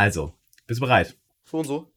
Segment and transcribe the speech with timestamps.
[0.00, 0.32] Also,
[0.66, 1.14] bist du bereit?
[1.44, 1.92] So und so.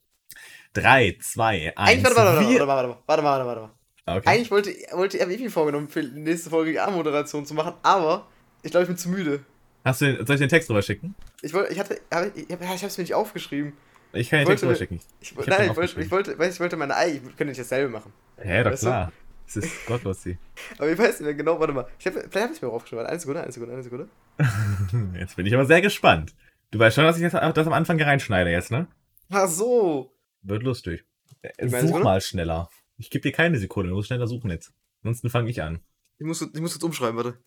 [0.74, 1.78] 3, 2, 1.
[1.78, 3.74] Eigentlich, warte, warte, warte, warte, warte, warte, warte, warte, warte.
[4.20, 4.30] Okay.
[4.30, 8.28] Eigentlich wollte, wollte ich, mir vorgenommen, für die nächste Folge die A-Moderation zu machen, aber
[8.62, 9.46] ich glaube, ich bin zu müde.
[9.86, 11.16] Hast du den, soll ich den Text rüber schicken?
[11.42, 13.72] Ich wollte, ich hatte, hab, ich, ich habe es mir nicht aufgeschrieben.
[14.12, 15.00] Ich kann den Text wollte- rüber schicken.
[15.22, 17.60] Ich, Ich nein, ich wollte, ich wollte, weiß, ich wollte meine Ei, ich könnte nicht
[17.62, 18.12] dasselbe machen.
[18.36, 18.88] Hä, doch Weißt du?
[18.88, 19.14] klar.
[19.48, 20.38] Es ist gottlos, sie.
[20.78, 21.88] Aber ich weiß nicht mehr genau, warte mal.
[22.00, 23.06] Ich hab, vielleicht habe ich es mir aufgeschrieben.
[23.06, 24.10] Eine Sekunde, eine Sekunde, eine Sekunde.
[25.20, 26.34] Jetzt bin ich aber sehr gespannt.
[26.74, 28.88] Du weißt schon, dass ich das, das am Anfang reinschneide jetzt, ne?
[29.30, 30.12] Ach so.
[30.42, 31.06] Wird lustig.
[31.44, 32.68] Äh, meine Such mal schneller.
[32.98, 34.74] Ich gebe dir keine Sekunde, du musst schneller suchen jetzt.
[35.04, 35.82] Ansonsten fange ich an.
[36.18, 37.38] Ich muss, ich muss jetzt umschreiben, warte.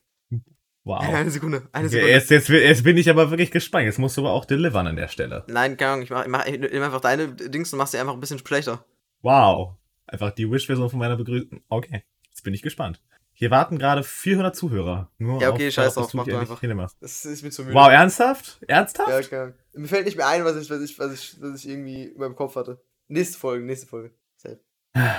[0.84, 1.00] Wow.
[1.12, 2.12] Eine Sekunde, eine Sekunde.
[2.12, 3.86] jetzt, jetzt, jetzt bin ich aber wirklich gespannt.
[3.86, 5.44] Jetzt musst du aber auch delivern an der Stelle.
[5.48, 8.14] Nein, keine Ahnung, ich mach, ich mach, ich einfach deine Dings und mach sie einfach
[8.14, 8.84] ein bisschen schlechter.
[9.22, 9.74] Wow.
[10.06, 11.64] Einfach die Wish-Version von meiner Begrüßung.
[11.68, 13.00] Okay, jetzt bin ich gespannt.
[13.38, 15.10] Hier warten gerade 400 Zuhörer.
[15.18, 16.60] Nur Ja, okay, auf, scheiß drauf, du mach endlich einfach.
[16.60, 16.96] hinmachst.
[17.00, 17.74] Das ist mir zu müde.
[17.74, 18.60] Wow, ernsthaft?
[18.66, 19.30] Ernsthaft?
[19.30, 19.54] Ja, Ahnung.
[19.74, 22.18] Mir fällt nicht mehr ein, was ich, was ich, was ich, was ich irgendwie in
[22.18, 22.80] meinem Kopf hatte.
[23.08, 24.12] Nächste Folge, nächste Folge.
[24.38, 24.58] Safe.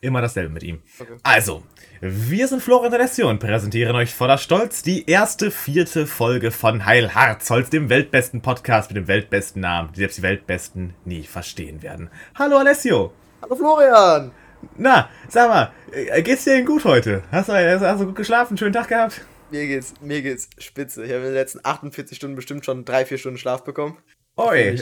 [0.00, 0.82] Immer dasselbe mit ihm.
[0.98, 1.16] Okay.
[1.22, 1.64] Also,
[2.00, 7.14] wir sind Florian Alessio und präsentieren euch voller Stolz die erste vierte Folge von Heil
[7.14, 12.08] Harzholz, dem weltbesten Podcast mit dem weltbesten Namen, die selbst die Weltbesten nie verstehen werden.
[12.36, 13.12] Hallo Alessio!
[13.42, 14.32] Hallo Florian!
[14.76, 17.22] Na, sag mal, äh, geht's dir denn gut heute?
[17.30, 18.56] Hast du, hast du gut geschlafen?
[18.56, 19.24] Schönen Tag gehabt?
[19.50, 21.04] Mir geht's, mir geht's spitze.
[21.04, 23.98] Ich habe in den letzten 48 Stunden bestimmt schon drei, vier Stunden Schlaf bekommen.
[24.36, 24.78] Oi,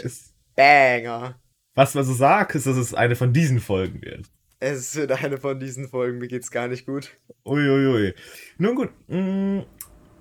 [0.57, 1.39] Banger!
[1.77, 4.27] was man so sagt, ist, dass es eine von diesen Folgen wird.
[4.61, 7.11] Es wird eine von diesen Folgen, mir geht's gar nicht gut.
[7.45, 8.15] Uiuiui.
[8.59, 8.91] Nun gut.
[9.09, 9.61] mm,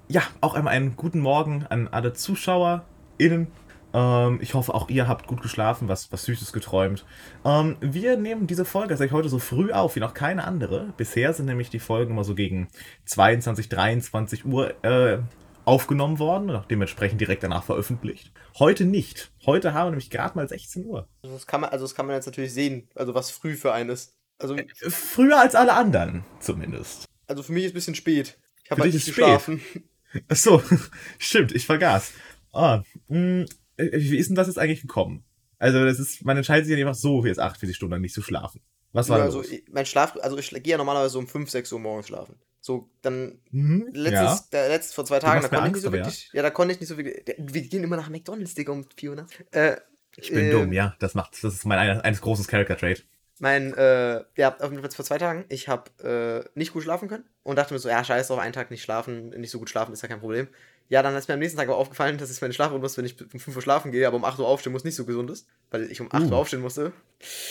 [0.09, 3.47] Ja, auch einmal einen guten Morgen an alle ZuschauerInnen.
[3.94, 7.05] Ähm, ich hoffe, auch ihr habt gut geschlafen, was, was Süßes geträumt.
[7.45, 10.94] Ähm, wir nehmen diese Folge tatsächlich heute so früh auf wie noch keine andere.
[10.97, 12.67] Bisher sind nämlich die Folgen immer so gegen
[13.05, 15.19] 22, 23 Uhr äh,
[15.66, 18.31] aufgenommen worden und auch dementsprechend direkt danach veröffentlicht.
[18.59, 19.31] Heute nicht.
[19.45, 21.07] Heute haben wir nämlich gerade mal 16 Uhr.
[21.22, 23.73] Also das kann man, also das kann man jetzt natürlich sehen, also was früh für
[23.73, 24.17] einen ist.
[24.39, 24.57] Also,
[24.89, 27.06] Früher als alle anderen, zumindest.
[27.28, 28.38] also für mich ist ein bisschen spät.
[28.63, 29.16] Ich habe halt nicht spät.
[29.16, 29.62] geschlafen.
[30.28, 30.62] Ach so,
[31.19, 32.12] stimmt, ich vergaß.
[32.51, 33.45] Ah, mh, äh,
[33.78, 35.23] wie ist denn das jetzt eigentlich gekommen?
[35.59, 38.13] Also, das ist, man entscheidet sich ja nicht einfach so, jetzt 48 Stunden lang nicht
[38.13, 38.61] zu schlafen.
[38.91, 41.72] Was war da also ich, mein Schlaf, also ich gehe ja normalerweise um 5, 6
[41.72, 42.35] Uhr morgens schlafen.
[42.59, 45.88] So, dann Mhm, letztes, der letztes vor zwei Tagen, da konnte ich Angst, nicht so
[45.88, 46.06] aber ja.
[46.06, 46.29] wirklich.
[46.31, 46.41] Ja.
[46.44, 47.35] da konnte ich nicht so wirklich.
[47.38, 49.28] Wir gehen immer nach McDonalds, Digga, um 400.
[49.51, 49.78] Äh,
[50.16, 53.06] ich bin äh, dumm, ja, das macht, das ist mein eines, eines großes Character-Trait.
[53.39, 55.44] Mein, äh, ja, auf jeden Fall vor zwei Tagen.
[55.50, 58.53] Ich habe äh, nicht gut schlafen können und dachte mir so, ja, scheiß drauf, einen
[58.53, 60.47] Tag nicht schlafen, nicht so gut schlafen ist ja kein Problem.
[60.89, 63.19] Ja, dann ist mir am nächsten Tag aber aufgefallen, dass es meine Schlafrhythmus, wenn ich
[63.33, 65.47] um 5 Uhr schlafen gehe, aber um 8 Uhr aufstehen muss, nicht so gesund ist,
[65.71, 66.27] weil ich um 8 Uh.
[66.31, 66.91] Uhr aufstehen musste.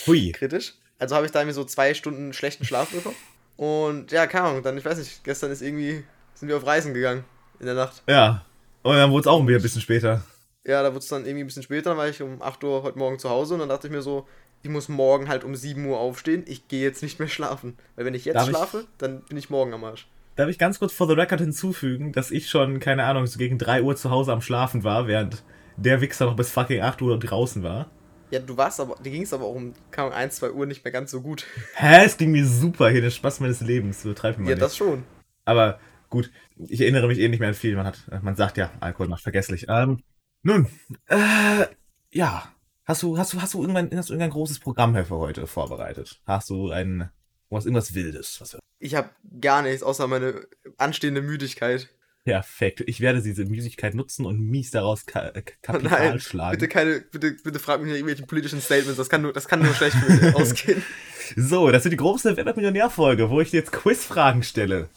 [0.07, 0.33] Hui.
[0.35, 0.75] Kritisch.
[0.99, 3.17] Also habe ich da mir so zwei Stunden schlechten Schlaf bekommen.
[3.57, 6.05] Und ja, keine Ahnung, dann, ich weiß nicht, gestern ist irgendwie,
[6.35, 7.25] sind wir auf Reisen gegangen
[7.59, 8.03] in der Nacht.
[8.09, 8.45] Ja.
[8.83, 10.23] Und dann wurde es auch wieder ein bisschen später.
[10.65, 12.83] Ja, da wurde es dann irgendwie ein bisschen später, dann war ich um 8 Uhr
[12.85, 14.29] heute Morgen zu Hause und dann dachte ich mir so,
[14.63, 17.77] ich muss morgen halt um 7 Uhr aufstehen, ich gehe jetzt nicht mehr schlafen.
[17.97, 20.07] Weil wenn ich jetzt Darf ich- schlafe, dann bin ich morgen am Arsch.
[20.37, 23.59] Darf ich ganz kurz for the record hinzufügen, dass ich schon, keine Ahnung, so gegen
[23.59, 25.45] 3 Uhr zu Hause am Schlafen war, während
[25.77, 27.91] der Wichser noch bis fucking 8 Uhr draußen war.
[28.31, 30.83] Ja, du warst aber, dir ging es aber auch um Ahnung, 1, 2 Uhr nicht
[30.85, 31.45] mehr ganz so gut.
[31.75, 34.05] Hä, es ging mir super hier, der Spaß meines Lebens.
[34.05, 34.63] Übertreib mir mal Ja, nicht.
[34.63, 35.03] das schon.
[35.45, 35.79] Aber
[36.09, 37.77] gut, ich erinnere mich eh nicht mehr an viel.
[37.77, 39.67] Man hat, man sagt ja, Alkohol macht vergesslich.
[39.69, 40.01] Ähm,
[40.43, 40.67] nun,
[41.09, 41.67] äh,
[42.11, 42.45] ja.
[42.85, 46.21] Hast du, hast du, hast du irgendwann, hast du irgendein großes Programm für heute vorbereitet?
[46.27, 47.11] Hast du ein,
[47.53, 48.41] was, irgendwas Wildes?
[48.41, 50.47] Was Ich habe gar nichts, außer meine
[50.79, 51.89] anstehende Müdigkeit.
[52.25, 52.83] perfekt.
[52.87, 56.53] Ich werde diese Müdigkeit nutzen und mies daraus ka äh, Kapital Nein, schlagen.
[56.59, 59.61] bitte keine, bitte, bitte frag mich nicht irgendwelche politischen Statements, das kann nur, das kann
[59.63, 59.97] nur schlecht
[60.35, 60.83] ausgehen.
[61.37, 64.89] So, das ist die große Wer wird Millionär-Folge, wo ich dir jetzt Quizfragen stelle.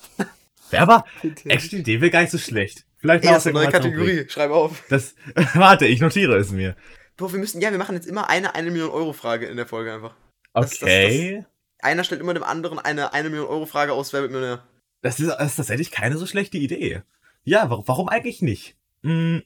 [0.71, 1.49] Wer Bitte.
[1.49, 2.85] actually, die will gar nicht so schlecht.
[2.97, 4.83] Vielleicht mal aus Erste der neue Kategorie, schreib auf.
[4.89, 5.15] Das,
[5.53, 6.75] warte, ich notiere es mir.
[7.17, 9.67] Bro, wir müssen, ja, wir machen jetzt immer eine 1 Million Euro Frage in der
[9.67, 10.15] Folge einfach.
[10.53, 11.45] Das- das- Okay.
[11.85, 14.63] Einer stellt immer dem anderen eine 1 Million Euro Frage aus, wer wird Millionär.
[15.01, 17.03] Das ist, das ist tatsächlich keine so schlechte Idee.
[17.43, 18.75] Ja, warum, warum eigentlich nicht?
[19.03, 19.43] Hm,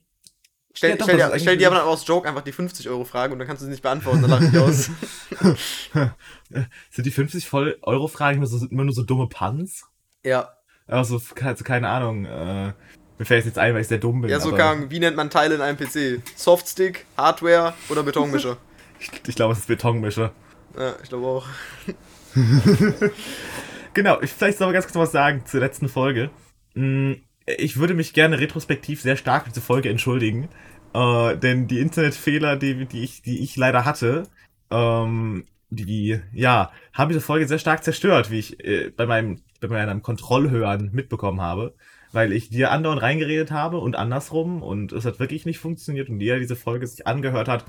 [0.73, 3.03] Stell, Ja, doch, stell, dir, stell dir aber dann aus Joke einfach die 50 Euro
[3.03, 4.89] Frage und dann kannst du sie nicht beantworten, dann lach ich aus.
[6.89, 9.85] sind die 50 voll Euro Fragen immer, nur so dumme Puns?
[10.24, 10.50] ja.
[10.88, 12.25] Also, also keine Ahnung.
[12.25, 12.74] Äh,
[13.19, 14.31] mir fällt es jetzt ein, weil ich sehr dumm bin.
[14.31, 16.24] Ja, so kann, wie nennt man Teile in einem PC?
[16.35, 18.57] Softstick, Hardware oder Betonmischer?
[19.01, 20.33] Ich, ich glaube, es ist Betonmischer.
[20.77, 21.47] ja, ich glaube auch.
[23.94, 26.31] Genau, ich vielleicht soll aber ganz kurz was sagen zur letzten Folge.
[26.76, 27.14] Mm,
[27.58, 30.50] Ich würde mich gerne retrospektiv sehr stark für diese Folge entschuldigen.
[30.94, 34.30] Äh, denn die Internetfehler, die, die, ich, die ich leider hatte,
[34.72, 39.68] ähm, die, ja, haben diese Folge sehr stark zerstört, wie ich äh, bei meinem, bei
[39.68, 41.76] meinem Kontrollhören mitbekommen habe.
[42.12, 46.20] weil ich dir andauernd reingeredet habe und andersrum und es hat wirklich nicht funktioniert und
[46.20, 47.66] jeder diese Folge sich angehört hat,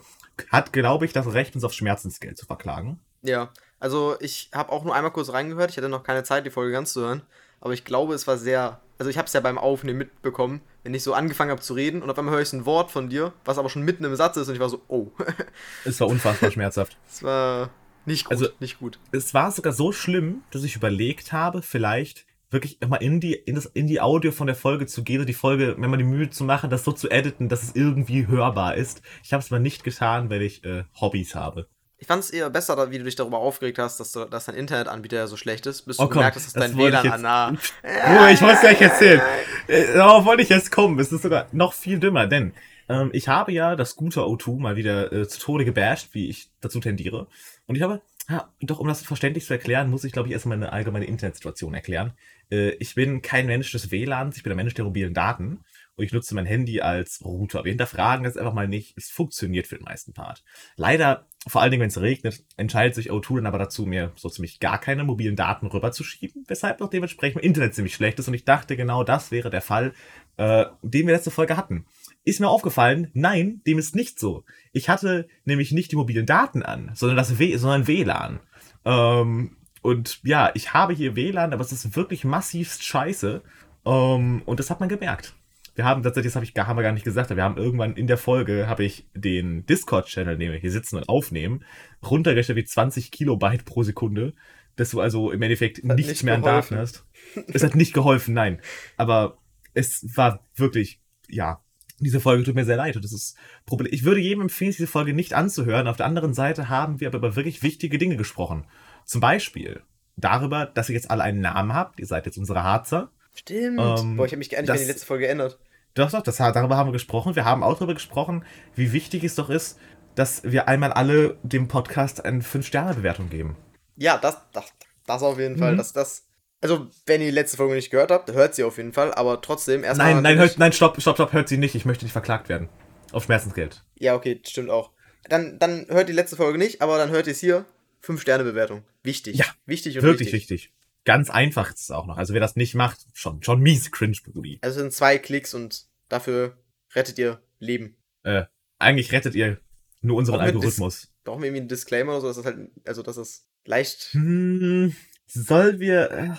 [0.50, 3.00] hat, glaube ich, das Recht, uns auf Schmerzensgeld zu verklagen.
[3.22, 5.70] Ja, also ich habe auch nur einmal kurz reingehört.
[5.70, 7.22] Ich hatte noch keine Zeit, die Folge ganz zu hören.
[7.60, 8.80] Aber ich glaube, es war sehr.
[8.98, 12.02] Also ich habe es ja beim Aufnehmen mitbekommen, wenn ich so angefangen habe zu reden
[12.02, 14.36] und auf einmal höre ich ein Wort von dir, was aber schon mitten im Satz
[14.36, 15.06] ist und ich war so, oh.
[15.86, 16.98] es war unfassbar schmerzhaft.
[17.08, 17.70] Es war
[18.04, 18.98] nicht gut, also, nicht gut.
[19.10, 23.54] Es war sogar so schlimm, dass ich überlegt habe, vielleicht wirklich immer in die, in,
[23.54, 26.04] das, in die Audio von der Folge zu gehen und die Folge, wenn man die
[26.04, 29.00] Mühe zu machen, das so zu editen, dass es irgendwie hörbar ist.
[29.22, 31.68] Ich habe es mal nicht getan, weil ich äh, Hobbys habe.
[32.00, 34.54] Ich fand es eher besser, wie du dich darüber aufgeregt hast, dass, du, dass dein
[34.54, 37.04] Internetanbieter ja so schlecht ist, bis oh, du komm, gemerkt hast, dass das dein WLAN
[37.04, 37.58] jetzt- an.
[37.84, 39.20] Oh, ich wollte es gleich erzählen.
[39.68, 40.98] Äh, Darauf wollte ich jetzt kommen.
[40.98, 42.54] Es ist sogar noch viel dümmer, denn
[42.88, 46.48] ähm, ich habe ja das gute O2 mal wieder äh, zu Tode gebasht, wie ich
[46.62, 47.26] dazu tendiere.
[47.66, 48.00] Und ich habe,
[48.30, 51.74] ja, doch um das verständlich zu erklären, muss ich, glaube ich, erstmal eine allgemeine Internetsituation
[51.74, 52.14] erklären.
[52.50, 55.60] Äh, ich bin kein Mensch des WLANs, ich bin ein Mensch der mobilen Daten.
[56.00, 57.62] Und ich nutze mein Handy als Router.
[57.62, 58.96] Wir hinterfragen das einfach mal nicht.
[58.96, 60.42] Es funktioniert für den meisten Part.
[60.76, 64.30] Leider, vor allen Dingen, wenn es regnet, entscheidet sich O2 dann aber dazu, mir so
[64.30, 68.28] ziemlich gar keine mobilen Daten rüberzuschieben, weshalb auch dementsprechend mein Internet ziemlich schlecht ist.
[68.28, 69.92] Und ich dachte, genau das wäre der Fall,
[70.38, 71.84] äh, den wir letzte Folge hatten.
[72.24, 74.44] Ist mir aufgefallen, nein, dem ist nicht so.
[74.72, 78.40] Ich hatte nämlich nicht die mobilen Daten an, sondern das w sondern WLAN.
[78.86, 83.42] Ähm, und ja, ich habe hier WLAN, aber es ist wirklich massivst scheiße.
[83.84, 85.34] Ähm, und das hat man gemerkt.
[85.80, 87.56] Wir haben tatsächlich, das habe ich gar, haben wir gar nicht gesagt, aber wir haben
[87.56, 91.64] irgendwann in der Folge, habe ich den Discord-Channel, den wir hier sitzen und aufnehmen,
[92.04, 94.34] runtergestellt wie 20 Kilobyte pro Sekunde,
[94.76, 96.42] dass du also im Endeffekt nichts nicht mehr an.
[96.42, 97.06] Daten hast.
[97.46, 98.60] Es hat nicht geholfen, nein.
[98.98, 99.38] Aber
[99.72, 101.00] es war wirklich,
[101.30, 101.64] ja,
[101.98, 102.96] diese Folge tut mir sehr leid.
[102.96, 103.90] Und das ist Problem.
[103.90, 105.88] Ich würde jedem empfehlen, diese Folge nicht anzuhören.
[105.88, 108.66] Auf der anderen Seite haben wir aber über wirklich wichtige Dinge gesprochen.
[109.06, 109.80] Zum Beispiel
[110.18, 112.00] darüber, dass ihr jetzt alle einen Namen habt.
[112.00, 113.10] Ihr seid jetzt unsere Harzer.
[113.32, 113.80] Stimmt.
[113.80, 115.58] Ähm, Boah, ich habe mich gar nicht mehr die letzte Folge geändert.
[115.94, 117.36] Doch, doch, das, darüber haben wir gesprochen.
[117.36, 118.44] Wir haben auch darüber gesprochen,
[118.74, 119.78] wie wichtig es doch ist,
[120.14, 123.56] dass wir einmal alle dem Podcast eine 5-Sterne-Bewertung geben.
[123.96, 124.72] Ja, das, das,
[125.06, 125.72] das auf jeden Fall.
[125.72, 125.78] Mhm.
[125.78, 126.26] Das, das.
[126.60, 129.40] Also, wenn ihr die letzte Folge nicht gehört habt, hört sie auf jeden Fall, aber
[129.40, 130.14] trotzdem erstmal.
[130.14, 131.74] Nein, nein, hört, nein, stopp, stopp, stopp, hört sie nicht.
[131.74, 132.68] Ich möchte nicht verklagt werden.
[133.12, 133.82] Auf Schmerzensgeld.
[133.98, 134.92] Ja, okay, stimmt auch.
[135.28, 137.64] Dann, dann hört die letzte Folge nicht, aber dann hört ihr es hier.
[138.04, 138.84] 5-Sterne-Bewertung.
[139.02, 139.36] Wichtig.
[139.36, 140.50] Ja, wichtig und Wirklich wichtig.
[140.50, 140.72] wichtig.
[141.10, 142.18] Ganz einfach ist es auch noch.
[142.18, 144.60] Also wer das nicht macht, schon, schon mies cringe Brudi.
[144.62, 146.56] Also sind zwei Klicks und dafür
[146.94, 147.96] rettet ihr Leben.
[148.22, 148.44] Äh,
[148.78, 149.58] eigentlich rettet ihr
[150.02, 151.12] nur unseren Auch mit Algorithmus.
[151.24, 154.10] Brauchen wir irgendwie einen Disclaimer oder so, dass das halt, also dass das leicht.
[154.12, 154.94] Hm,
[155.26, 156.12] soll wir.
[156.12, 156.30] Äh,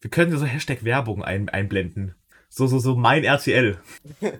[0.00, 2.14] wir können so Hashtag Werbung ein, einblenden.
[2.48, 3.80] So, so, so mein RTL.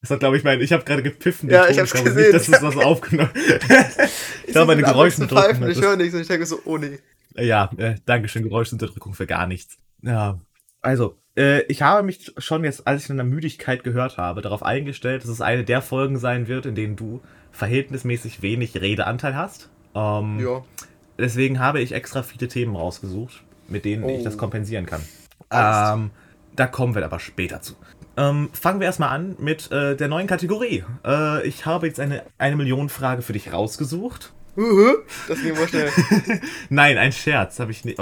[0.00, 0.60] Das hat, glaube ich, mein.
[0.60, 1.50] Ich habe gerade gepfiffen.
[1.50, 1.70] Ja, Ton.
[1.84, 2.32] ich glaube gesehen.
[2.32, 3.32] Nicht, dass es was aufgenommen
[4.46, 7.00] Ich glaube, meine Geräusche ich höre nichts und ich denke so, oh nee.
[7.38, 9.78] Ja, äh, Dankeschön, Geräuschunterdrückung für gar nichts.
[10.02, 10.38] Ja,
[10.80, 14.62] also, äh, ich habe mich schon jetzt, als ich in der Müdigkeit gehört habe, darauf
[14.62, 17.20] eingestellt, dass es eine der Folgen sein wird, in denen du
[17.52, 19.70] verhältnismäßig wenig Redeanteil hast.
[19.94, 20.62] Ähm, Ja.
[21.18, 24.24] Deswegen habe ich extra viele Themen rausgesucht, mit denen ich Oh.
[24.24, 25.02] das kompensieren kann.
[25.50, 26.10] Ähm,
[26.54, 27.74] da kommen wir aber später zu.
[28.16, 30.84] Ähm, fangen wir erstmal an mit äh, der neuen Kategorie.
[31.04, 34.32] Äh, ich habe jetzt eine, eine Million Frage für dich rausgesucht.
[34.58, 34.96] Huhu,
[35.28, 35.90] Das ging mal schnell.
[36.68, 37.98] Nein, ein Scherz habe ich nicht.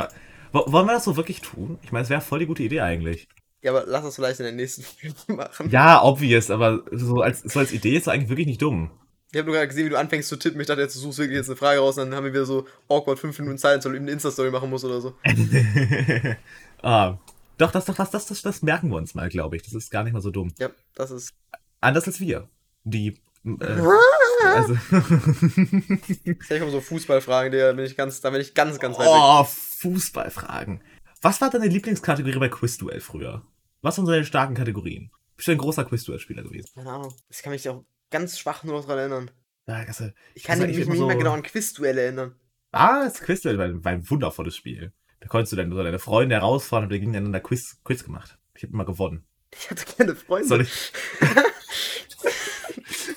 [0.52, 1.78] Wo- Wollen wir das so wirklich tun?
[1.82, 3.28] Ich meine, es wäre voll die gute Idee eigentlich.
[3.62, 5.70] Ja, aber lass das vielleicht in der nächsten Folge machen.
[5.70, 8.90] Ja, obvious, aber so als, so als Idee ist es eigentlich wirklich nicht dumm.
[9.32, 10.60] Ich habe nur gerade gesehen, wie du anfängst zu tippen.
[10.60, 12.46] Ich dachte, jetzt du suchst wirklich jetzt eine Frage raus und dann haben wir wieder
[12.46, 15.14] so awkward 5 Minuten Zeit, weil du eben eine Insta-Story machen musst oder so.
[16.82, 17.18] ah,
[17.58, 19.62] doch, das, doch, das, das, das, das merken wir uns mal, glaube ich.
[19.62, 20.52] Das ist gar nicht mal so dumm.
[20.58, 21.34] Ja, das ist.
[21.80, 22.48] Anders als wir.
[22.84, 23.14] Die.
[23.46, 23.88] Äh,
[24.44, 24.76] also.
[26.08, 29.12] Ich komme so Fußballfragen, da bin ich ganz, da bin ich ganz, ganz weit weg.
[29.14, 30.82] oh, Fußballfragen.
[31.22, 33.42] Was war deine Lieblingskategorie bei Quizduell früher?
[33.82, 35.10] Was waren so deine starken Kategorien?
[35.36, 36.70] Bist du ein großer Quizduell-Spieler gewesen?
[36.74, 37.14] Keine Ahnung.
[37.28, 39.30] Das kann mich auch ganz schwach nur noch dran erinnern.
[39.66, 42.34] Ja, also, Ich kann mich nicht immer mehr so- genau an Quizduelle erinnern.
[42.72, 44.92] Ah, das Quizduell war, ein- war ein wundervolles Spiel.
[45.20, 48.38] Da konntest du dann so deine Freunde herausfordern und wir gegeneinander Quiz, Quiz gemacht.
[48.54, 49.24] Ich habe immer gewonnen.
[49.52, 50.48] Ich hatte keine Freunde.
[50.48, 50.92] Soll ich,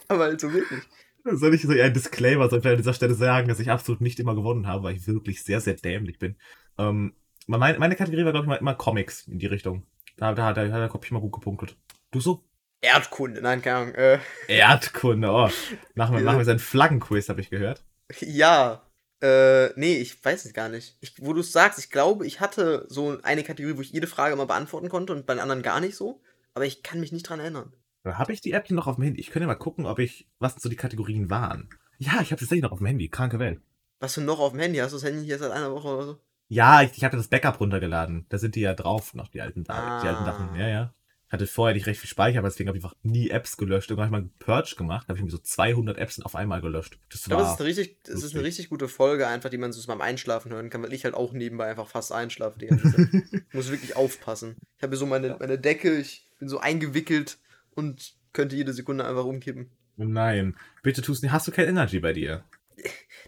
[0.10, 0.82] Aber halt so wirklich.
[1.24, 4.20] soll ich so ein Disclaimer soll ich an dieser Stelle sagen, dass ich absolut nicht
[4.20, 6.36] immer gewonnen habe, weil ich wirklich sehr, sehr dämlich bin.
[6.78, 7.14] Ähm,
[7.48, 9.84] meine, meine Kategorie war, glaube ich, mal immer Comics in die Richtung.
[10.18, 11.78] Da, da, da, da habe ich mal gut gepunktet.
[12.12, 12.44] Du so?
[12.82, 13.96] Erdkunde, nein, keine Ahnung.
[13.96, 15.50] Äh, Erdkunde, oh.
[15.96, 17.84] Machen wir, machen wir seinen Flaggenquiz, habe ich gehört.
[18.20, 18.84] ja.
[19.22, 20.98] Äh, nee, ich weiß es gar nicht.
[21.02, 24.08] Ich, wo du es sagst, ich glaube, ich hatte so eine Kategorie, wo ich jede
[24.08, 26.22] Frage mal beantworten konnte und bei den anderen gar nicht so.
[26.54, 27.74] Aber ich kann mich nicht dran erinnern.
[28.06, 29.20] Habe ich die App noch auf dem Handy?
[29.20, 31.70] Ich könnte mal gucken, ob ich, was so die Kategorien waren.
[31.98, 33.10] Ja, ich habe tatsächlich noch auf dem Handy.
[33.10, 33.62] Kranke Welt.
[34.00, 36.06] Was du noch auf dem Handy hast, du das Handy hier seit einer Woche oder
[36.06, 36.18] so?
[36.48, 38.26] Ja, ich, ich hatte das Backup runtergeladen.
[38.30, 40.02] Da sind die ja drauf, noch die alten, ah.
[40.02, 40.56] die alten Sachen.
[40.56, 40.94] Ja, ja.
[41.28, 43.92] Ich hatte vorher nicht recht viel Speicher, aber deswegen habe ich einfach nie Apps gelöscht.
[43.92, 46.60] Irgendwann habe ich mal einen Purge gemacht, habe ich irgendwie so 200 Apps auf einmal
[46.60, 46.98] gelöscht.
[47.12, 49.60] Das, ich glaube, das, ist eine richtig, das ist eine richtig gute Folge, einfach, die
[49.60, 52.66] man so beim Einschlafen hören kann, weil ich halt auch nebenbei einfach fast einschlafe die
[52.66, 53.10] ganze Zeit.
[53.32, 54.56] ich muss wirklich aufpassen.
[54.78, 57.38] Ich habe so meine, meine Decke, ich bin so eingewickelt
[57.80, 59.72] und könnte jede Sekunde einfach umkippen.
[59.98, 61.32] Oh nein, bitte tust nicht.
[61.32, 62.44] Hast du kein Energy bei dir?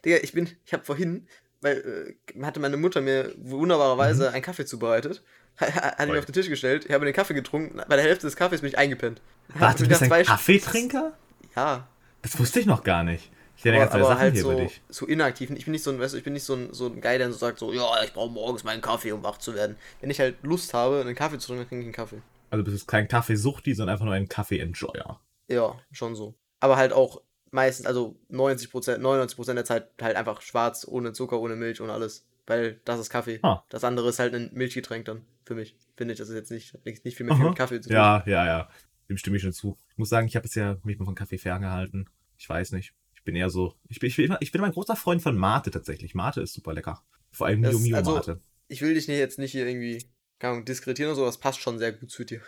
[0.05, 1.27] Digga, ich bin, ich habe vorhin,
[1.62, 4.36] weil äh, hatte meine Mutter mir wunderbarerweise mhm.
[4.36, 5.24] einen Kaffee zubereitet
[5.60, 8.36] hat ihn auf den Tisch gestellt, ich habe den Kaffee getrunken, bei der Hälfte des
[8.36, 9.22] Kaffees bin ich eingepennt.
[9.53, 11.13] Warte, du bist ein Kaffeetrinker?
[11.55, 11.88] Ja.
[12.22, 13.31] Das wusste ich noch gar nicht.
[13.58, 15.51] Ich hätte ganz aber halt so, so inaktiv.
[15.51, 17.17] Ich bin nicht so ein, weißt du, ich bin nicht so ein, so ein Guy,
[17.20, 19.75] der so sagt, so, ja, ich brauche morgens meinen Kaffee, um wach zu werden.
[20.00, 22.22] Wenn ich halt Lust habe, einen Kaffee zu trinken, dann trinke ich einen Kaffee.
[22.51, 25.20] Also bist du kein Kaffeesuchti, sondern einfach nur ein Kaffee-Enjoyer.
[25.48, 26.36] Ja, schon so.
[26.60, 31.55] Aber halt auch meistens, also 90%, 99% der Zeit halt einfach schwarz, ohne Zucker, ohne
[31.55, 32.27] Milch, ohne alles.
[32.46, 33.39] Weil das ist Kaffee.
[33.41, 33.63] Ah.
[33.70, 35.77] Das andere ist halt ein Milchgetränk dann für mich.
[35.96, 37.96] Finde ich, das ist jetzt nicht, nicht viel mehr viel mit Kaffee zu tun.
[37.96, 38.70] Ja, ja, ja.
[39.10, 39.77] Dem stimme ich schon zu.
[39.89, 42.10] Ich muss sagen, ich habe ja mich mal von Kaffee ferngehalten.
[42.38, 42.93] Ich weiß nicht.
[43.13, 43.75] Ich bin eher so.
[43.88, 46.15] Ich bin, ich bin, immer, ich bin immer ein großer Freund von Mate tatsächlich.
[46.15, 47.03] Mate ist super lecker.
[47.31, 48.41] Vor allem Mio Mio also, Mate.
[48.67, 50.03] Ich will dich nicht jetzt nicht hier irgendwie
[50.41, 52.41] kann diskretieren oder so, das passt schon sehr gut zu dir.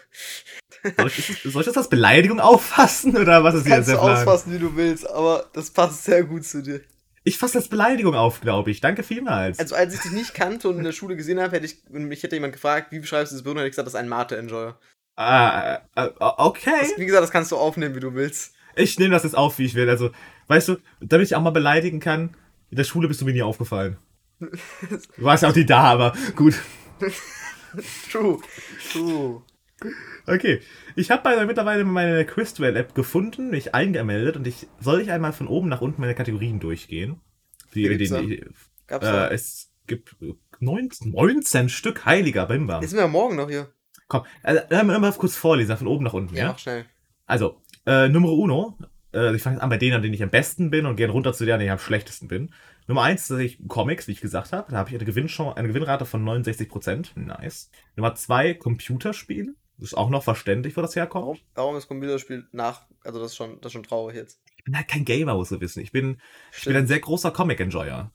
[0.97, 4.07] Soll ich, soll ich das als Beleidigung auffassen oder was ist hier jetzt der Plan?
[4.07, 6.81] Kannst du ausfassen, wie du willst, aber das passt sehr gut zu dir.
[7.23, 8.81] Ich fasse das Beleidigung auf, glaube ich.
[8.81, 9.59] Danke vielmals.
[9.59, 12.21] Also, als ich dich nicht kannte und in der Schule gesehen habe, hätte ich, mich
[12.21, 14.77] hätte jemand gefragt, wie beschreibst du das Birnen, hätte ich gesagt, das ist ein Mate-Enjoyer.
[15.15, 16.71] Ah, uh, okay.
[16.81, 18.55] Das, wie gesagt, das kannst du aufnehmen, wie du willst.
[18.75, 19.89] Ich nehme das jetzt auf, wie ich will.
[19.89, 20.09] Also,
[20.47, 22.35] weißt du, damit ich auch mal beleidigen kann,
[22.71, 23.97] in der Schule bist du mir nie aufgefallen.
[24.41, 26.55] Du warst ja auch nie da, aber gut.
[28.11, 28.39] true,
[28.91, 29.41] true.
[30.27, 30.61] Okay,
[30.95, 35.67] ich habe mittlerweile meine Quizduel-App gefunden, mich eingemeldet und ich soll ich einmal von oben
[35.67, 37.19] nach unten meine Kategorien durchgehen.
[37.73, 38.45] Die, die, die,
[38.87, 40.15] Gab's äh, es gibt
[40.59, 42.79] 19, 19 Stück heiliger Bimba.
[42.81, 43.73] Jetzt sind wir morgen noch hier.
[44.07, 46.35] Komm, also, wir mal kurz vorlesen, von oben nach unten.
[46.35, 46.57] Ja, ja?
[46.57, 46.85] schnell.
[47.25, 48.77] Also, äh, Nummer uno.
[49.13, 51.33] Äh, ich fange an bei denen, an denen ich am besten bin und gehe runter
[51.33, 52.53] zu denen, an denen ich am schlechtesten bin.
[52.87, 54.71] Nummer eins ist ich Comics, wie ich gesagt habe.
[54.71, 57.17] Da habe ich eine, Gewinnchance, eine Gewinnrate von 69%.
[57.19, 57.69] Nice.
[57.95, 59.53] Nummer zwei Computerspiele.
[59.77, 61.25] Das ist auch noch verständlich, wo das herkommt.
[61.25, 64.39] Warum, warum ist Computerspiel nach, also das ist schon, das ist schon traurig jetzt.
[64.57, 65.81] Ich bin halt kein Gamer, muss du wissen.
[65.81, 66.21] Ich bin,
[66.57, 68.11] ich bin ein sehr großer Comic-Enjoyer.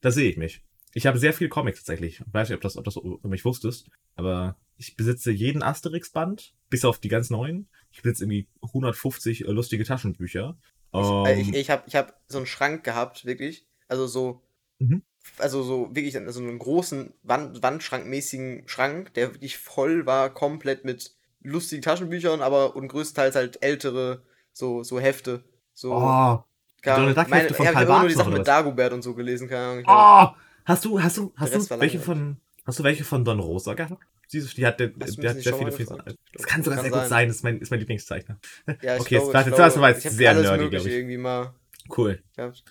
[0.00, 0.62] Da sehe ich mich.
[0.94, 2.20] Ich habe sehr viel Comics tatsächlich.
[2.20, 6.54] Ich weiß nicht, ob das, ob das über mich wusstest, aber ich besitze jeden Asterix-Band,
[6.68, 7.68] bis auf die ganz neuen.
[7.90, 10.58] Ich besitze irgendwie 150 äh, lustige Taschenbücher.
[10.92, 13.66] Ich, äh, ich, ähm, ich habe ich hab so einen Schrank gehabt, wirklich.
[13.92, 14.42] Also so
[14.78, 15.02] mhm
[15.38, 21.12] also so wirklich so einen großen Wand, Wandschrankmäßigen Schrank, der wirklich voll war, komplett mit
[21.42, 24.22] lustigen Taschenbüchern, aber und größtenteils halt ältere
[24.52, 25.44] so, so Hefte.
[25.74, 26.44] So, oh,
[26.82, 29.82] keine, meine, von ich habe immer nur die Sachen mit Dagobert und so gelesen, keine
[29.82, 29.84] Ahnung.
[29.86, 33.74] Oh, hast du, hast du, hast du welche von, hast du welche von Don Rosa
[33.74, 34.02] gehabt?
[34.32, 36.04] Die hat, der, der hat sehr viele Filme.
[36.32, 38.38] Das kann sogar sehr gut sein, das ist mein, ist mein Lieblingszeichner.
[38.80, 40.94] Ja, okay, glaube, jetzt, jetzt, war jetzt sehr nerdy, glaube ich.
[40.94, 41.54] Irgendwie mal
[41.96, 42.22] cool.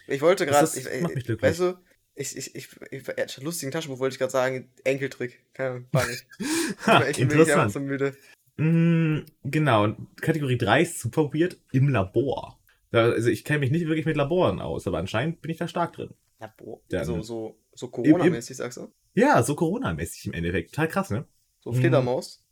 [0.08, 1.77] Ich wollte gerade, weißt du,
[2.15, 5.46] ich, ich, ich, ich, ich lustigen Taschenbuch wollte ich gerade sagen, Enkeltrick.
[5.53, 6.25] Keine Ahnung, war nicht.
[6.86, 8.15] ha, ich bin einfach so müde.
[8.58, 12.60] Mm, genau, Kategorie 3 ist super weird, im Labor.
[12.91, 15.94] Also ich kenne mich nicht wirklich mit Laboren aus, aber anscheinend bin ich da stark
[15.94, 16.13] drin.
[16.39, 16.82] Labor?
[16.89, 18.91] Ja, so, so, so Corona-mäßig, sagst du?
[19.13, 20.72] Ja, so Corona-mäßig im Endeffekt.
[20.72, 21.25] Total krass, ne?
[21.62, 22.44] So Fledermaus.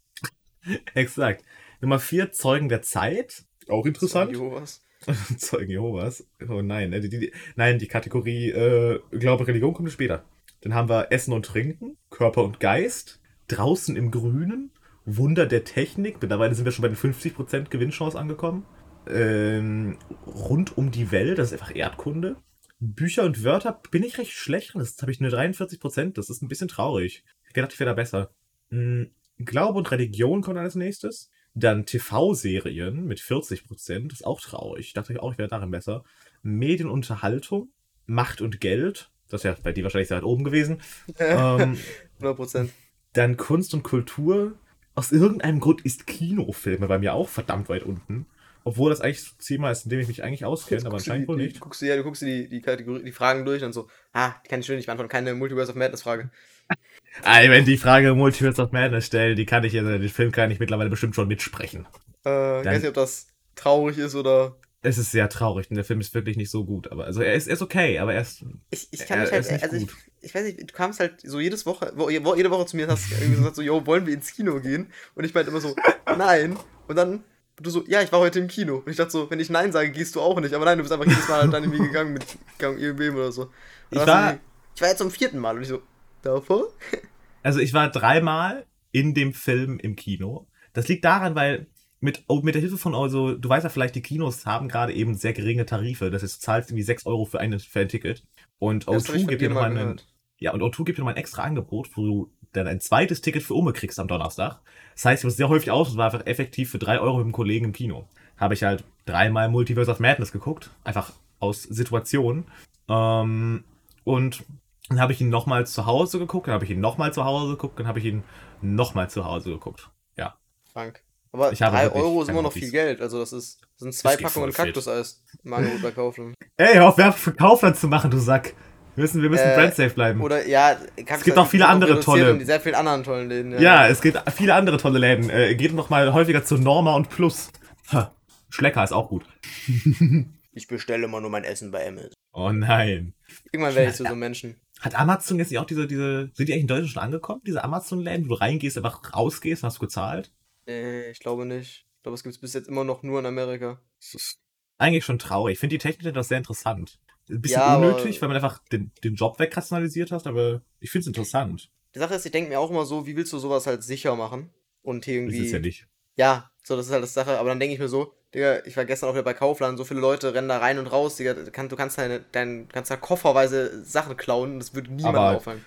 [0.93, 1.43] Exakt.
[1.81, 3.43] Nummer 4, Zeugen der Zeit.
[3.67, 4.31] Auch interessant.
[4.31, 4.81] Zeugen Jehovas.
[5.37, 6.27] Zeugen Jehovas.
[6.47, 10.23] Oh nein, ne, die, die, nein, die Kategorie äh, Glaube, Religion kommt später.
[10.61, 14.71] Dann haben wir Essen und Trinken, Körper und Geist, draußen im Grünen,
[15.05, 16.21] Wunder der Technik.
[16.21, 18.65] Mittlerweile sind wir schon bei den 50% Gewinnchance angekommen.
[19.07, 22.35] Ähm, rund um die Welt, das ist einfach Erdkunde.
[22.79, 24.79] Bücher und Wörter bin ich recht schlecht drin.
[24.79, 26.13] Das habe ich nur 43%.
[26.13, 27.23] Das ist ein bisschen traurig.
[27.47, 28.31] Ich gedacht, ich wäre da besser.
[28.69, 31.29] Hm, Glaube und Religion kommt als nächstes.
[31.55, 34.87] Dann TV-Serien mit 40 Prozent, ist auch traurig.
[34.87, 36.03] Ich dachte auch, ich wäre darin besser.
[36.41, 37.69] Medienunterhaltung,
[38.05, 40.81] Macht und Geld, das ist ja bei dir wahrscheinlich sehr weit oben gewesen.
[41.19, 41.77] ähm,
[42.17, 42.71] 100 Prozent.
[43.13, 44.57] Dann Kunst und Kultur.
[44.95, 48.25] Aus irgendeinem Grund ist Kinofilme bei mir auch verdammt weit unten.
[48.63, 51.37] Obwohl das eigentlich das Thema ist, in dem ich mich eigentlich auskenne, aber anscheinend wohl
[51.37, 51.59] nicht.
[51.59, 54.33] Guckst du, ja, du guckst dir die, die, Kategorie, die Fragen durch und so, ah,
[54.43, 56.29] die kann ich schon nicht beantworten, keine Multiverse of Madness Frage.
[57.23, 60.51] Ah, wenn die Frage Multiverse of Madness stellen, die kann ich ja, den Film kann
[60.51, 61.87] ich mittlerweile bestimmt schon mitsprechen.
[62.23, 64.55] Äh, ich weiß nicht, ob das traurig ist oder.
[64.81, 66.91] Es ist sehr traurig, denn der Film ist wirklich nicht so gut.
[66.91, 68.45] Aber also er ist, er ist okay, aber er ist.
[68.69, 69.87] Ich, ich kann mich halt, also ich,
[70.21, 73.11] ich, weiß nicht, du kamst halt so jedes Woche, jede Woche zu mir und hast
[73.11, 74.91] irgendwie gesagt, so, yo, wollen wir ins Kino gehen?
[75.15, 75.75] Und ich meinte immer so,
[76.17, 76.55] nein.
[76.87, 77.23] Und dann
[77.61, 78.77] du so, ja, ich war heute im Kino.
[78.77, 80.53] Und ich dachte so, wenn ich Nein sage, gehst du auch nicht.
[80.53, 82.25] Aber nein, du bist einfach jedes Mal halt dann irgendwie gegangen mit
[82.57, 83.51] Gang irgendwem oder so.
[83.91, 84.37] Ich war,
[84.75, 85.81] ich war jetzt zum vierten Mal und ich so,
[86.21, 86.67] Davor?
[87.41, 90.47] Also ich war dreimal in dem Film im Kino.
[90.73, 91.67] Das liegt daran, weil
[92.01, 94.93] mit, oh, mit der Hilfe von, also, du weißt ja vielleicht, die Kinos haben gerade
[94.93, 96.11] eben sehr geringe Tarife.
[96.11, 98.23] Das ist, du zahlst irgendwie 6 Euro für, eine, für ein Ticket.
[98.57, 100.07] Und Das hab ich O2 von gibt dir dir mal nochmal ein, gehört.
[100.39, 103.43] Ja, und O2 gibt dir nochmal ein extra Angebot, wo du dann ein zweites Ticket
[103.43, 104.59] für Umme kriegst am Donnerstag.
[104.95, 107.25] Das heißt, ich es sehr häufig aus und war einfach effektiv für 3 Euro mit
[107.25, 108.07] einem Kollegen im Kino.
[108.37, 110.71] Habe ich halt dreimal Multiverse of Madness geguckt.
[110.83, 112.45] Einfach aus Situation.
[112.87, 113.63] Ähm,
[114.03, 114.43] und
[114.87, 117.51] dann habe ich ihn nochmal zu Hause geguckt, dann habe ich ihn nochmal zu Hause
[117.51, 118.23] geguckt, dann habe ich ihn
[118.61, 119.89] nochmal zu Hause geguckt.
[120.15, 120.35] Ja.
[120.73, 121.03] Krank.
[121.31, 123.01] Aber Ich habe 3 wirklich Euro ist immer noch viel Geld.
[123.01, 124.51] Also das ist das sind zwei geht Packungen.
[124.51, 126.35] Kaktuseis im Angebot bei Kaufland.
[126.57, 128.55] Ey, hör auf Werbung für Kaufland zu machen, du Sack.
[128.95, 130.21] Wir müssen, wir müssen Äh, brandsafe bleiben.
[130.21, 133.59] Oder ja, Kaktuseis gibt auch viele andere tolle- sehr vielen anderen tollen Läden.
[133.61, 135.29] Ja, es gibt viele andere tolle Läden.
[135.29, 137.49] Äh, geht noch mal häufiger zu Norma und Plus.
[137.93, 138.13] Ha,
[138.49, 139.25] Schlecker ist auch gut.
[140.51, 142.11] Ich bestelle immer nur mein Essen bei Amazon.
[142.33, 143.13] Oh nein.
[143.51, 144.55] Irgendwann werde ich zu so Menschen.
[144.81, 147.41] Hat Amazon jetzt nicht auch diese, diese, sind die eigentlich in Deutschland schon angekommen?
[147.45, 150.31] Diese Amazon-Läden, wo du reingehst, einfach rausgehst, hast du gezahlt?
[150.65, 151.85] Nee, ich glaube nicht.
[151.97, 153.79] Ich glaube, es gibt es bis jetzt immer noch nur in Amerika.
[154.01, 154.39] Das ist
[154.79, 155.53] eigentlich schon traurig.
[155.53, 156.99] Ich finde die Technik etwas sehr interessant.
[157.29, 161.01] Ein bisschen Ja, unnötig, weil man einfach den, den Job wegrationalisiert hast, aber ich finde
[161.03, 161.69] es interessant.
[161.95, 164.15] Die Sache ist, ich denke mir auch immer so, wie willst du sowas halt sicher
[164.15, 164.49] machen?
[164.81, 165.37] Und Das irgendwie.
[165.45, 165.87] ist ja nicht.
[166.15, 167.37] Ja, so, das ist halt das Sache.
[167.39, 169.85] Aber dann denke ich mir so, Digga, ich war gestern auch wieder bei Kaufland, so
[169.85, 172.91] viele Leute rennen da rein und raus, Digga, du kannst, du kannst deine, dein, kannst
[172.91, 175.63] da kofferweise Sachen klauen, das würde niemand Aber- auffallen.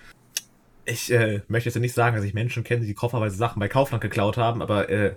[0.85, 4.01] Ich äh, möchte jetzt nicht sagen, dass ich Menschen kenne, die kofferweise Sachen bei Kaufland
[4.01, 5.15] geklaut haben, aber äh,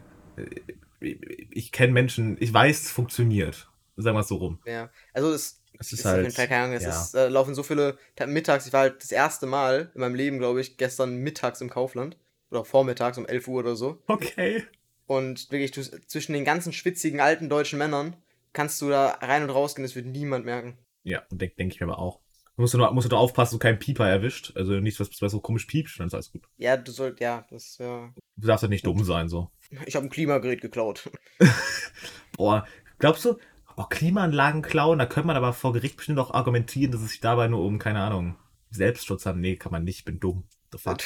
[1.01, 1.17] äh,
[1.51, 3.69] ich kenne Menschen, ich weiß, es funktioniert.
[3.97, 4.59] Sagen wir es so rum.
[4.67, 6.23] Ja, also es Es ist, ist auf halt.
[6.25, 6.91] jeden Fall, keine Ahnung, es ja.
[6.91, 10.15] ist, äh, laufen so viele, ta- mittags, ich war halt das erste Mal in meinem
[10.15, 12.17] Leben, glaube ich, gestern mittags im Kaufland.
[12.51, 14.03] Oder vormittags um 11 Uhr oder so.
[14.07, 14.65] Okay.
[15.07, 18.17] Und wirklich, du, zwischen den ganzen schwitzigen alten deutschen Männern
[18.53, 20.79] kannst du da rein und rausgehen, das wird niemand merken.
[21.03, 22.21] Ja, denke denk ich mir aber auch.
[22.57, 24.53] Du musst nur, musst du nur aufpassen, dass du keinen Pieper erwischt.
[24.57, 26.45] Also nichts, was, was so komisch piept, dann ist alles gut.
[26.57, 28.13] Ja, du sollst, ja, das, ja.
[28.37, 29.51] Du darfst halt nicht dumm sein, so.
[29.85, 31.11] Ich habe ein Klimagerät geklaut.
[32.37, 32.67] Boah,
[32.99, 33.37] glaubst du,
[33.77, 37.21] oh, Klimaanlagen klauen, da könnte man aber vor Gericht bestimmt auch argumentieren, dass es sich
[37.21, 38.37] dabei nur um, keine Ahnung,
[38.71, 39.43] Selbstschutz handelt.
[39.43, 40.45] Nee, kann man nicht, bin dumm.
[40.73, 40.99] The fuck.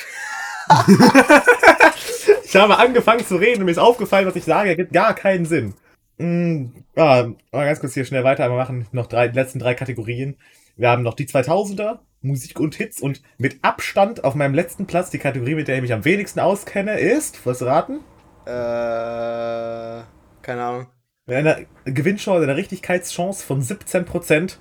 [2.45, 5.45] ich habe angefangen zu reden und mir ist aufgefallen, was ich sage, ergibt gar keinen
[5.45, 5.75] Sinn.
[6.19, 8.49] Mm, ja, mal ganz kurz hier schnell weiter.
[8.49, 10.37] Wir machen noch drei, die letzten drei Kategorien.
[10.77, 15.11] Wir haben noch die 2000er, Musik und Hits und mit Abstand auf meinem letzten Platz
[15.11, 18.01] die Kategorie, mit der ich mich am wenigsten auskenne, ist, was raten?
[18.45, 20.03] Äh,
[20.43, 20.87] keine Ahnung.
[21.31, 24.57] Mit einer Gewinnchance, einer Richtigkeitschance von 17%.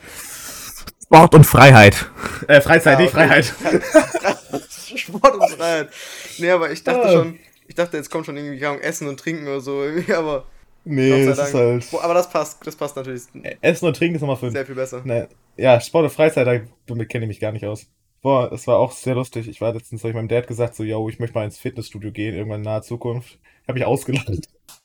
[1.04, 2.06] Sport und Freiheit.
[2.48, 3.12] Äh, Freizeit, Ja, nicht.
[3.12, 3.46] Freiheit.
[4.96, 5.90] Sport und Freiheit.
[6.38, 7.12] Nee, aber ich dachte Ah.
[7.12, 9.84] schon, ich dachte, jetzt kommt schon irgendwie keine Ahnung, Essen und Trinken oder so,
[10.16, 10.46] aber
[10.86, 11.92] Nee, das ist halt.
[11.92, 13.24] Boah, aber das passt, das passt natürlich
[13.62, 14.54] Essen und Trinken ist nochmal fünf.
[14.54, 15.02] sehr viel besser.
[15.04, 15.26] Nee.
[15.58, 17.88] Ja, Sport und Freizeit, damit kenne ich mich gar nicht aus.
[18.22, 19.48] Boah, es war auch sehr lustig.
[19.48, 22.12] Ich war letztens, habe ich meinem Dad gesagt, so, yo, ich möchte mal ins Fitnessstudio
[22.12, 23.40] gehen, irgendwann in naher Zukunft.
[23.68, 24.30] Habe ich ausgelacht.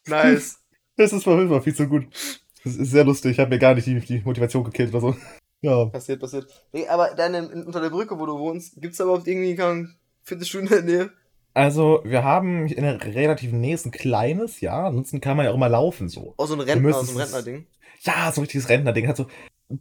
[0.07, 0.59] Nice.
[0.97, 2.07] Das ist mal war viel zu gut.
[2.65, 3.33] Das ist sehr lustig.
[3.33, 5.17] Ich habe mir gar nicht die, die Motivation gekillt oder so.
[5.61, 5.87] Ja.
[5.87, 6.47] passiert, passiert.
[6.73, 9.89] Nee, aber dann in, unter der Brücke, wo du wohnst, gibt's da überhaupt irgendwie keine
[10.23, 11.11] Fitnessstudio in der Nähe?
[11.55, 14.87] Also, wir haben in der relativ Nähe ist ein kleines, ja.
[14.87, 16.35] Ansonsten kann man ja auch mal laufen, so.
[16.37, 17.67] Oh, so ein Rentner, so ein es- Rentner-Ding.
[18.01, 19.07] Ja, so ein richtiges Rentner-Ding.
[19.09, 19.27] Hat so,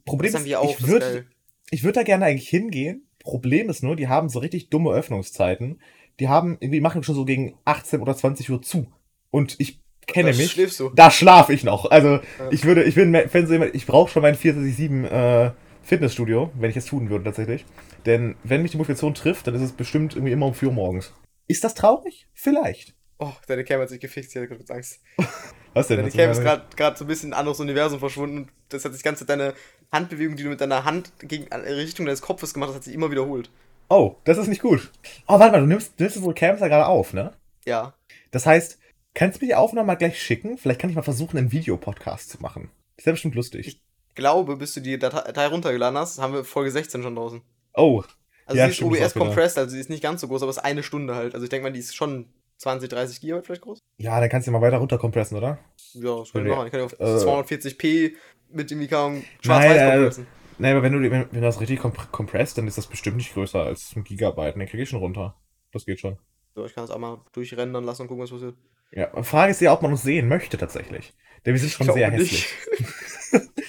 [0.06, 1.26] Problem Das ist, haben wir auch, ich das würde
[1.72, 3.08] würd da gerne eigentlich hingehen.
[3.20, 5.82] Problem ist nur, die haben so richtig dumme Öffnungszeiten.
[6.20, 8.88] Die haben irgendwie machen schon so gegen 18 oder 20 Uhr zu.
[9.32, 10.52] Und ich kenne Da mich.
[10.52, 10.90] schläfst du.
[10.96, 11.90] Da schlafe ich noch.
[11.92, 12.20] Also,
[12.52, 15.06] ich würde, ich bin, wenn so jemand, ich brauche schon mein 24-7
[15.48, 15.52] äh,
[15.84, 17.66] Fitnessstudio, wenn ich es tun würde tatsächlich.
[18.06, 20.74] Denn wenn mich die Motivation trifft, dann ist es bestimmt irgendwie immer um 4 Uhr
[20.74, 21.14] morgens.
[21.48, 22.28] Ist das traurig?
[22.34, 22.96] Vielleicht.
[23.20, 25.00] Oh, deine Cam hat sich gefixt, ich hatte kurz Angst.
[25.74, 25.98] Was denn?
[25.98, 26.42] Deine Cam ist
[26.76, 28.50] gerade so ein bisschen in ein anderes Universum verschwunden.
[28.70, 29.54] Das hat sich ganze deine
[29.92, 32.94] Handbewegung, die du mit deiner Hand gegen in Richtung deines Kopfes gemacht hast, hat sich
[32.94, 33.50] immer wiederholt.
[33.90, 34.92] Oh, das ist nicht gut.
[35.28, 37.34] Oh, warte mal, du nimmst, du nimmst wohl Cams ja gerade auf, ne?
[37.66, 37.94] Ja.
[38.32, 38.80] Das heißt,
[39.14, 40.58] kannst du mir die Aufnahme mal gleich schicken?
[40.58, 42.70] Vielleicht kann ich mal versuchen, einen Videopodcast zu machen.
[42.98, 43.82] Das wäre bestimmt lustig.
[44.16, 47.42] Glaube, bis du die Datei runtergeladen hast, haben wir Folge 16 schon draußen.
[47.74, 48.04] Oh,
[48.46, 50.52] Also Ja, sie ist OBS du compressed, also sie ist nicht ganz so groß, aber
[50.52, 51.34] es ist eine Stunde halt.
[51.34, 53.80] Also ich denke mal, die ist schon 20, 30 Gigabyte vielleicht groß.
[53.98, 55.58] ja, dann kannst du mal weiter runterkompressen, oder?
[55.94, 56.56] Ja, das kann ich Ja.
[56.56, 56.68] machen.
[56.68, 57.26] Ich kann die auf Äh.
[57.26, 58.14] 240p
[58.52, 60.28] mit irgendwie kaum Nein, schwarz-weiß äh, compressen.
[60.60, 63.34] Nee, aber wenn du, wenn, wenn das richtig komp kompresst, dann ist das bestimmt nicht
[63.34, 64.56] größer als ein Gigabyte.
[64.56, 65.36] Den kriege ich schon runter.
[65.72, 66.18] Das geht schon.
[66.54, 68.56] So, ich kann es auch mal durchrendern lassen und gucken, was passiert.
[68.96, 71.14] Ja, Frage ist ja, ob man uns sehen möchte tatsächlich.
[71.46, 72.48] Denn wir sind schon sehr hässlich.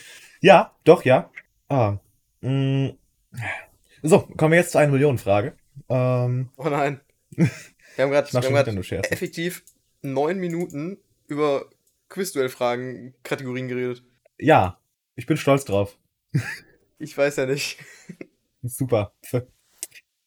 [0.45, 1.31] Ja, doch, ja.
[1.69, 1.97] Ah.
[2.43, 2.91] mm.
[4.03, 5.57] So, kommen wir jetzt zu einer Millionenfrage.
[5.89, 7.01] Ähm, Oh nein.
[7.97, 9.65] Wir haben gerade effektiv
[10.03, 11.71] neun Minuten über
[12.11, 14.05] Quizduell-Fragen-Kategorien geredet.
[14.39, 14.79] Ja,
[15.15, 15.97] ich bin stolz drauf.
[16.99, 17.79] Ich weiß ja nicht.
[18.63, 19.15] Super.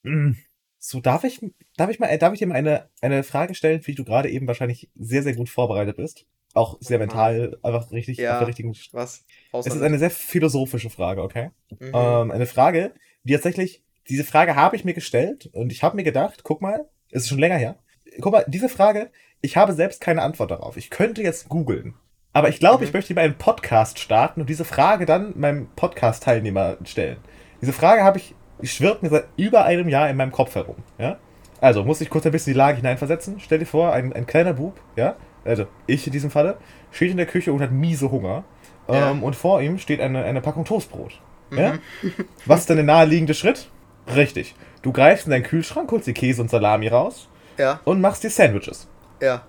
[0.01, 0.31] Mm.
[0.79, 1.41] So, darf ich,
[1.77, 4.03] darf ich mal, äh, darf ich dir mal eine, eine Frage stellen, für die du
[4.03, 6.25] gerade eben wahrscheinlich sehr, sehr gut vorbereitet bist?
[6.53, 8.33] Auch sehr mental, einfach richtig, Ja.
[8.33, 8.75] auf der richtigen.
[8.91, 9.25] Was?
[9.53, 11.51] Es ist eine sehr philosophische Frage, okay?
[11.79, 11.91] Mhm.
[11.93, 16.03] Ähm, eine Frage, die tatsächlich, diese Frage habe ich mir gestellt und ich habe mir
[16.03, 17.77] gedacht, guck mal, es ist schon länger her.
[18.21, 19.11] Guck mal, diese Frage,
[19.41, 20.77] ich habe selbst keine Antwort darauf.
[20.77, 21.93] Ich könnte jetzt googeln.
[22.33, 22.87] Aber ich glaube, Mhm.
[22.87, 27.17] ich möchte lieber einen Podcast starten und diese Frage dann meinem Podcast-Teilnehmer stellen.
[27.61, 30.77] Diese Frage habe ich, die schwirrt mir seit über einem Jahr in meinem Kopf herum.
[30.97, 31.19] Ja?
[31.61, 33.39] Also, muss ich kurz ein bisschen die Lage hineinversetzen.
[33.39, 36.57] Stell dir vor, ein, ein kleiner Bub, ja, also ich in diesem Falle,
[36.91, 38.43] steht in der Küche und hat miese Hunger.
[38.87, 39.11] Ja.
[39.11, 41.19] Ähm, und vor ihm steht eine, eine Packung Toastbrot.
[41.51, 41.77] Ja?
[42.45, 43.69] Was ist dann der naheliegende Schritt?
[44.15, 44.55] Richtig.
[44.81, 48.29] Du greifst in deinen Kühlschrank, holst die Käse und Salami raus Ja, und machst dir
[48.29, 48.87] Sandwiches.
[49.21, 49.43] ja.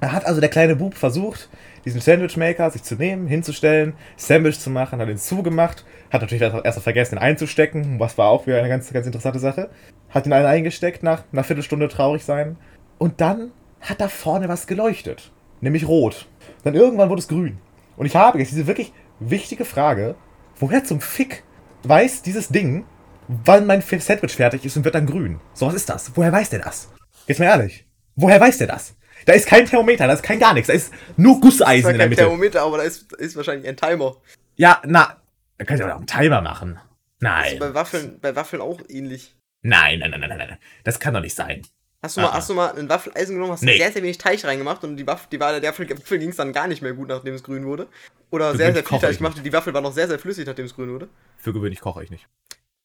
[0.00, 1.50] Da hat also der kleine Bub versucht,
[1.84, 6.80] diesen Sandwichmaker sich zu nehmen, hinzustellen, Sandwich zu machen, hat ihn zugemacht, hat natürlich erst
[6.80, 9.70] vergessen, ihn einzustecken, was war auch wieder eine ganz, ganz interessante Sache.
[10.10, 12.56] Hat ihn einen eingesteckt nach einer Viertelstunde traurig sein.
[12.98, 15.32] Und dann hat da vorne was geleuchtet.
[15.60, 16.26] Nämlich rot.
[16.64, 17.58] Dann irgendwann wurde es grün.
[17.96, 20.16] Und ich habe jetzt diese wirklich wichtige Frage,
[20.56, 21.44] woher zum Fick
[21.84, 22.84] weiß dieses Ding,
[23.28, 25.40] wann mein Sandwich fertig ist und wird dann grün?
[25.54, 26.12] So, was ist das?
[26.14, 26.90] Woher weiß der das?
[27.26, 27.86] Jetzt mal ehrlich.
[28.16, 28.96] Woher weiß der das?
[29.26, 31.98] Da ist kein Thermometer, da ist kein gar nichts, da ist nur Gusseisen war in
[31.98, 32.22] der kein Mitte.
[32.22, 34.16] Thermometer, aber da ist, ist wahrscheinlich ein Timer.
[34.56, 35.16] Ja, na,
[35.58, 36.74] da kannst du aber auch einen Timer machen.
[36.74, 36.82] Das
[37.20, 37.52] Nein.
[37.54, 39.36] ist bei Waffeln, bei Waffeln auch ähnlich.
[39.62, 40.58] Nein, nein, nein, nein, nein, nein.
[40.84, 41.62] Das kann doch nicht sein.
[42.02, 42.32] Hast du, mal, Ah.
[42.32, 43.76] hast du mal ein Waffeleisen genommen, hast Nee.
[43.76, 45.84] sehr, sehr wenig Teig reingemacht und die Waffel, die war, der Waffel
[46.18, 47.88] ging es dann gar nicht mehr gut, nachdem es grün wurde.
[48.30, 50.18] Oder sehr, sehr viel koche Teig ich gemacht und die Waffel war noch sehr, sehr
[50.18, 51.10] flüssig, nachdem es grün wurde.
[51.36, 52.26] Für gewöhnlich koche ich nicht.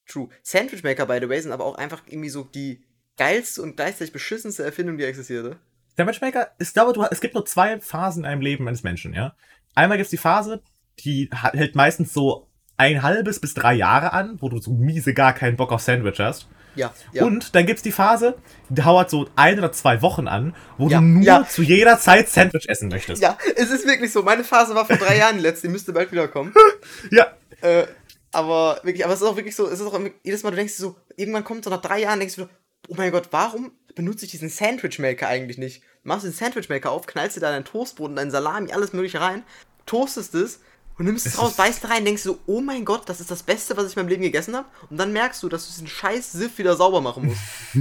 [0.06, 0.28] True.
[0.43, 2.84] Sandwich Maker, by the way, sind aber auch einfach irgendwie so die
[3.17, 5.56] geilste und gleichzeitig beschissenste Erfindung, die existierte.
[5.97, 9.13] Der Matchmaker, ich glaube, du, es gibt nur zwei Phasen in einem Leben eines Menschen,
[9.13, 9.36] ja.
[9.75, 10.62] Einmal gibt es die Phase,
[10.99, 15.34] die hält meistens so ein halbes bis drei Jahre an, wo du so miese gar
[15.34, 16.47] keinen Bock auf Sandwich hast.
[16.75, 17.23] Ja, ja.
[17.23, 18.36] Und dann gibt's die Phase,
[18.69, 21.47] die dauert so ein oder zwei Wochen an, wo Ja, du nur ja.
[21.47, 23.21] zu jeder Zeit Sandwich essen möchtest.
[23.21, 24.23] ja, es ist wirklich so.
[24.23, 26.53] Meine Phase war vor drei Jahren die letzte, die müsste bald wiederkommen.
[27.12, 27.27] ja.
[27.62, 27.86] Äh,
[28.34, 30.75] aber wirklich, aber es ist auch wirklich so, es ist auch jedes Mal, du denkst
[30.75, 32.49] dir so, irgendwann kommt so nach drei Jahren, denkst du,
[32.89, 35.81] oh mein Gott, warum benutze ich diesen Sandwich Maker eigentlich nicht?
[36.03, 38.93] Machst du den Sandwich Maker auf, knallst dir da dein Toastbrot und dein Salami, alles
[38.93, 39.43] mögliche rein,
[39.86, 40.60] toastest es
[40.97, 43.43] und nimmst es raus, beißt rein, denkst du so, oh mein Gott, das ist das
[43.43, 44.67] Beste, was ich in meinem Leben gegessen habe.
[44.89, 47.41] Und dann merkst du, dass du diesen scheiß Siff wieder sauber machen musst.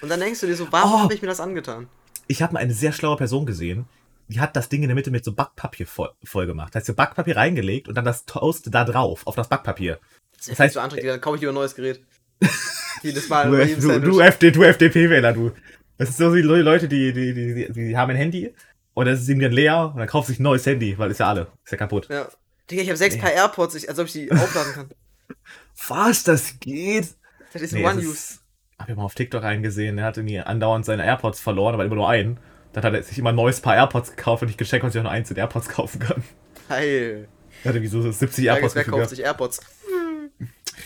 [0.00, 0.98] und dann denkst du dir so, warum Oh.
[1.04, 1.88] habe ich mir das angetan?
[2.26, 3.86] Ich habe mal eine sehr schlaue Person gesehen,
[4.28, 6.74] die hat das Ding in der Mitte mit so Backpapier voll, voll gemacht.
[6.74, 9.98] Da hat sie Backpapier reingelegt und dann das Toast da drauf, auf das Backpapier.
[10.36, 12.04] Das, Das heißt, so anträglich, dann kaufe ich lieber ein neues Gerät.
[13.02, 15.52] Jedes Mal Du, F- du, du, FD, du FDP-Wähler, du.
[15.98, 18.54] Das ist so wie die Leute, die, die, die, die, haben ein Handy
[18.94, 21.20] und das ist ihm dann leer und dann kauft sich ein neues Handy, weil ist
[21.20, 21.48] ja alle.
[21.64, 22.08] Ist ja kaputt.
[22.10, 22.28] Ja.
[22.70, 24.88] Digga, ich habe sechs Paar AirPods, ich, als ob ich die aufladen kann.
[25.88, 27.08] Was, das geht?
[27.52, 28.38] Das ist Nee, One-Use.
[28.78, 31.96] Hab ich mal auf TikTok reingesehen, der hatte nie andauernd seine AirPods verloren, aber immer
[31.96, 32.38] nur einen.
[32.72, 34.98] Dann hat er sich immer ein neues Paar AirPods gekauft und ich gecheckt, ob ich
[34.98, 36.22] auch nur einzelne AirPods kaufen kann.
[36.68, 37.28] Geil.
[37.64, 39.60] Er hatte wie so 70 Frage AirPods ist, wer kauft sich AirPods?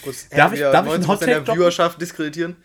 [0.05, 1.55] Gut, Darf ich- darf ich einen 90% Hot-Take der?
[1.55, 2.57] Viewerschaft diskreditieren?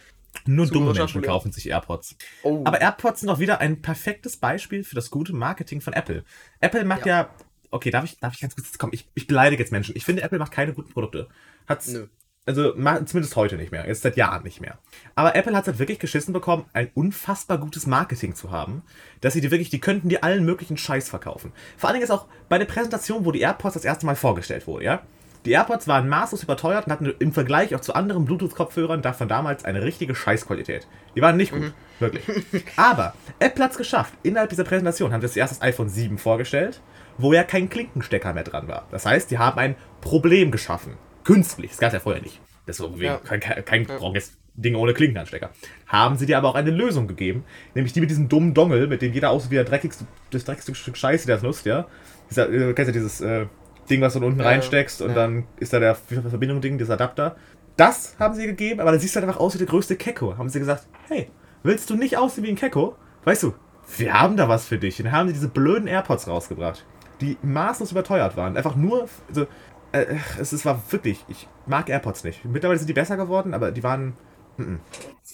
[0.46, 2.16] Nur dumme Menschen kaufen sich AirPods.
[2.44, 2.62] Oh.
[2.66, 6.24] Aber AirPods sind auch wieder ein perfektes Beispiel für das gute Marketing von Apple.
[6.60, 7.30] Apple macht ja.
[7.72, 9.96] okay, darf ich, darf ich ganz kurz, komm, ich, ich beleidige jetzt Menschen.
[9.96, 11.28] Ich finde, Apple macht keine guten Produkte.
[11.68, 12.08] Hat's, Nö.
[12.46, 14.78] also zumindest heute nicht mehr, jetzt seit Jahren nicht mehr.
[15.16, 18.84] Aber Apple hat es halt wirklich geschissen bekommen, ein unfassbar gutes Marketing zu haben,
[19.22, 21.54] dass sie die wirklich, die könnten dir allen möglichen Scheiß verkaufen.
[21.78, 24.68] Vor allen Dingen ist auch bei der Präsentation, wo die AirPods das erste Mal vorgestellt
[24.68, 25.02] wurde, ja.
[25.46, 29.64] Die AirPods waren maßlos überteuert und hatten im Vergleich auch zu anderen Bluetooth-Kopfhörern davon damals
[29.64, 30.86] eine richtige Scheißqualität.
[31.16, 32.24] Die waren nicht gut, wirklich.
[32.76, 34.14] Aber Apple hat es geschafft.
[34.22, 36.82] Innerhalb dieser Präsentation haben sie zuerst das iPhone 7 vorgestellt,
[37.18, 38.86] wo ja kein Klinkenstecker mehr dran war.
[38.92, 40.98] Das heißt, die haben ein Problem geschaffen.
[41.24, 41.72] Künstlich.
[41.72, 42.42] Das gab es ja vorher nicht.
[42.68, 43.18] Deswegen Ja.
[43.18, 45.52] kein, kein, brauchen jetzt Dinge ohne Klinkenanstecker.
[45.88, 49.02] Haben sie dir aber auch eine Lösung gegeben, nämlich die mit diesem dummen Dongle, mit
[49.02, 51.88] dem jeder aussieht wie der dreckigste, das dreckigste Stück Scheiße, der das nutzt, ja.
[52.30, 53.46] Dieser, äh, kennst du dieses äh,
[53.90, 55.16] Ding, was du unten Ja, reinsteckst und ja.
[55.16, 57.36] dann ist da der Verbindung-Ding, dieser Adapter.
[57.76, 60.38] Das haben sie gegeben, aber dann siehst du halt einfach aus wie der größte Kecko.
[60.38, 61.30] Haben sie gesagt, hey,
[61.64, 62.96] willst du nicht aussehen wie ein Kecko?
[63.24, 63.54] Weißt du,
[63.98, 65.00] wir haben da was für dich.
[65.00, 66.86] Und dann haben sie diese blöden AirPods rausgebracht,
[67.22, 68.58] die maßlos überteuert waren.
[68.58, 69.48] Einfach nur, also,
[69.92, 70.06] äh,
[70.40, 72.44] es, es war wirklich, ich mag AirPods nicht.
[72.46, 74.14] Mittlerweile sind die besser geworden, aber die waren,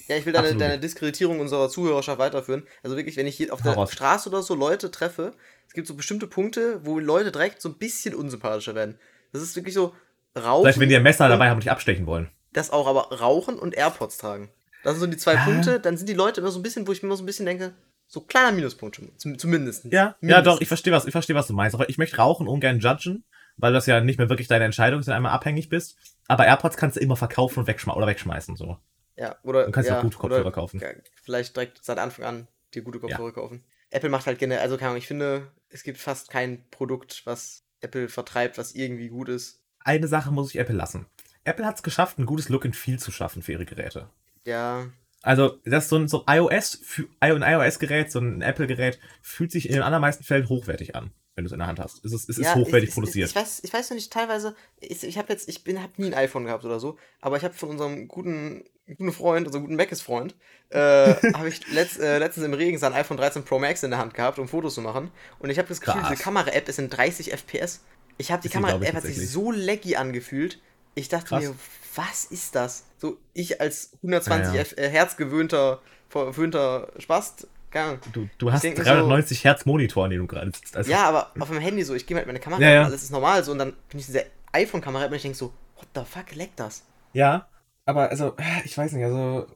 [0.07, 2.63] Ja, ich will deine, deine Diskreditierung unserer Zuhörerschaft weiterführen.
[2.83, 3.87] Also wirklich, wenn ich hier auf der.
[3.87, 5.33] Straße oder so Leute treffe,
[5.67, 8.97] es gibt so bestimmte Punkte, wo Leute direkt so ein bisschen unsympathischer werden.
[9.33, 9.93] Das ist wirklich so
[10.37, 10.63] Rauchen.
[10.63, 12.29] vielleicht wenn die ein Messer dabei haben und dich abstechen wollen.
[12.53, 14.49] Das auch, aber Rauchen und AirPods tragen.
[14.83, 15.43] Das sind so die zwei Ja.
[15.43, 15.79] Punkte.
[15.79, 17.45] Dann sind die Leute immer so ein bisschen, wo ich mir immer so ein bisschen
[17.45, 17.73] denke,
[18.07, 19.11] so kleiner Minuspunkt schon.
[19.17, 19.85] Zum, zumindest.
[19.85, 20.45] Ja, ja Mindestens.
[20.45, 21.73] doch, ich verstehe, was, ich verstehe, was du meinst.
[21.75, 23.23] Aber ich möchte Rauchen ungern judgen,
[23.57, 25.97] weil das ja nicht mehr wirklich deine Entscheidung ist, wenn du einmal abhängig bist.
[26.27, 28.77] Aber AirPods kannst du immer verkaufen und wegschme oder wegschmeißen, so.
[29.17, 29.65] Ja, oder.
[29.65, 30.81] Du kannst ja, auch gute Kopfhörer kaufen.
[31.23, 33.01] Vielleicht direkt seit Anfang an dir gute Ja.
[33.07, 33.63] Kopfhörer kaufen.
[33.91, 37.63] Apple macht halt generell, also keine Ahnung, ich finde, es gibt fast kein Produkt, was
[37.81, 39.61] Apple vertreibt, was irgendwie gut ist.
[39.79, 41.05] Eine Sache muss ich Apple lassen.
[41.43, 44.09] Apple hat es geschafft, ein gutes Look and Feel zu schaffen für ihre Geräte.
[44.45, 44.87] Ja,
[45.21, 46.81] Also, das ist so ein, so iOS,
[47.19, 51.47] ein iOS-Gerät, so ein Apple-Gerät, fühlt sich in den allermeisten Fällen hochwertig an, wenn du
[51.47, 52.03] es in der Hand hast.
[52.05, 53.29] Es ist, es ist ja, hochwertig ich, produziert.
[53.29, 55.91] Ich, ich, weiß, ich weiß noch nicht, teilweise, ich, ich habe jetzt, ich bin, habe
[55.97, 59.65] nie ein iPhone gehabt oder so, aber ich habe von unserem guten, guten Freund, unserem
[59.65, 60.33] guten Macis-Freund,
[60.69, 60.77] äh,
[61.33, 64.13] habe ich letzt, äh, letztens im Regen sein iPhone 13 Pro Max in der Hand
[64.13, 65.11] gehabt, um Fotos zu machen.
[65.39, 66.11] Und ich habe das Gefühl, Krass.
[66.11, 67.81] diese Kamera-App ist in 30 FPS.
[68.17, 70.61] Ich habe die Kamera-App hat sich so laggy angefühlt.
[70.93, 71.43] Ich dachte Krass.
[71.43, 71.55] mir,
[71.95, 72.85] was ist das?
[72.97, 74.61] So, ich als 120 Ja, ja.
[74.61, 77.47] F äh, Hertz gewöhnter, verwöhnter Spast,
[77.83, 77.99] Ahnung.
[78.13, 80.75] Du, du hast denk mir 390 Hertz Monitor, an dem du gerade sitzt.
[80.77, 82.83] Also, Ja, aber auf dem Handy so, ich gehe halt meine Kamera Ja, ja.
[82.83, 85.87] alles ist normal so und dann bin ich diese iPhone-Kamera und ich denke so, what
[85.95, 86.83] the fuck, leckt das?
[87.13, 87.47] Ja,
[87.85, 88.35] aber also,
[88.65, 89.47] ich weiß nicht, also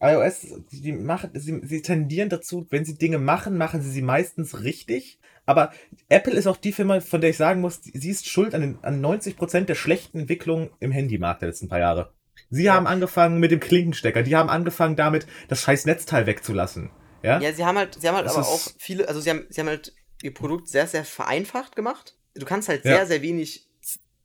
[0.00, 4.60] iOS, die machen, sie, sie tendieren dazu, wenn sie Dinge machen, machen sie sie meistens
[4.62, 5.18] richtig.
[5.46, 5.72] Aber
[6.08, 8.78] Apple ist auch die Firma, von der ich sagen muss, sie ist schuld an, den,
[8.84, 12.12] an 90% der schlechten Entwicklung im Handymarkt der letzten paar Jahre.
[12.50, 12.74] Sie Ja.
[12.74, 16.90] haben angefangen mit dem Klinkenstecker, die haben angefangen damit, das scheiß Netzteil wegzulassen.
[17.22, 17.40] Ja?
[17.40, 19.60] Ja, sie haben halt, sie haben halt Das aber auch viele, also sie haben, sie
[19.60, 22.16] haben halt ihr Produkt sehr, sehr vereinfacht gemacht.
[22.34, 22.96] Du kannst halt Ja.
[22.96, 23.66] sehr, sehr wenig,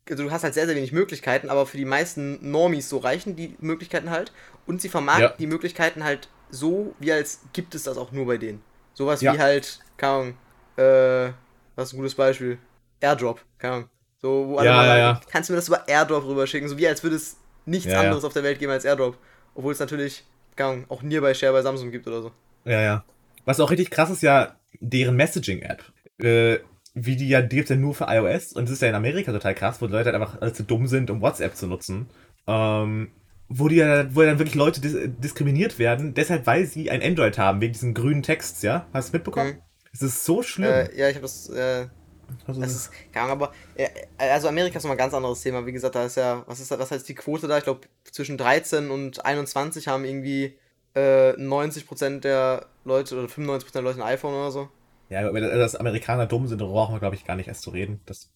[0.09, 3.35] also du hast halt sehr, sehr wenig Möglichkeiten, aber für die meisten Normies so reichen
[3.35, 4.31] die Möglichkeiten halt.
[4.65, 5.37] Und sie vermarkten Ja.
[5.37, 8.61] die Möglichkeiten halt so, wie als gibt es das auch nur bei denen.
[8.93, 9.33] Sowas Ja.
[9.33, 10.37] wie halt, keine Ahnung,
[10.77, 11.33] äh,
[11.75, 12.57] was ist ein gutes Beispiel?
[13.01, 13.89] Airdrop, keine Ahnung.
[14.21, 16.87] So, wo alle Ja, mal ja, kannst du mir das über Airdrop rüberschicken, so wie
[16.87, 19.17] als würde es nichts anderes auf der Welt geben als Airdrop.
[19.53, 20.23] Obwohl es natürlich,
[20.55, 22.31] keine Ahnung, auch Nearby Share bei Samsung gibt oder so.
[22.65, 23.05] Ja, ja.
[23.45, 25.83] Was auch richtig krass ist, ja deren Messaging-App.
[26.19, 26.59] Äh,
[26.93, 29.31] wie die ja, die gibt's ja nur für iOS und es ist ja in Amerika
[29.31, 32.07] total krass, wo die Leute halt einfach zu dumm sind, um WhatsApp zu nutzen.
[32.47, 33.11] Ähm,
[33.47, 37.37] wo die ja, wo dann wirklich Leute dis diskriminiert werden, deshalb weil sie ein Android
[37.37, 38.87] haben, wegen diesen grünen Texts, ja?
[38.93, 39.55] Hast du mitbekommen?
[39.55, 39.61] Mhm.
[39.93, 40.71] Es ist so schlimm.
[40.71, 41.87] Äh, ja, ich habe das, äh,
[42.47, 45.65] also, das ist, Ahnung, aber, äh, also Amerika ist nochmal ein ganz anderes Thema.
[45.65, 47.57] Wie gesagt, da ist ja, was ist da, was heißt die Quote da?
[47.57, 50.57] Ich glaube, zwischen 13 und 21 haben irgendwie
[50.95, 54.69] äh, 90% der Leute oder 95% der Leute ein iPhone oder so.
[55.09, 57.69] ja, aber dass Amerikaner dumm sind, darüber brauchen wir, glaube ich, gar nicht erst zu
[57.69, 57.99] reden.
[58.05, 58.31] Das,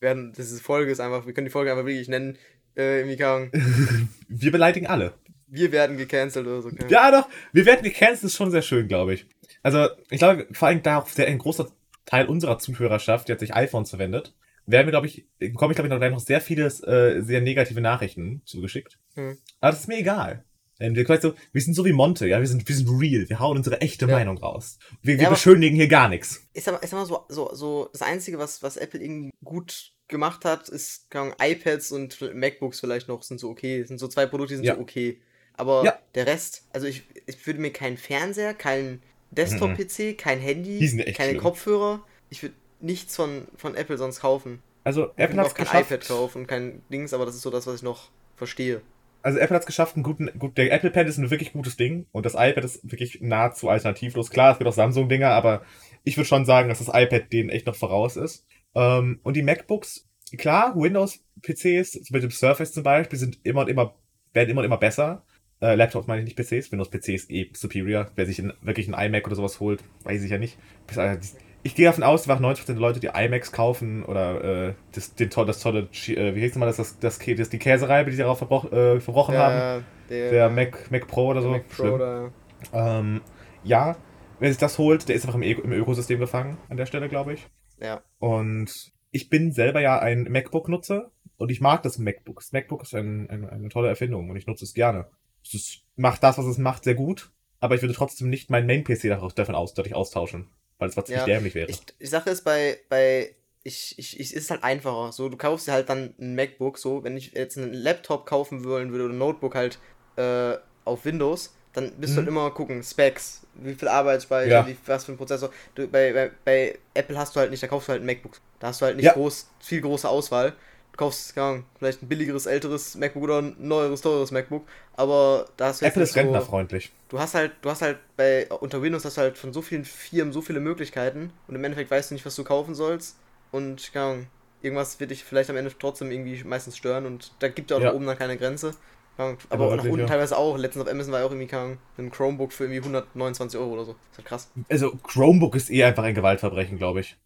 [0.00, 2.38] Werden, diese Folge ist einfach, wir können die Folge einfach wirklich nennen,
[2.76, 3.50] äh, irgendwie, Ahnung,
[4.28, 5.14] wir beleidigen alle.
[5.48, 6.70] wir werden gecancelt oder so.
[6.88, 7.28] Ja, doch.
[7.52, 9.26] Wir werden gecancelt, ist schon sehr schön, glaube ich.
[9.62, 11.68] Also, ich glaube, vor allem da auch sehr ein großer
[12.06, 14.34] Teil unserer Zuhörerschaft, die hat sich iPhones verwendet,
[14.66, 18.42] werden wir, glaube ich, bekomme ich, glaube ich, noch, sehr viele äh, sehr negative Nachrichten
[18.44, 18.98] zugeschickt.
[19.14, 19.36] Hm.
[19.60, 20.44] Aber das ist mir egal.
[20.82, 23.38] Ähm, Wir, du, wir sind so wie Monte, ja, wir sind, wir sind real, wir
[23.40, 24.16] hauen unsere echte Ja.
[24.16, 24.78] Meinung raus.
[25.02, 26.46] Wir, wir Ja, beschönigen hier gar nichts.
[26.52, 30.44] ist aber, ist aber so, so, so das Einzige, was, was Apple irgendwie gut gemacht
[30.44, 33.80] hat, ist, keine iPads und MacBooks vielleicht noch sind so okay.
[33.80, 34.74] Das sind so zwei Produkte, die sind Ja.
[34.74, 35.18] so okay.
[35.54, 40.78] Aber der Rest, also ich, ich würde mir keinen Fernseher, keinen Desktop-PC, kein Handy,
[41.12, 41.42] keine schlimm.
[41.42, 42.04] Kopfhörer.
[42.30, 44.62] Ich würde nichts von, von Apple sonst kaufen.
[44.84, 45.90] Also, Apple hat auch kein geschafft.
[45.90, 48.80] iPad kaufen und kein Dings, aber das ist so das, was ich noch verstehe.
[49.22, 51.76] Also Apple hat es geschafft, einen guten, gut, der Apple Pen ist ein wirklich gutes
[51.76, 54.30] Ding und das iPad ist wirklich nahezu alternativlos.
[54.30, 55.62] Klar, es gibt auch Samsung-Dinger, aber
[56.04, 58.46] ich würde schon sagen, dass das iPad denen echt noch voraus ist.
[58.74, 60.08] Ähm, und die MacBooks,
[60.38, 63.94] klar, Windows-PCs mit dem Surface zum Beispiel sind immer und immer,
[64.32, 65.24] werden immer und immer besser.
[65.60, 68.10] Äh, Laptops meine ich nicht PCs, Windows-PCs eh superior.
[68.16, 70.58] Wer sich in, wirklich ein iMac oder sowas holt, weiß ich ja nicht.
[70.88, 71.18] Bis, äh,
[71.62, 75.30] ich gehe davon aus, dass 90% der Leute, die iMacs kaufen oder äh, das, den,
[75.30, 78.38] das tolle, äh, wie heißt mal das, das, das, das die Käsereibe, die sie darauf
[78.38, 79.84] verbroch, äh, verbrochen haben.
[80.08, 81.50] der, Der Mac, Mac Pro oder der so.
[81.50, 81.92] Mac Pro Schlimm.
[81.94, 82.32] oder,
[82.72, 83.20] Ähm,
[83.64, 83.96] ja,
[84.40, 87.08] wer sich das holt, der ist einfach im, Ö- im Ökosystem gefangen an der Stelle,
[87.08, 87.46] glaube ich.
[87.80, 88.02] ja.
[88.18, 88.70] Und
[89.10, 92.36] ich bin selber ja ein MacBook-Nutzer und ich mag das MacBook.
[92.40, 95.06] Das MacBook ist ein, ein, eine tolle Erfindung und ich nutze es gerne.
[95.44, 99.08] Es macht das, was es macht, sehr gut, aber ich würde trotzdem nicht meinen Main-PC
[99.34, 100.48] davon aus, dadurch austauschen,
[100.82, 101.70] weil es was ziemlich Ja, dämlich wäre.
[101.70, 105.12] Ich, ich Sache ist bei, bei ich, ich, ich, ist halt einfacher.
[105.12, 108.64] So, du kaufst dir halt dann ein MacBook, so, wenn ich jetzt einen Laptop kaufen
[108.64, 109.78] wollen würde oder ein Notebook halt
[110.16, 112.24] äh, auf Windows, dann bist du Mhm.
[112.24, 114.66] halt immer gucken, Specs, wie viel Arbeitsspeicher, Ja.
[114.66, 115.50] wie, was für ein Prozessor.
[115.74, 118.40] Du, bei, bei, bei Apple hast du halt nicht, da kaufst du halt ein MacBook.
[118.58, 119.12] Da hast du halt nicht Ja.
[119.12, 120.54] groß, viel große Auswahl.
[120.92, 125.46] Du kaufst, keine Ahnung, vielleicht ein billigeres, älteres MacBook oder ein neueres, teures MacBook, aber
[125.56, 126.92] da hast du Apple ist rentnerfreundlich.
[127.08, 129.84] du hast halt, du hast halt bei unter Windows hast du halt von so vielen
[129.84, 133.16] Firmen so viele Möglichkeiten und im Endeffekt weißt du nicht, was du kaufen sollst
[133.52, 134.26] und keine Ahnung,
[134.60, 137.80] irgendwas wird dich vielleicht am Ende trotzdem irgendwie meistens stören und da gibt ja auch
[137.80, 137.88] Ja.
[137.88, 138.74] nach oben dann keine Grenze.
[139.18, 140.06] Aber, Aber auch nach wirklich, unten ja.
[140.06, 140.56] teilweise auch.
[140.56, 143.84] Letztens auf Amazon war ja auch irgendwie Ahnung, ein Chromebook für irgendwie 129 Euro oder
[143.84, 143.92] so.
[144.10, 144.48] ist halt krass.
[144.68, 147.16] Also Chromebook ist eh einfach ein Gewaltverbrechen, glaube ich.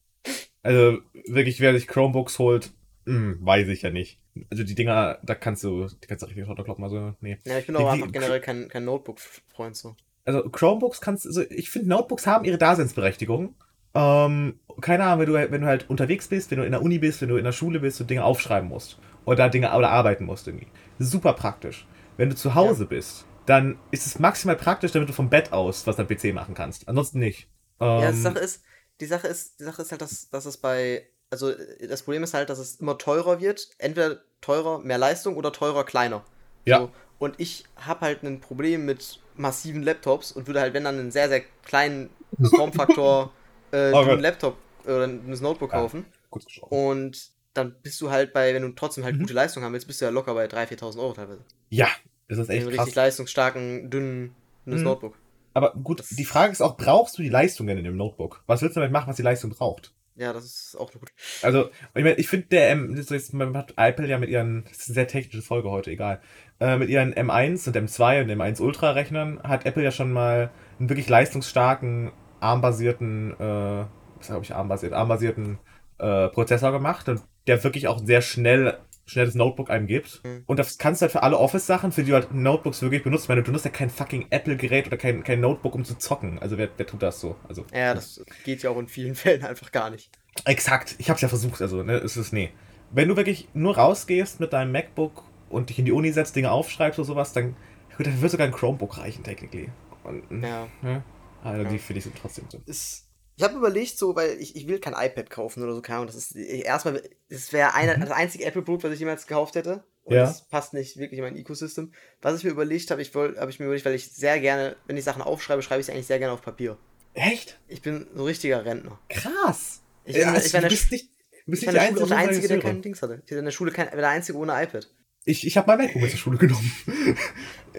[0.62, 0.98] Also
[1.28, 2.72] wirklich, wer sich Chromebooks holt,
[3.06, 4.20] Hm, weiß ich ja nicht.
[4.50, 7.38] Also die Dinger, da kannst du, die kannst du richtig runterkloppen, also nee.
[7.44, 9.96] Ja, ich bin aber einfach generell kein, kein Notebook-Freund so.
[10.24, 13.54] Also Chromebooks kannst also ich finde Notebooks haben ihre Daseinsberechtigung.
[13.94, 16.98] Ähm, keine Ahnung, wenn du, wenn du halt unterwegs bist, wenn du in der Uni
[16.98, 18.98] bist, wenn du in der Schule bist und Dinge aufschreiben musst.
[19.24, 20.66] Oder Dinge oder arbeiten musst irgendwie.
[20.98, 21.86] Super praktisch.
[22.16, 25.86] Wenn du zu Hause bist, dann ist es maximal praktisch, damit du vom Bett aus
[25.86, 26.88] was am PC machen kannst.
[26.88, 27.48] Ansonsten nicht.
[27.80, 28.62] Ähm, Ja, die Sache ist,
[29.00, 32.22] die Sache ist, die Sache ist halt, dass, dass es bei, also äh, das Problem
[32.22, 33.68] ist halt, dass es immer teurer wird.
[33.78, 36.24] Entweder teurer, mehr Leistung oder teurer, kleiner.
[36.64, 36.78] Ja.
[36.80, 36.90] So.
[37.18, 41.10] Und ich habe halt ein Problem mit massiven Laptops und würde halt, wenn dann einen
[41.10, 42.10] sehr, sehr kleinen
[42.56, 43.32] Formfaktor
[43.72, 44.20] äh, Oh einen.
[44.20, 45.80] Laptop oder ein Notebook Ja.
[45.80, 46.04] kaufen.
[46.30, 46.74] kurz gesprochen.
[46.74, 49.20] Und dann bist du halt bei, wenn du trotzdem halt Mhm.
[49.20, 51.40] gute Leistung haben willst, bist du ja locker bei 3.000, 4.000 Euro teilweise.
[51.70, 51.88] Ja,
[52.28, 52.78] das ist echt krass.
[52.80, 54.34] richtig leistungsstarken, dünnen
[54.66, 54.82] Mhm.
[54.82, 55.14] Notebook.
[55.54, 58.42] Aber gut, Das- die Frage ist auch, brauchst du die Leistung denn in dem Notebook?
[58.46, 59.94] Was willst du damit machen, was die Leistung braucht?
[60.16, 61.12] Ja, das ist auch gut.
[61.42, 64.64] Also, ich meine, ich finde, der M, das ist, man hat Apple ja mit ihren,
[64.64, 66.20] das ist eine sehr technische Folge heute, egal,
[66.58, 70.50] äh, mit ihren M1 und M2 und M1 Ultra Rechnern hat Apple ja schon mal
[70.78, 73.84] einen wirklich leistungsstarken, armbasierten, äh,
[74.16, 75.58] was habe ich armbasiert, armbasierten
[75.98, 80.22] äh, Prozessor gemacht und der wirklich auch sehr schnell schnelles Notebook einem gibt.
[80.24, 80.42] Mhm.
[80.46, 83.24] Und das kannst du halt für alle Office-Sachen, für die du halt Notebooks wirklich benutzt.
[83.24, 86.38] Ich meine, du nutzt ja kein fucking Apple-Gerät oder kein, kein Notebook, um zu zocken.
[86.40, 87.36] Also wer, wer tut das so?
[87.48, 90.10] Also Ja, das geht ja auch in vielen Fällen einfach gar nicht.
[90.44, 92.50] Exakt, ich hab's ja versucht, also, ne, es ist, nee.
[92.90, 96.50] Wenn du wirklich nur rausgehst mit deinem MacBook und dich in die Uni setzt, Dinge
[96.50, 97.56] aufschreibst oder sowas, dann,
[97.96, 99.70] gut, dann wird sogar ein Chromebook reichen, technically.
[100.04, 100.68] Und, Ja.
[100.82, 101.02] ne?
[101.42, 101.68] Also Ja.
[101.70, 102.60] die finde ich sind trotzdem so.
[102.66, 103.05] ist.
[103.36, 106.06] Ich habe überlegt, so, weil ich, ich will kein iPad kaufen oder so, keine Ahnung.
[106.06, 108.00] Das ist erstmal, das wäre Mhm.
[108.00, 109.84] das einzige Apple-Produkt, was ich jemals gekauft hätte.
[110.04, 110.22] Und Ja.
[110.22, 111.92] das passt nicht wirklich in mein Ecosystem.
[112.22, 114.76] Was ich mir überlegt habe, ich wollte, habe ich mir überlegt, weil ich sehr gerne,
[114.86, 116.78] wenn ich Sachen aufschreibe, schreibe ich sie eigentlich sehr gerne auf Papier.
[117.12, 117.58] Echt?
[117.68, 118.98] Ich bin so ein richtiger Rentner.
[119.08, 119.82] Krass!
[120.04, 121.10] Ich, ja, bin, ich in du der, bist nicht,
[121.44, 123.22] du bist ich nicht der der Einzige, der Einzige, kein Dings hatte.
[123.24, 124.88] Ich war in der Schule kein, war der Einzige ohne iPad.
[125.26, 126.72] Ich, ich habe mein MacBook mit zur Schule genommen.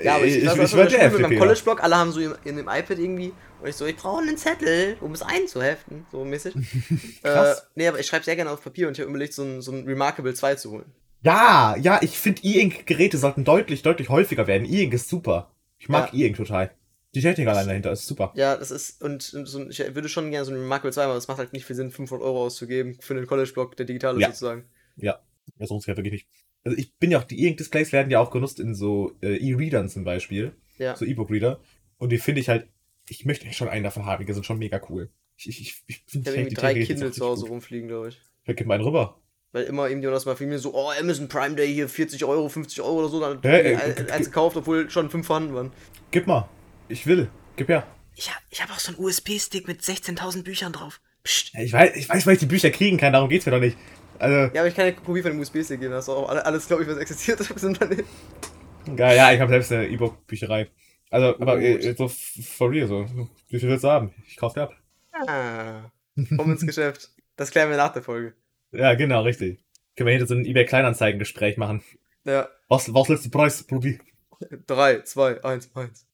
[0.03, 1.39] Ja, aber ich, ich, ich, ich, war der mit meinem.
[1.39, 4.37] College-Blog, alle haben so in, in dem iPad irgendwie und ich so, ich brauche einen
[4.37, 6.53] Zettel, um es einzuheften, so mäßig.
[7.23, 7.59] Krass.
[7.59, 9.61] Äh, nee, aber ich schreibe sehr gerne auf Papier und ich habe überlegt, so ein,
[9.61, 10.85] so ein Remarkable 2 zu holen.
[11.23, 14.65] Ja, ja, ich finde E-Ink-Geräte sollten deutlich, deutlich häufiger werden.
[14.65, 15.51] E-Ink ist super.
[15.79, 16.19] Ich mag Ja.
[16.19, 16.69] E-Ink total.
[17.15, 18.33] Die Technik allein dahinter ist super.
[18.35, 21.15] Ja, das ist, und, und so, ich würde schon gerne so ein Remarkable 2, aber
[21.15, 24.21] es macht halt nicht viel Sinn, 500 Euro auszugeben für einen College-Blog, der digital ist
[24.21, 24.27] Ja.
[24.27, 24.65] sozusagen.
[24.97, 25.19] Ja,
[25.57, 26.27] sich ja wirklich nicht.
[26.67, 29.87] Also ich bin ja auch, die E-Ink-Displays werden ja auch genutzt in so äh, E-Readern
[29.87, 30.51] zum Beispiel.
[30.77, 30.97] Ja.
[30.97, 31.61] So E-Book-Reader.
[31.97, 32.67] Und die finde ich halt,
[33.07, 35.09] ich möchte schon einen davon haben, die sind schon mega cool.
[35.37, 38.19] Ich, ich, ich, ich Ich finde habe irgendwie drei Kindle zu Hause rumfliegen, glaube ich.
[38.43, 39.21] Ich gib mal einen rüber.
[39.53, 42.81] Weil immer irgendjemand aus meiner Familie so, oh, Amazon Prime Day hier 40 Euro, 50
[42.81, 45.71] Euro oder so, dann Ja, äh, eins gekauft, obwohl schon fünf vorhanden waren.
[46.11, 46.49] Gib mal.
[46.89, 47.29] Ich will.
[47.55, 47.87] Gib her.
[48.15, 50.99] Ich habe ich hab auch so einen USB-Stick mit 16.000 Büchern drauf.
[51.23, 51.53] Psst.
[51.53, 53.59] Ja, Ich weiß, ich weiß, weil ich die Bücher kriegen kann, darum geht's mir doch
[53.61, 53.77] nicht.
[54.19, 55.91] Also, Ja, aber ich kann ja Kopie von dem USB-Stick geben.
[55.93, 58.03] Das ist auch alle- alles, glaube ich, was existiert ist im Unternehmen.
[58.97, 60.69] ja, ja ich habe selbst eine E-Book-Bücherei.
[61.09, 61.83] Also, aber Gut.
[61.83, 63.05] äh, so for real, so.
[63.49, 64.13] Wie viel willst du haben?
[64.27, 64.73] Ich kauf dir ab.
[65.27, 65.91] Ah,
[66.35, 67.09] komm ins Geschäft.
[67.35, 68.33] Das klären wir nach der Folge.
[68.71, 69.63] Ja, genau, richtig.
[69.95, 71.81] Können wir hinter so ein eBay-Kleinanzeigen-Gespräch machen.
[72.25, 73.99] Ja, Was, was letzte Preis, Probi?
[74.67, 76.05] 3, 2, 1, 1.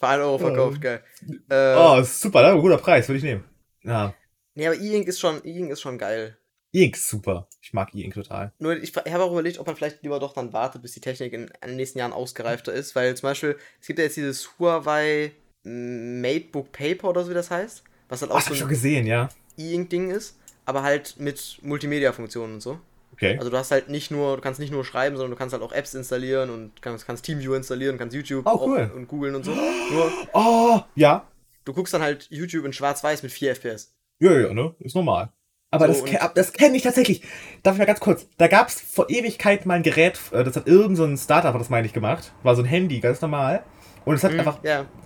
[0.00, 1.02] Für 1 Euro verkauft, geil.
[1.50, 2.60] Äh, Oh, super, ne?
[2.60, 3.44] guter Preis, würde ich nehmen.
[3.82, 4.14] Ja,
[4.58, 6.36] Nee, aber E-Ink ist schon, E-Ink ist schon geil.
[6.72, 7.48] E-Ink ist super.
[7.62, 8.52] Ich mag E-Ink total.
[8.58, 11.00] Nur ich, ich habe auch überlegt, ob man vielleicht lieber doch dann wartet, bis die
[11.00, 14.16] Technik in, in den nächsten Jahren ausgereifter ist, weil zum Beispiel, es gibt ja jetzt
[14.16, 15.30] dieses Huawei
[15.62, 18.70] Matebook Paper oder so wie das heißt, was halt auch hab so ich schon ein
[18.70, 19.28] gesehen, ja.
[19.56, 22.80] E-Ink-Ding ist, aber halt mit Multimedia-Funktionen und so.
[23.12, 23.36] Okay.
[23.38, 25.62] Also du hast halt nicht nur, du kannst nicht nur schreiben, sondern du kannst halt
[25.62, 28.90] auch Apps installieren und kannst, kannst TeamViewer installieren, kannst YouTube Oh, cool.
[28.92, 29.52] und googeln und so.
[29.52, 31.28] Nur, Oh, ja.
[31.64, 33.94] du guckst dann halt YouTube in schwarz-weiß mit 4 FPS.
[34.20, 34.74] Ja, ja, ne?
[34.80, 35.30] Ist normal.
[35.70, 37.22] Aber So, das, das kenne ich tatsächlich.
[37.62, 38.26] Darf ich mal ganz kurz?
[38.38, 41.56] Da gab es vor Ewigkeit mal ein Gerät, äh, das hat irgend so ein Startup,
[41.58, 42.32] das meine ich gemacht.
[42.42, 43.62] War so ein Handy, ganz normal.
[44.06, 44.58] Und es hat Mhm, einfach,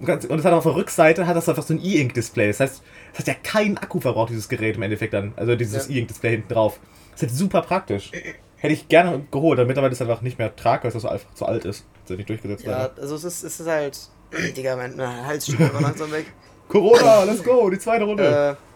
[0.05, 2.47] ganz- und es hat auf der Rückseite, hat das einfach so ein E-Ink-Display.
[2.47, 5.33] Das heißt, es hat ja keinen Akku verbraucht, dieses Gerät im Endeffekt dann.
[5.37, 5.95] Also dieses Ja.
[5.97, 6.79] E-Ink-Display hinten drauf.
[7.11, 8.13] Das ist halt super praktisch.
[8.57, 11.09] Hätte ich gerne geholt, aber mittlerweile ist es einfach nicht mehr tragbar, weil es so
[11.09, 11.85] einfach zu alt ist.
[12.03, 12.63] Das ist nicht durchgesetzt.
[12.65, 13.03] ja, leider.
[13.03, 13.99] also es ist, es ist halt,
[14.57, 14.97] Digga, mein
[15.27, 16.27] Hals immer langsam weg.
[16.69, 18.57] Corona, let's go, die zweite Runde.
[18.57, 18.72] Äh,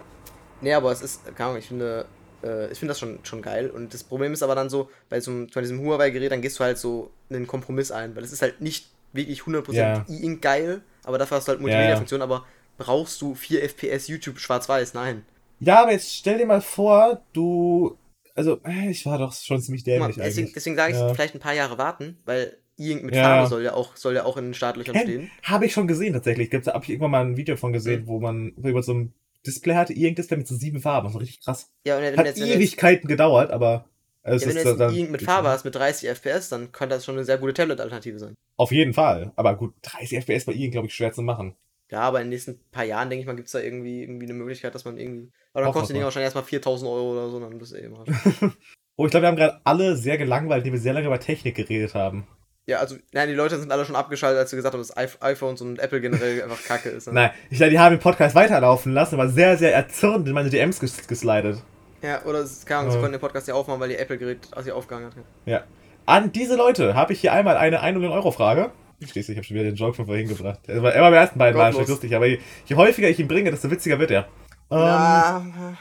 [0.61, 2.07] nee, aber es ist, keine Ahnung, ich finde,
[2.43, 3.71] äh, ich finde das schon, schon geil.
[3.71, 6.59] Und das Problem ist aber dann so, bei so einem, bei diesem Huawei-Gerät, dann gehst
[6.59, 10.05] du halt so einen Kompromiss ein, weil es ist halt nicht wirklich 100% Ja.
[10.09, 12.45] E-Ink geil, aber dafür hast du halt Multimedia-Funktion, aber
[12.79, 14.95] brauchst du 4 FPS YouTube schwarz-weiß?
[14.95, 15.25] Nein.
[15.61, 17.97] Ja, aber jetzt stell dir mal vor, du.
[18.35, 20.53] Also, äh, ich war doch schon ziemlich dämlich deswegen eigentlich.
[20.55, 21.15] deswegen sage ich, Ja.
[21.15, 23.23] vielleicht ein paar Jahre warten, weil E-Ink mit Ja.
[23.23, 25.31] Farbe soll ja auch, soll ja auch in den Startlöchern stehen.
[25.43, 26.51] Habe ich schon gesehen tatsächlich.
[26.51, 28.07] Gibt's, hab ich irgendwann mal ein Video von gesehen, Mhm.
[28.09, 29.15] wo man über so ein
[29.47, 31.07] Display hatte, irgend Display mit so sieben Farben.
[31.07, 31.70] Das war richtig krass.
[31.84, 33.86] Ja, und wenn Hat jetzt, wenn jetzt, Ewigkeiten gedauert, aber
[34.22, 37.05] es ja, wenn du jetzt dann, mit Farbe hast mit 30 FPS, dann kann das
[37.05, 38.34] schon eine sehr gute Tablet-Alternative sein.
[38.57, 39.32] Auf jeden Fall.
[39.36, 41.55] Aber gut, 30 FPS bei ihnen, glaube ich, schwer zu machen.
[41.90, 44.26] Ja, aber in den nächsten paar Jahren, denke ich mal, gibt es da irgendwie, irgendwie
[44.26, 45.30] eine Möglichkeit, dass man irgendwie.
[45.53, 47.97] Aber dann kostet die Dinger wahrscheinlich erstmal 4000 Euro oder so, dann bist du eben
[47.97, 48.09] halt.
[48.99, 51.55] Oh, ich glaube, wir haben gerade alle sehr gelangweilt, die wir sehr lange über Technik
[51.55, 52.26] geredet haben.
[52.69, 55.23] Ja, also, nein, die Leute sind alle schon abgeschaltet, als du gesagt hast, dass iPh-
[55.23, 57.07] iPhones und Apple generell einfach kacke ist.
[57.07, 57.12] ne?
[57.12, 60.51] Nein, ich glaube, die haben den Podcast weiterlaufen lassen, aber sehr, sehr erzürnt in meine
[60.51, 61.62] DMs ges geslidet.
[62.03, 63.01] Ja, oder keine Ahnung, sie Ja.
[63.03, 65.14] konnten den Podcast ja aufmachen, weil die Apple-Gerät sie aufgehangen hat.
[65.45, 65.62] Ja.
[66.07, 68.71] An diese Leute habe ich hier einmal eine 1 Million Euro Frage.
[69.01, 70.61] Schließlich, ich habe schon wieder den Joke von vorhin gebracht.
[70.67, 73.29] Er war immer beim ersten beiden Mal schon lustig, aber je, je häufiger ich ihn
[73.29, 74.29] bringe, desto witziger wird er.
[74.71, 75.77] Ähm, Ja,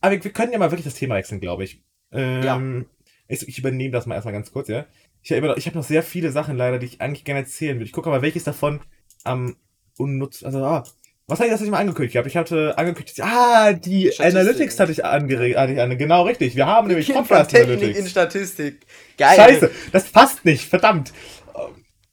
[0.00, 1.82] Aber wir, wir können ja mal wirklich das Thema wechseln, glaube ich.
[2.12, 2.86] Ähm,
[3.28, 3.46] ich.
[3.48, 4.84] Ich übernehme das mal erstmal ganz kurz, ja.
[5.24, 7.76] Ich habe noch, ich hab noch sehr viele Sachen leider, die ich eigentlich gerne erzählen
[7.76, 7.86] würde.
[7.86, 8.80] Ich gucke mal, welches davon
[9.24, 9.56] am
[9.96, 10.42] unnutz...
[10.44, 10.84] Also, ah,
[11.26, 12.28] was habe ich das nicht mal angekündigt gehabt?
[12.28, 14.12] Ich hatte angekündigt, ah, die.
[14.18, 15.56] Analytics hatte ich angeregt.
[15.56, 16.54] Hatte ich an, genau, richtig.
[16.54, 18.10] Wir haben nämlich Kind von Podcast Technik in Analytics.
[18.10, 18.86] Statistik.
[19.16, 19.36] Geil.
[19.36, 21.14] Scheiße, das passt nicht, verdammt.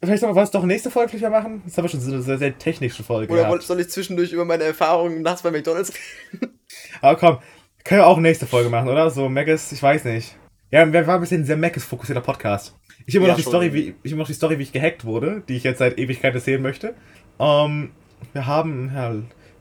[0.04, 1.62] Vielleicht sollen wir was doch nächste Folge vielleicht mal machen?
[1.66, 3.64] Das haben wir schon so eine sehr, sehr technische Folge Oder gehabt.
[3.64, 5.94] soll ich zwischendurch über meine Erfahrungen nachts bei McDonalds
[6.34, 6.58] reden?
[7.02, 7.38] Aber komm,
[7.84, 9.12] können wir auch nächste Folge machen, oder?
[9.12, 10.36] So Maggis, ich weiß nicht.
[10.72, 12.74] Ja, wir waren ein bisschen ein sehr Maggis-fokussierter Podcast.
[13.06, 13.48] Ich habe immer, Ja, noch die.
[13.50, 15.98] Story, wie, ich immer noch die Story, wie ich gehackt wurde, die ich jetzt seit
[15.98, 16.96] Ewigkeit erzählen möchte.
[17.40, 17.92] Ähm,
[18.34, 19.16] wir haben, ja,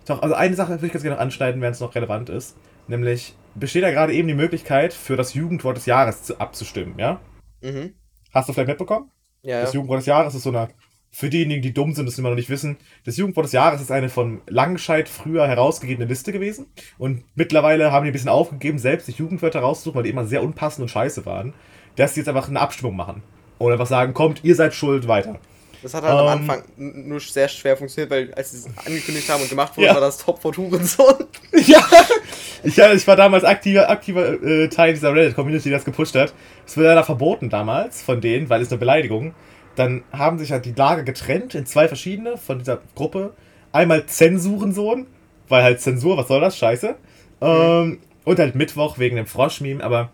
[0.06, 2.56] doch, also eine Sache würde ich ganz gerne noch anschneiden, wenn es noch relevant ist.
[2.88, 7.20] Nämlich, besteht da gerade eben die Möglichkeit, für das Jugendwort des Jahres zu, abzustimmen, ja?
[7.62, 7.94] Mhm.
[8.32, 9.10] Hast du vielleicht mitbekommen?
[9.42, 9.76] Ja, Das ja.
[9.76, 10.68] Jugendwort des Jahres ist so eine,
[11.12, 13.90] für diejenigen, die dumm sind, das immer noch nicht wissen, das Jugendwort des Jahres ist
[13.90, 16.66] eine von Langenscheid früher herausgegebene Liste gewesen.
[16.98, 20.42] Und mittlerweile haben die ein bisschen aufgegeben, selbst sich Jugendwörter rauszusuchen, weil die immer sehr
[20.42, 21.54] unpassend und scheiße waren,
[21.96, 23.22] dass sie jetzt einfach eine Abstimmung machen.
[23.58, 25.36] Und einfach sagen, kommt, ihr seid schuld, weiter.
[25.82, 29.28] Das hat halt am Ähm, Anfang nur sehr schwer funktioniert, weil als sie es angekündigt
[29.30, 29.94] haben und gemacht wurde, Ja.
[29.94, 31.14] war das Top von Hurensohn.
[31.66, 31.82] ja,
[32.62, 36.34] ich, ja, ich war damals aktiver, aktiver äh, Teil dieser Reddit-Community, die das gepusht hat.
[36.66, 39.34] Es wurde leider verboten damals von denen, weil es eine Beleidigung.
[39.76, 43.32] Dann haben sich halt die Lager getrennt in zwei verschiedene von dieser Gruppe.
[43.72, 45.06] Einmal Zensurensohn,
[45.48, 46.58] weil halt Zensur, was soll das?
[46.58, 46.96] Scheiße.
[47.40, 50.10] Ähm, und halt Mittwoch wegen dem Froschmeme, aber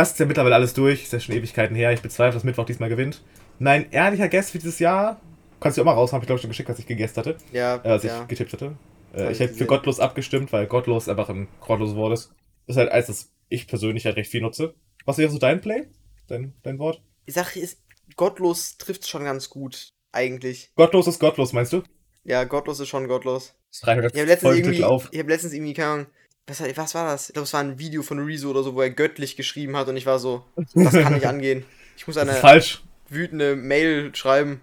[0.00, 1.02] das ist ja mittlerweile alles durch.
[1.02, 1.92] Ist ja schon Ewigkeiten her.
[1.92, 3.22] Ich bezweifle, dass Mittwoch diesmal gewinnt.
[3.58, 5.20] Mein ehrlicher Guess für dieses Jahr,
[5.60, 7.36] kannst du auch mal raus, habe ich glaube ich schon geschickt, als ich gegessen hatte
[7.52, 8.22] Ja, äh, als ja.
[8.22, 8.76] ich getippt hatte.
[9.12, 12.32] Hab Äh, ich hätte für gottlos abgestimmt, weil gottlos einfach ein grottloses Wort ist.
[12.66, 14.74] Das ist halt eins, das ich persönlich halt recht viel nutze.
[15.04, 15.88] Was wäre so dein Play?
[16.28, 17.02] Dein, dein Wort?
[17.26, 17.82] Die Sache ist,
[18.16, 20.70] gottlos trifft schon ganz gut, eigentlich.
[20.76, 21.82] Gottlos ist gottlos, meinst du?
[22.24, 23.54] Ja, gottlos ist schon gottlos.
[23.70, 26.06] Das Ich habe letztens irgendwie, ich habe letztens irgendwie, keine Ahnung,
[26.46, 27.28] was, was war das?
[27.28, 29.88] Ich glaube, es war ein Video von Rezo oder so, wo er göttlich geschrieben hat
[29.88, 31.64] und ich war so, das kann nicht angehen.
[31.96, 32.82] Ich muss eine falsch.
[33.08, 34.60] wütende Mail schreiben.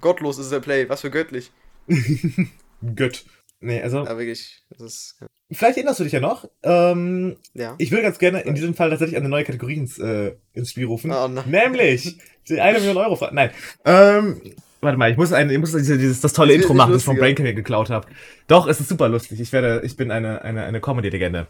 [0.00, 1.50] Gottlos ist der Play, was für göttlich.
[2.94, 3.24] Gött.
[3.60, 5.18] Nee, also, Ja, wirklich, ist,
[5.50, 6.48] vielleicht erinnerst du dich ja noch.
[6.62, 7.74] Ähm, ja.
[7.78, 10.86] ich würde ganz gerne in diesem Fall tatsächlich eine neue Kategorie ins, äh, ins Spiel
[10.86, 11.10] rufen.
[11.10, 11.28] Oh.
[11.28, 12.18] Nämlich
[12.48, 13.34] die eine Million Euro Frage.
[13.34, 13.50] Nein.
[13.84, 14.40] Ähm,
[14.80, 17.06] warte mal, ich muss, ein, ich muss dieses, das tolle Das Intro machen, das ich
[17.06, 17.16] von.
[17.16, 18.06] Braincam hier geklaut habe.
[18.46, 19.40] Doch, es ist super lustig.
[19.40, 21.46] Ich werde, ich bin eine, eine, eine Comedy-Legende.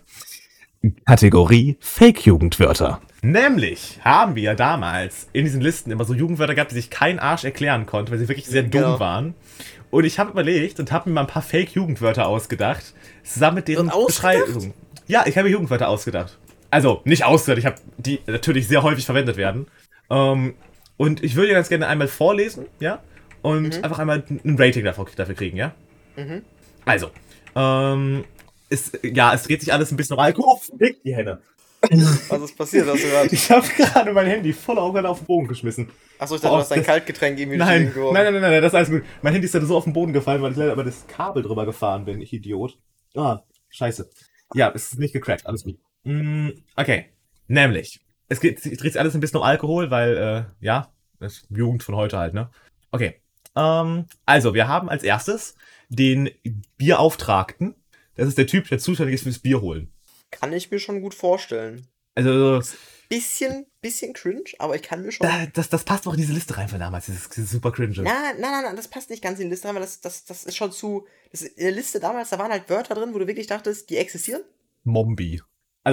[1.07, 3.01] Kategorie Fake-Jugendwörter.
[3.23, 7.43] Nämlich haben wir damals in diesen Listen immer so Jugendwörter gehabt, die sich kein Arsch
[7.45, 9.01] erklären konnte, weil sie wirklich sehr dumm Genau.
[9.01, 9.35] waren.
[9.91, 13.87] Und ich habe überlegt und habe mir mal ein paar Fake-Jugendwörter ausgedacht, zusammen mit deren
[13.87, 14.45] Und ausgedacht?
[14.47, 14.75] Beschreibung.
[15.09, 16.39] Ja, ich habe mir Jugendwörter ausgedacht.
[16.71, 19.67] Also, nicht ausgedacht, ich habe die natürlich sehr häufig verwendet werden.
[20.11, 20.55] Ähm,
[20.97, 23.01] und ich würde ganz gerne einmal vorlesen, ja?
[23.43, 25.75] Und einfach einmal ein Rating dafür, dafür kriegen, ja?
[26.17, 26.43] Mhm.
[26.85, 27.11] Also,
[27.55, 28.25] ähm,
[28.69, 30.59] es, ja, es dreht sich alles ein bisschen um Alkohol.
[30.79, 31.41] Fick die Henne.
[31.81, 33.29] Was ist passiert, hast du gerade?
[33.33, 35.89] Ich habe gerade mein Handy voller Augen auf den Boden geschmissen.
[36.19, 38.73] Achso, ich dachte, du hast dein das- Kaltgetränk irgendwie Nein, nein, nein, nein, nein, das
[38.73, 39.03] ist alles gut.
[39.23, 41.43] Mein Handy ist dann so auf den Boden gefallen, weil ich leider über das Kabel
[41.45, 42.21] drüber gefahren bin.
[42.21, 42.77] Ich Idiot.
[43.15, 44.11] Ah, scheiße.
[44.55, 45.79] Ja, es ist nicht gecrackt, alles gut.
[46.03, 47.07] Mm, okay.
[47.47, 51.35] Nämlich, es, geht, es dreht sich alles ein bisschen um Alkohol, weil, äh, ja, das
[51.35, 52.51] ist Jugend von heute halt, ne?
[52.91, 53.21] Okay.
[53.59, 55.55] Ähm, also, wir haben als erstes
[55.89, 56.31] den
[56.77, 57.75] Bierauftragten.
[58.15, 59.93] Das ist der Typ, der zuständig ist fürs Bier holen.
[60.31, 61.87] Kann ich mir schon gut vorstellen.
[62.15, 62.61] Also,
[63.09, 65.27] Bisschen, bisschen cringe, aber ich kann mir schon.
[65.27, 68.03] da, das, das passt auch in diese Liste rein von damals, dieses, dieses super cringe.
[68.03, 70.27] Nein, nein, nein, nein, das passt nicht ganz in die Liste rein, weil das, das,
[70.27, 71.07] das ist schon zu.
[71.31, 73.97] Das, in der Liste damals, da waren halt Wörter drin, wo du wirklich dachtest, die
[73.97, 74.43] existieren.
[74.85, 75.41] Mombi.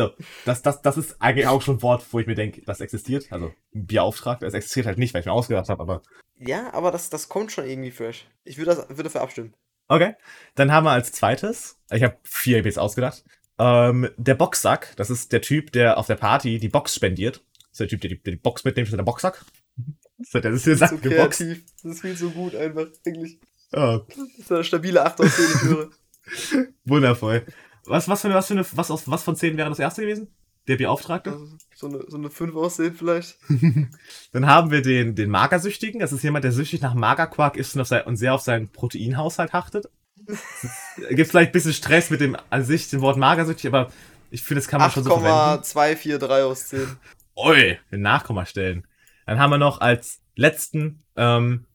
[0.01, 2.81] Also, das, das, das ist eigentlich auch schon ein Wort, wo ich mir denke, das
[2.81, 3.31] existiert.
[3.31, 6.01] Also, ein Bierauftragter, es existiert halt nicht, weil ich mir ausgedacht habe, aber.
[6.37, 8.27] Ja, aber das, das kommt schon irgendwie fresh.
[8.43, 9.53] Ich würde, das, würde dafür abstimmen.
[9.87, 10.15] Okay.
[10.55, 13.23] Dann haben wir als zweites, ich habe vier jetzt ausgedacht,
[13.57, 14.93] ähm, der Boxsack.
[14.97, 17.37] Das ist der Typ, der auf der Party die Box spendiert.
[17.69, 19.45] Das ist der Typ, der die, der die Box mitnimmt, ist der Boxsack.
[20.17, 21.39] Das ist der, das ist der So Sack geboxt.
[21.39, 21.65] kreativ.
[21.83, 22.87] Das ist viel zu gut einfach.
[23.03, 23.39] Wirklich.
[23.71, 25.89] Oh, Das ist eine stabile 8 aus 10, ich höre.
[26.85, 27.45] wundervoll.
[27.86, 30.01] Was, was, für eine, was, für eine, was, aus, was von 10 wäre das erste
[30.01, 30.27] gewesen?
[30.67, 31.31] Der Beauftragte?
[31.31, 33.38] Also, so eine, so eine 5 aussehen vielleicht.
[34.31, 35.99] Dann haben wir den, den Magersüchtigen.
[35.99, 38.69] Das ist jemand, der süchtig nach Magerquark ist und, auf sein, und sehr auf seinen
[38.69, 39.89] Proteinhaushalt achtet.
[41.09, 43.91] Gibt vielleicht ein bisschen Stress mit dem an sich, dem Wort magersüchtig, aber
[44.31, 45.61] ich finde, das kann man schon so verwenden.
[45.61, 46.97] 8,243 aus 10.
[47.38, 48.88] Ui, den Nachkomma stellen.
[49.25, 51.65] Dann haben wir noch als letzten, ähm,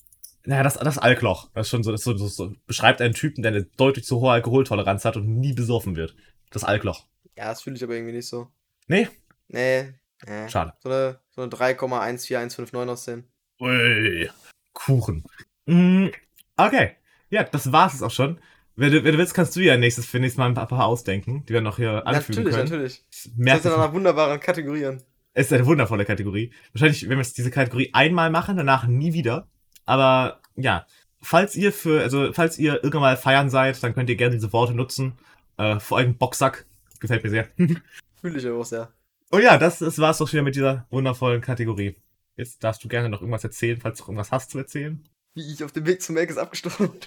[0.44, 1.50] naja, das, das Alkloch.
[1.54, 4.32] Das ist schon so, das so, so, beschreibt einen Typen, der eine deutlich zu hohe
[4.32, 6.14] Alkoholtoleranz hat und nie besoffen wird.
[6.50, 7.06] Das Alkloch.
[7.36, 8.48] Ja, das fühle ich aber irgendwie nicht so.
[8.88, 9.08] Nee,
[9.48, 9.94] Nee.
[10.26, 10.48] nee.
[10.48, 10.72] schade.
[10.82, 13.24] So eine, so eine 3,14159 aus 10.
[13.60, 14.30] Ui,
[14.72, 15.24] Kuchen.
[15.66, 16.08] Mm,
[16.56, 16.92] okay.
[17.28, 18.40] Ja, das war's jetzt auch schon.
[18.76, 21.44] Wenn du, wenn du willst, kannst du ja nächstes für nächstes Mal ein paar, ausdenken,
[21.46, 22.70] die wir noch hier anfügen Natürlich, können.
[22.70, 23.04] natürlich.
[23.36, 24.98] Mehr Das ist in einer wunderbaren Kategorie.
[25.32, 26.52] Es ist eine wundervolle Kategorie.
[26.72, 29.48] Wahrscheinlich, wenn wir jetzt diese Kategorie einmal machen, danach nie wieder.
[29.90, 30.86] Aber ja,
[31.20, 34.52] falls ihr für, also falls ihr irgendwann mal feiern seid, dann könnt ihr gerne diese
[34.52, 35.14] Worte nutzen.
[35.56, 36.64] Äh, vor allem Boxsack.
[37.00, 37.48] Gefällt mir sehr.
[38.20, 38.92] Fühle ich auch sehr.
[39.30, 41.96] Und ja, das, das war's doch schon wieder mit dieser wundervollen Kategorie.
[42.36, 45.02] Jetzt darfst du gerne noch irgendwas erzählen, falls du noch irgendwas hast zu erzählen.
[45.34, 46.90] Wie ich auf dem Weg zum Mac ist abgestochen.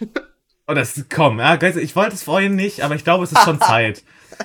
[0.66, 3.60] Oh, das, komm, ja, ich wollte es vorhin nicht, aber ich glaube, es ist schon
[3.60, 4.02] Zeit.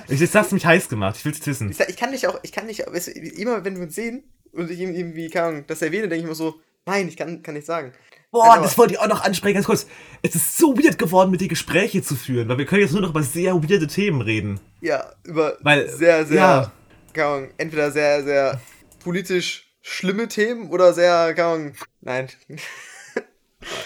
[0.09, 1.71] Ich, jetzt hast du mich heiß gemacht, ich will's wissen.
[1.71, 4.69] Ich, kann nicht auch, ich kann nicht, weißt du, immer wenn wir uns sehen und
[4.69, 7.53] ich ihm irgendwie, keine Ahnung, das erwähne, denke ich mir so, nein, ich kann, kann
[7.55, 7.93] nicht sagen.
[8.31, 9.87] Boah, Aber- das wollte ich auch noch ansprechen, ganz kurz.
[10.21, 13.01] Es ist so weird geworden, mit dir Gespräche zu führen, weil wir können jetzt nur
[13.01, 14.59] noch über sehr weirde Themen reden.
[14.81, 16.71] Ja, über Weil, sehr, sehr, ja.
[17.13, 18.61] keine Ahnung, entweder sehr, sehr
[19.03, 22.27] politisch schlimme Themen oder sehr, keine Ahnung, nein,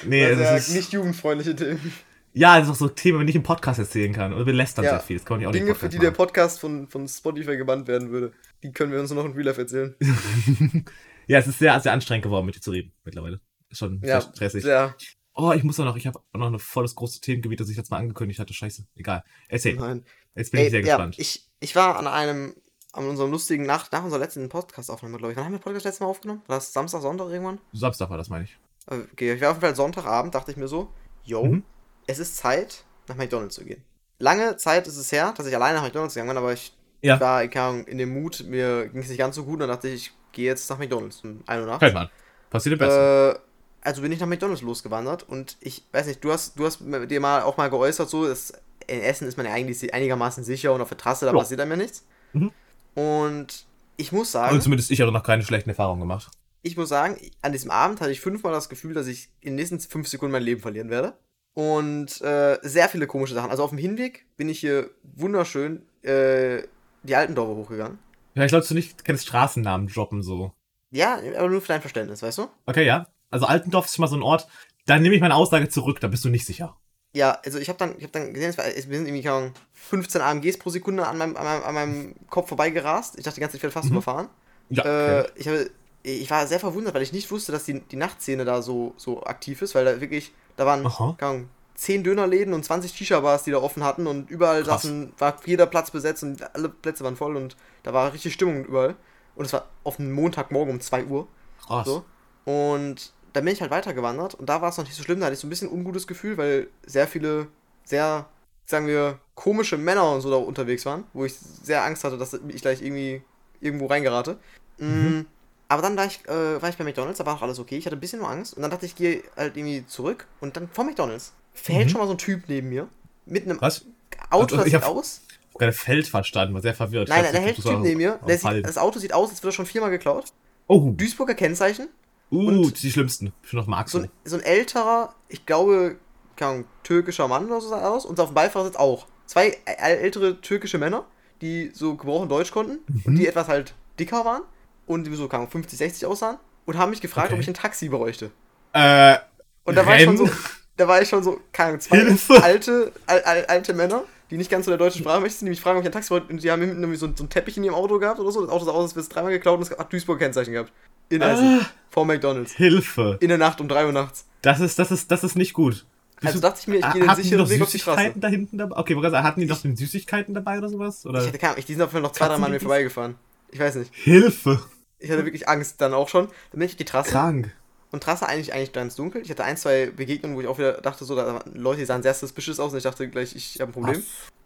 [0.05, 1.93] Nee, sehr das ist, nicht jugendfreundliche Themen.
[2.33, 4.33] ja, das ist auch so Themen, die nicht im Podcast erzählen kann.
[4.33, 4.91] Oder wir lästern Ja.
[4.91, 6.17] sehr viel, das kann man ja auch nicht Dinge, für Podcast die der machen.
[6.17, 8.33] Podcast von, von Spotify gebannt werden würde.
[8.61, 9.95] Die können wir uns nur noch in Real Life erzählen.
[11.27, 13.39] Ja, es ist sehr, sehr anstrengend geworden, mit dir zu reden, mittlerweile.
[13.69, 14.63] Ist schon Ja, sehr stressig.
[14.63, 14.95] sehr.
[15.35, 17.77] Oh, ich muss auch noch, ich habe auch noch ein volles großes Themengebiet, das ich
[17.77, 18.53] jetzt mal angekündigt hatte.
[18.53, 19.23] Scheiße, egal.
[19.47, 20.05] Erzähl, Nein.
[20.35, 21.15] jetzt bin ich sehr ja, gespannt.
[21.17, 22.55] Ich, ich war an einem,
[22.91, 25.37] an unserem lustigen, nach, nach unserer letzten Podcast-Aufnahme, glaube ich.
[25.37, 26.43] Wann haben wir den Podcast letztes Mal aufgenommen?
[26.45, 27.59] War das Samstag, Sonntag irgendwann?
[27.71, 28.57] Samstag war das, meine ich.
[28.85, 30.93] Okay, ich war auf jeden Fall Sonntagabend, dachte ich mir so,
[31.23, 31.63] yo, Mhm.
[32.05, 33.81] es ist Zeit, nach McDonalds zu gehen.
[34.19, 37.19] Lange Zeit ist es her, dass ich alleine nach McDonalds gegangen bin, aber ich Ja.
[37.19, 39.69] war keine Ahnung, in dem Mut, mir ging es nicht ganz so gut, und dann
[39.69, 41.81] dachte ich, ich gehe jetzt nach McDonalds um 1 Uhr nachts.
[41.81, 42.09] Hört mal.
[42.49, 42.87] Passiert im.
[42.87, 43.35] Äh,
[43.81, 47.19] also bin ich nach McDonalds losgewandert und ich weiß nicht, du hast, du hast dir
[47.19, 48.53] mal auch mal geäußert, so, dass
[48.87, 51.37] in Essen ist man ja eigentlich einigermaßen sicher und auf der Trasse, da Ja.
[51.37, 52.05] passiert einem ja nichts.
[52.33, 52.51] Mhm.
[52.95, 53.65] Und
[53.97, 56.31] ich muss sagen, Und zumindest ich habe noch keine schlechten Erfahrungen gemacht.
[56.61, 59.55] ich muss sagen, an diesem Abend hatte ich fünfmal das Gefühl, dass ich in den
[59.55, 61.13] nächsten fünf Sekunden mein Leben verlieren werde.
[61.53, 63.51] Und äh, sehr viele komische Sachen.
[63.51, 66.63] Also auf dem Hinweg bin ich hier wunderschön äh,
[67.03, 67.99] die Altendorfer hochgegangen.
[68.35, 70.51] Ich glaube, du nicht kennst Straßennamen droppen so.
[70.91, 72.47] Ja, aber nur für dein Verständnis, weißt du?
[72.65, 73.07] Okay, ja.
[73.31, 74.47] Also Altendorf ist schon mal so ein Ort,
[74.85, 76.77] da nehme ich meine Aussage zurück, da bist du nicht sicher.
[77.13, 80.21] Ja, also ich habe dann, ich hab dann gesehen, es sind irgendwie keine Ahnung, 15
[80.21, 83.17] AMGs pro Sekunde an meinem, an meinem, an meinem Kopf vorbeigerast.
[83.17, 83.97] Ich dachte die ganze Zeit, ich werde fast Mhm.
[83.97, 84.29] überfahren.
[84.69, 85.29] Ja, Äh, okay.
[85.35, 85.69] ich, habe,
[86.03, 89.23] ich war sehr verwundert, weil ich nicht wusste, dass die, die Nachtszene da so, so
[89.23, 90.83] aktiv ist, weil da wirklich, da waren,
[91.17, 91.45] keine
[91.75, 94.83] 10 Dönerläden und 20 Shisha-Bars, die da offen hatten und überall Krass.
[94.83, 98.65] saßen, war jeder Platz besetzt und alle Plätze waren voll und da war richtig Stimmung
[98.65, 98.95] überall.
[99.35, 101.27] Und es war auf einen Montagmorgen um 2 Uhr.
[101.65, 101.87] Krass.
[101.87, 102.05] So.
[102.45, 105.25] Und dann bin ich halt weitergewandert und da war es noch nicht so schlimm, da
[105.25, 107.47] hatte ich so ein bisschen ein ungutes Gefühl, weil sehr viele,
[107.83, 108.27] sehr,
[108.65, 112.33] sagen wir, komische Männer und so da unterwegs waren, wo ich sehr Angst hatte, dass
[112.33, 113.23] ich gleich irgendwie
[113.59, 114.37] irgendwo reingerate.
[114.77, 115.21] Mm,
[115.67, 117.77] Aber dann war ich, äh, war ich bei McDonalds, da war auch alles okay.
[117.77, 120.27] Ich hatte ein bisschen nur Angst und dann dachte ich, ich gehe halt irgendwie zurück
[120.39, 121.89] und dann vor McDonalds verhält Mhm.
[121.91, 122.87] schon mal so ein Typ neben mir
[123.25, 123.85] mit einem Was?
[124.29, 125.21] Auto, Also, das ich sieht aus.
[125.29, 127.09] Ich hab gerade Feld verstanden, war sehr verwirrt.
[127.09, 128.19] Nein, Ich nein, da hält Typ neben mir.
[128.27, 130.25] Der sieht, das Auto sieht aus, als würde er schon viermal geklaut.
[130.67, 131.89] Oh, Duisburger Kennzeichen.
[132.31, 133.33] uh, und- die schlimmsten.
[133.43, 133.91] Für noch Marx.
[133.91, 135.97] so ein, so ein älterer, ich glaube,
[136.39, 138.05] Ahnung, türkischer Mann oder so sah aus.
[138.05, 139.05] Und auf dem Beifahrersitz auch.
[139.27, 141.05] Zwei äl- ältere türkische Männer,
[141.41, 143.15] die so gebrochen Deutsch konnten und Mhm.
[143.17, 144.41] die etwas halt dicker waren
[144.87, 147.35] und die so, Ahnung, 50, 60 aussahen und haben mich gefragt, Okay.
[147.35, 148.31] ob ich ein Taxi bräuchte.
[148.73, 149.17] Äh,
[149.63, 150.27] Und da war ich schon so?
[150.77, 152.43] da war ich schon so, keine Ahnung, zwei Hilfe!
[152.43, 155.61] alte, al, al, alte Männer, die nicht ganz so der deutschen Sprache möchten, die mich
[155.61, 156.27] fragen, ob ich ein Taxi wollte.
[156.31, 158.41] Und die haben hinten irgendwie so, so einen Teppich in ihrem Auto gehabt oder so.
[158.41, 160.71] Das Auto sah aus, als wäre es dreimal geklaut und es hat Duisburg Kennzeichen gehabt.
[161.09, 161.59] In Essen.
[161.61, 161.65] Ah.
[161.91, 162.53] Vor McDonalds.
[162.53, 163.17] Hilfe.
[163.21, 164.25] In der Nacht um 3 Uhr nachts.
[164.41, 165.85] Das ist, das ist, das ist nicht gut.
[166.23, 167.97] Also dachte ich mir, ich Ah, gehe den sicheren noch Weg auf die Straße.
[167.97, 168.77] Süßigkeiten da hinten dabei?
[168.77, 171.05] Okay, hatten die noch den Süßigkeiten dabei oder sowas?
[171.05, 171.19] Oder?
[171.21, 172.51] Ich hatte keine Ahnung, ich- die sind auf jeden Fall noch zwei, drei Mal an
[172.53, 173.15] mir vorbeigefahren.
[173.51, 173.91] Ich weiß nicht.
[173.93, 174.61] Hilfe.
[174.99, 176.27] Ich hatte wirklich Angst dann auch schon.
[176.27, 177.11] Dann bin ich auf die Trasse.
[177.11, 177.53] Krank.
[177.93, 179.21] Und Trasse eigentlich, eigentlich ganz dunkel.
[179.21, 181.85] Ich hatte ein, zwei Begegnungen, wo ich auch wieder dachte, so, da waren Leute, die
[181.85, 184.01] sahen sehr suspicious aus und ich dachte gleich, ich habe ein Problem.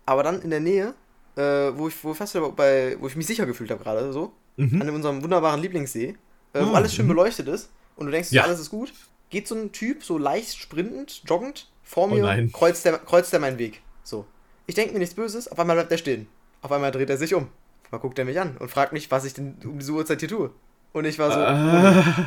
[0.06, 0.94] Aber dann in der Nähe,
[1.38, 1.42] äh,
[1.74, 4.82] wo, ich, wo, fast bei, wo ich mich sicher gefühlt habe gerade, so, Mhm.
[4.82, 6.16] an unserem wunderbaren Lieblingssee,
[6.54, 7.10] äh, wo Ah, alles schön mhm.
[7.10, 8.44] beleuchtet ist und du denkst, Ja.
[8.44, 8.92] alles ist gut,
[9.30, 12.52] geht so ein Typ so leicht sprintend, joggend, vor Oh mir, nein.
[12.52, 13.82] kreuzt, der, kreuzt der meinen Weg.
[14.04, 14.26] So.
[14.66, 16.28] ich denke mir nichts Böses, auf einmal bleibt er stehen.
[16.62, 17.48] Auf einmal dreht er sich um.
[17.92, 20.28] Mal guckt er mich an und fragt mich, was ich denn um diese Uhrzeit hier
[20.28, 20.52] tue.
[20.92, 21.40] Und ich war so.
[21.40, 22.26] Äh,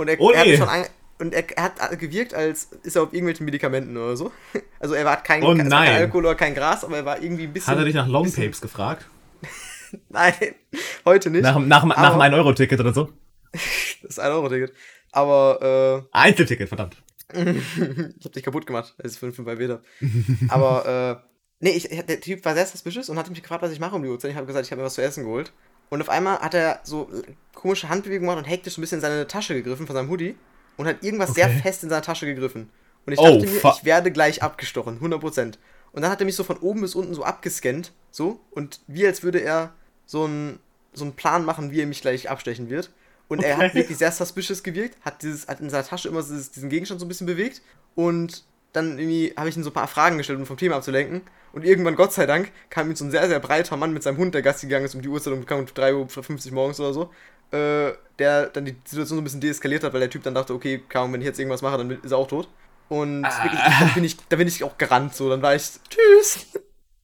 [0.00, 0.86] Und er, Oh er hat schon ein,
[1.18, 4.32] und er, hat gewirkt, als ist er auf irgendwelchen Medikamenten oder so.
[4.80, 5.68] Also er war kein, Oh nein.
[5.68, 7.70] kein Alkohol oder kein Gras, aber er war irgendwie ein bisschen.
[7.70, 9.06] hat er dich nach Long bisschen- Tapes gefragt?
[10.08, 10.32] Nein,
[11.04, 11.42] heute nicht.
[11.42, 13.08] Nach, nach, nach Aber- einem 1-Euro-Ticket oder so?
[14.02, 14.72] Das ist ein Euro-Ticket.
[15.12, 16.96] Aber Einzelticket, verdammt.
[17.34, 17.50] äh,
[18.18, 19.82] ich hab dich kaputt gemacht, als ich fünf bei Weder.
[20.48, 21.28] Aber äh,
[21.60, 24.02] nee, ich- der Typ war sehr suspicious und hat mich gefragt, was ich mache um
[24.02, 24.30] die Uhrzeit.
[24.30, 25.52] Ich habe gesagt, ich habe mir was zu essen geholt.
[25.90, 27.10] Und auf einmal hat er so
[27.54, 30.36] komische Handbewegungen gemacht und hektisch so ein bisschen in seine Tasche gegriffen von seinem Hoodie
[30.76, 31.60] und hat irgendwas sehr Okay.
[31.60, 32.70] fest in seiner Tasche gegriffen.
[33.06, 33.74] Und ich Oh, dachte mir, fuck.
[33.74, 35.58] ich werde gleich abgestochen, 100%.
[35.92, 39.06] Und dann hat er mich so von oben bis unten so abgescannt, so, und wie
[39.06, 39.74] als würde er
[40.06, 40.60] so einen
[40.92, 42.90] so einen Plan machen, wie er mich gleich abstechen wird.
[43.28, 43.74] Und er hat Okay.
[43.74, 47.06] wirklich sehr suspicious gewirkt, hat, dieses, hat in seiner Tasche immer dieses, diesen Gegenstand so
[47.06, 47.62] ein bisschen bewegt
[47.94, 51.22] und dann irgendwie habe ich ihm so ein paar Fragen gestellt, um vom Thema abzulenken.
[51.52, 54.18] Und irgendwann, Gott sei Dank, kam ihm so ein sehr, sehr breiter Mann mit seinem
[54.18, 57.10] Hund, der Gassi gegangen ist um die Uhrzeit um, um 3.50 Uhr morgens oder so,
[57.56, 60.54] äh, der dann die Situation so ein bisschen deeskaliert hat, weil der Typ dann dachte,
[60.54, 62.48] okay, kaum, wenn ich jetzt irgendwas mache, dann ist er auch tot.
[62.88, 63.44] Und Ah.
[63.44, 66.46] wirklich, da bin, ich, da bin ich auch gerannt, so, dann war ich, tschüss.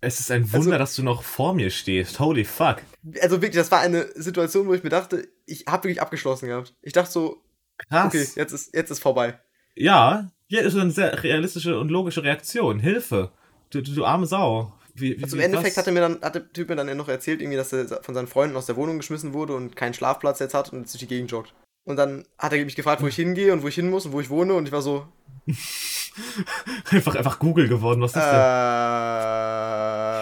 [0.00, 2.20] Es ist ein Wunder, Also- dass du noch vor mir stehst.
[2.20, 2.76] Holy fuck.
[3.20, 6.74] Also wirklich, das war eine Situation, wo ich mir dachte, ich habe wirklich abgeschlossen gehabt.
[6.82, 7.42] Ich dachte so,
[7.88, 8.06] Krass.
[8.06, 9.40] okay, jetzt ist, jetzt ist vorbei.
[9.74, 12.78] Ja, ja, ist eine sehr realistische und logische Reaktion.
[12.78, 13.30] Hilfe.
[13.70, 14.72] Du, du, du arme Sau.
[14.94, 17.08] Wie, wie, Also im Endeffekt hat, er mir dann, hat der Typ mir dann noch
[17.08, 20.38] erzählt, irgendwie, dass er von seinen Freunden aus der Wohnung geschmissen wurde und keinen Schlafplatz
[20.38, 21.52] jetzt hat und jetzt durch die Gegend joggt.
[21.84, 24.12] Und dann hat er mich gefragt, wo ich hingehe und wo ich hin muss und
[24.12, 25.06] wo ich wohne und ich war so,
[26.90, 28.00] einfach, einfach Google geworden.
[28.00, 28.30] Was ist äh,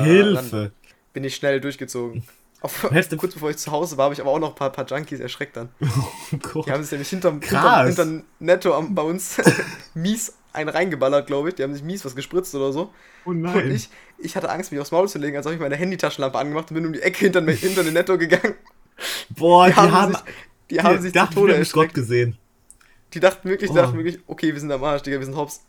[0.04, 0.06] denn?
[0.06, 0.72] Hilfe.
[1.12, 2.24] Bin ich schnell durchgezogen.
[2.64, 2.86] Auf,
[3.18, 5.20] kurz bevor ich zu Hause war, habe ich aber auch noch ein paar, paar Junkies
[5.20, 5.68] erschreckt dann.
[6.32, 6.66] Oh Gott.
[6.66, 9.36] Die haben sich nämlich hinterm, hinterm, hinterm Netto am, bei uns
[9.94, 11.56] mies einen reingeballert, glaube ich.
[11.56, 12.90] Die haben sich mies was gespritzt oder so.
[13.26, 13.70] Oh Und nein.
[13.70, 16.70] ich, ich hatte Angst, mich aufs Maul zu legen, also habe ich meine Handytaschenlampe angemacht
[16.70, 18.54] und bin um die Ecke hinter, hinter den Netto gegangen.
[19.30, 20.12] Boah, Die, die, haben, haben.
[20.14, 20.22] sich,
[20.70, 21.94] die haben sich zu dachten, Tode haben Gott erschreckt.
[21.94, 22.38] gesehen.
[23.12, 23.80] Die dachten wirklich, die Oh.
[23.82, 25.60] dachten wirklich, okay, wir sind am Arsch, Digga, wir sind hops.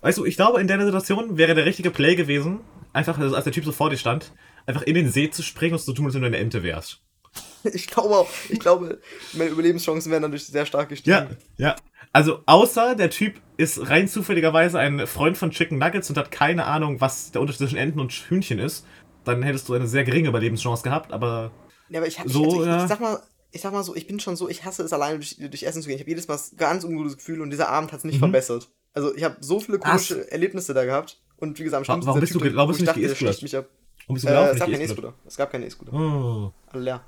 [0.00, 2.60] Weißt du, ich glaube, in der Situation wäre der richtige Play gewesen,
[2.92, 4.32] einfach, also als der Typ so vor dir stand,
[4.66, 6.62] einfach in den See zu springen und so zu tun, als wenn du eine Ente
[6.62, 7.00] wärst.
[7.64, 9.00] Ich glaube auch, ich glaube,
[9.32, 11.10] meine Überlebenschancen wären dadurch sehr stark gestiegen.
[11.58, 11.76] Ja, ja.
[12.12, 16.64] Also, außer der Typ ist rein zufälligerweise ein Freund von Chicken Nuggets und hat keine
[16.66, 18.86] Ahnung, was der Unterschied zwischen Enten und Hühnchen ist,
[19.24, 21.50] dann hättest du eine sehr geringe Überlebenschance gehabt, aber
[21.88, 23.96] Ja, aber ich, hab, So, ich, also ich, ich sag mal, ich sag mal so,
[23.96, 25.96] ich bin schon so, ich hasse es alleine durch, durch Essen zu gehen.
[25.96, 28.20] Ich habe jedes Mal ein ganz ungutes Gefühl und dieser Abend hat es nicht Mhm.
[28.20, 28.70] verbessert.
[28.94, 32.22] Also ich habe so viele komische Erlebnisse da gehabt und wie gesagt, am schlimmsten warum
[32.22, 33.68] ist bist du warum wo bist ich du dachte, nicht der sticht mich ab.
[34.06, 35.14] Warum bist du Äh, es gab keinen E-Scooter?
[35.26, 35.92] Es gab keinen E-Scooter.
[35.92, 36.52] Oh.
[36.72, 37.04] Alle leer.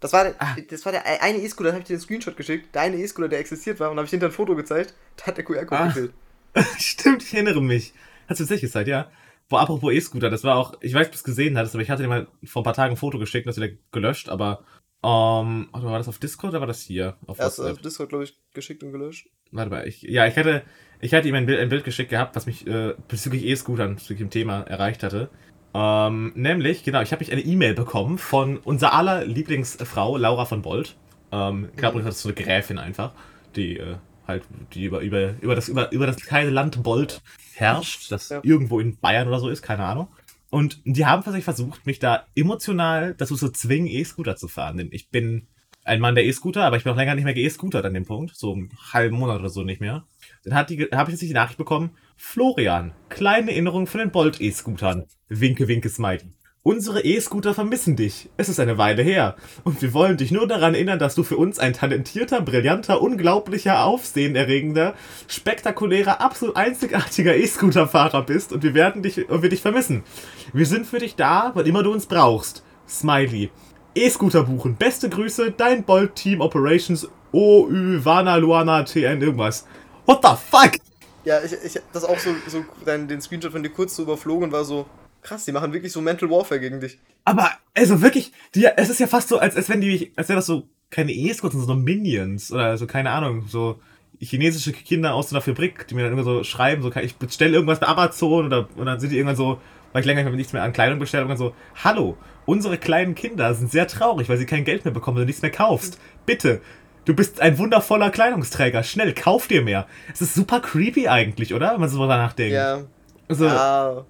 [0.00, 0.56] Das war, der, Ah.
[0.68, 2.74] das war der eine E-Scooter, da habe ich dir den Screenshot geschickt.
[2.74, 4.94] Der eine E-Scooter, der existiert war und habe ich hinter ein Foto gezeigt.
[5.16, 5.86] Da hat der QR-Code Ah.
[5.86, 6.12] gefehlt.
[6.78, 7.92] Stimmt, ich erinnere mich.
[8.28, 9.10] Hast du tatsächlich gesagt, ja.
[9.48, 11.90] Boah, apropos E-Scooter, das war auch, ich weiß, ob du es gesehen hattest, aber ich
[11.90, 14.64] hatte dir mal vor ein paar Tagen ein Foto geschickt, das wieder gelöscht, aber,
[15.04, 17.16] ähm, oder war das auf Discord oder war das hier?
[17.26, 17.72] Auf WhatsApp?
[17.74, 19.28] auf Discord, glaube ich, geschickt und gelöscht.
[19.52, 20.62] Warte mal, ich, ja, ich hatte,
[21.00, 24.18] ich hatte ihm ein Bild, ein Bild geschickt gehabt, was mich äh, bezüglich E-Scootern, bezüglich
[24.18, 25.30] dem Thema erreicht hatte.
[25.78, 30.62] Ähm, nämlich, genau, ich habe mich eine E-Mail bekommen von unser aller Lieblingsfrau, Laura von
[30.62, 30.96] Bolt.
[31.32, 33.12] Ähm, ich glaube, das ist so eine Gräfin einfach,
[33.56, 33.96] die äh,
[34.26, 37.20] halt, die über, über, über, das, über, über das kleine Land Bolt
[37.52, 38.40] herrscht, das Ja.
[38.42, 40.08] irgendwo in Bayern oder so ist, keine Ahnung.
[40.48, 44.78] Und die haben tatsächlich versucht, mich da emotional dazu zu zwingen, E-Scooter zu fahren.
[44.78, 45.48] Denn ich bin
[45.84, 48.34] ein Mann der E-Scooter, aber ich bin auch länger nicht mehr ge-E-Scootert an dem Punkt.
[48.34, 50.04] So einen halben Monat oder so nicht mehr.
[50.46, 54.40] Dann hat die, habe ich jetzt die Nachricht bekommen, Florian, kleine Erinnerung von den Bolt
[54.40, 55.04] E-Scootern.
[55.28, 56.30] Winke, winke, Smiley.
[56.62, 58.28] Unsere E-Scooter vermissen dich.
[58.36, 59.34] Es ist eine Weile her.
[59.64, 63.84] Und wir wollen dich nur daran erinnern, dass du für uns ein talentierter, brillanter, unglaublicher,
[63.84, 64.94] aufsehenerregender,
[65.26, 70.04] spektakulärer, absolut einzigartiger E-Scooter-Fahrer bist und wir werden dich, und wir dich vermissen.
[70.52, 72.64] Wir sind für dich da, wann immer du uns brauchst.
[72.88, 73.50] Smiley.
[73.96, 74.76] E-Scooter buchen.
[74.76, 79.66] Beste Grüße, dein Bolt Team Operations OÜ Wana Luana TN irgendwas.
[80.06, 80.80] What the fuck?
[81.24, 84.04] Ja, ich, ich hab das auch so, so dann den Screenshot von dir kurz so
[84.04, 84.86] überflogen und war so,
[85.22, 86.98] krass, die machen wirklich so Mental Warfare gegen dich.
[87.24, 90.38] Aber, also wirklich, die, es ist ja fast so, als, als wenn die, als wäre
[90.38, 93.80] das so keine E-Scooters, sondern so Minions oder so, keine Ahnung, so
[94.20, 97.54] chinesische Kinder aus so einer Fabrik, die mir dann immer so schreiben, so, ich bestelle
[97.54, 99.60] irgendwas bei Amazon oder, und dann sind die irgendwann so,
[99.92, 103.14] weil ich länger nicht mehr nichts mehr an Kleidung bestelle, irgendwann so, hallo, unsere kleinen
[103.14, 105.98] Kinder sind sehr traurig, weil sie kein Geld mehr bekommen, weil du nichts mehr kaufst.
[106.24, 106.60] Bitte,
[107.06, 109.86] du bist ein wundervoller Kleidungsträger, schnell, kauf dir mehr.
[110.12, 111.72] Es ist super creepy eigentlich, oder?
[111.72, 112.52] Wenn man so danach denkt.
[112.54, 112.82] Ja.
[113.28, 114.04] Also, ja.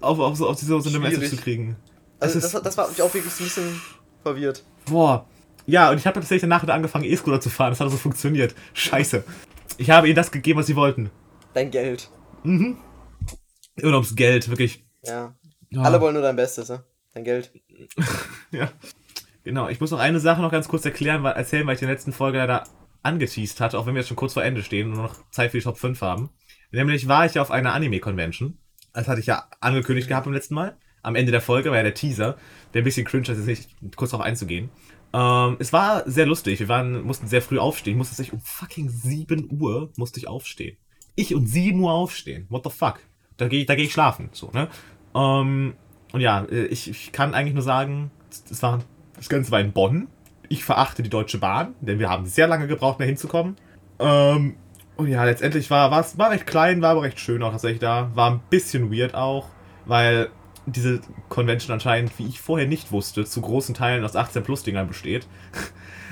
[0.00, 1.76] auf, auf, so, auf so, so eine Message zu kriegen.
[2.18, 3.80] Also das, ist- das war mich auch wirklich so ein bisschen
[4.22, 4.64] verwirrt.
[4.86, 5.26] Boah.
[5.66, 7.70] Ja, und ich habe tatsächlich danach wieder angefangen, E-Scooter zu fahren.
[7.70, 8.54] Das hat so funktioniert.
[8.74, 9.24] Scheiße.
[9.78, 11.10] Ich habe ihnen das gegeben, was sie wollten.
[11.54, 12.08] Dein Geld.
[12.44, 12.76] Und
[13.82, 14.84] ums Geld, wirklich.
[15.02, 15.34] Ja.
[15.70, 15.82] Ja.
[15.82, 16.84] Alle wollen nur dein Bestes, ne?
[17.14, 17.50] Dein Geld.
[18.52, 18.70] Ja.
[19.46, 21.86] Genau, ich muss noch eine Sache noch ganz kurz erklären, weil, erzählen, weil ich in
[21.86, 22.64] der letzten Folge leider
[23.04, 25.52] angeteased hatte, auch wenn wir jetzt schon kurz vor Ende stehen und nur noch Zeit
[25.52, 26.30] für die Top 5 haben.
[26.72, 28.58] Nämlich war ich ja auf einer Anime-Convention.
[28.92, 30.76] Das hatte ich ja angekündigt gehabt beim letzten Mal.
[31.04, 32.36] Am Ende der Folge war ja der Teaser,
[32.74, 34.68] der ein bisschen cringe ist, jetzt nicht kurz darauf einzugehen.
[35.12, 36.58] Ähm, es war sehr lustig.
[36.58, 37.92] Wir waren, mussten sehr früh aufstehen.
[37.92, 40.76] Ich musste sich um fucking 7 Uhr musste ich aufstehen.
[41.14, 42.46] Ich um 7 Uhr aufstehen.
[42.48, 42.98] What the fuck?
[43.36, 44.28] Da gehe ich, geh ich schlafen.
[44.32, 44.66] So, ne?
[45.14, 45.74] Ähm,
[46.12, 48.10] und ja, äh, ich, ich kann eigentlich nur sagen,
[48.50, 48.80] es war,
[49.16, 50.08] das Ganze war in Bonn.
[50.48, 53.56] Ich verachte die Deutsche Bahn, denn wir haben sehr lange gebraucht, da hinzukommen.
[53.98, 54.56] Ähm,
[54.96, 58.10] und ja, letztendlich war es war recht klein, war aber recht schön auch tatsächlich da.
[58.14, 59.48] War ein bisschen weird auch,
[59.84, 60.30] weil
[60.66, 64.88] diese Convention anscheinend, wie ich vorher nicht wusste, zu großen Teilen aus 18 Plus Dingern
[64.88, 65.26] besteht.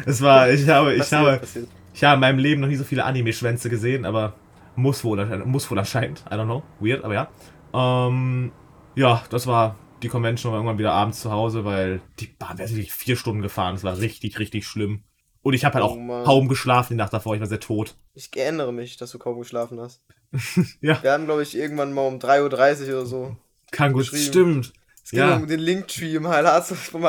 [0.07, 1.69] Es war, ich habe, ich Passiert, habe, passiert.
[1.95, 4.33] ich habe in meinem Leben noch nie so viele Anime-Schwänze gesehen, aber
[4.75, 6.25] muss wohl, muss wohl anscheinend.
[6.29, 6.65] I don't know.
[6.81, 7.29] Weird, aber ja.
[7.73, 8.51] Ähm,
[8.97, 12.69] ja, das war die Convention, war irgendwann wieder abends zu Hause, weil die Bahn wäre
[12.71, 13.75] wirklich vier Stunden gefahren.
[13.75, 15.03] Das war richtig, richtig schlimm.
[15.43, 16.25] Und ich habe halt Oh auch Mann.
[16.25, 17.35] kaum geschlafen die Nacht davor.
[17.35, 17.97] Ich war sehr tot.
[18.15, 20.03] Ich erinnere mich, dass du kaum geschlafen hast.
[20.81, 21.03] Ja.
[21.03, 23.37] Wir haben, glaube ich, irgendwann mal um 3.30 Uhr oder so.
[23.71, 24.73] Kann gut, stimmt.
[25.05, 25.37] Es ging Ja.
[25.37, 27.03] um den Linktree im Harz vom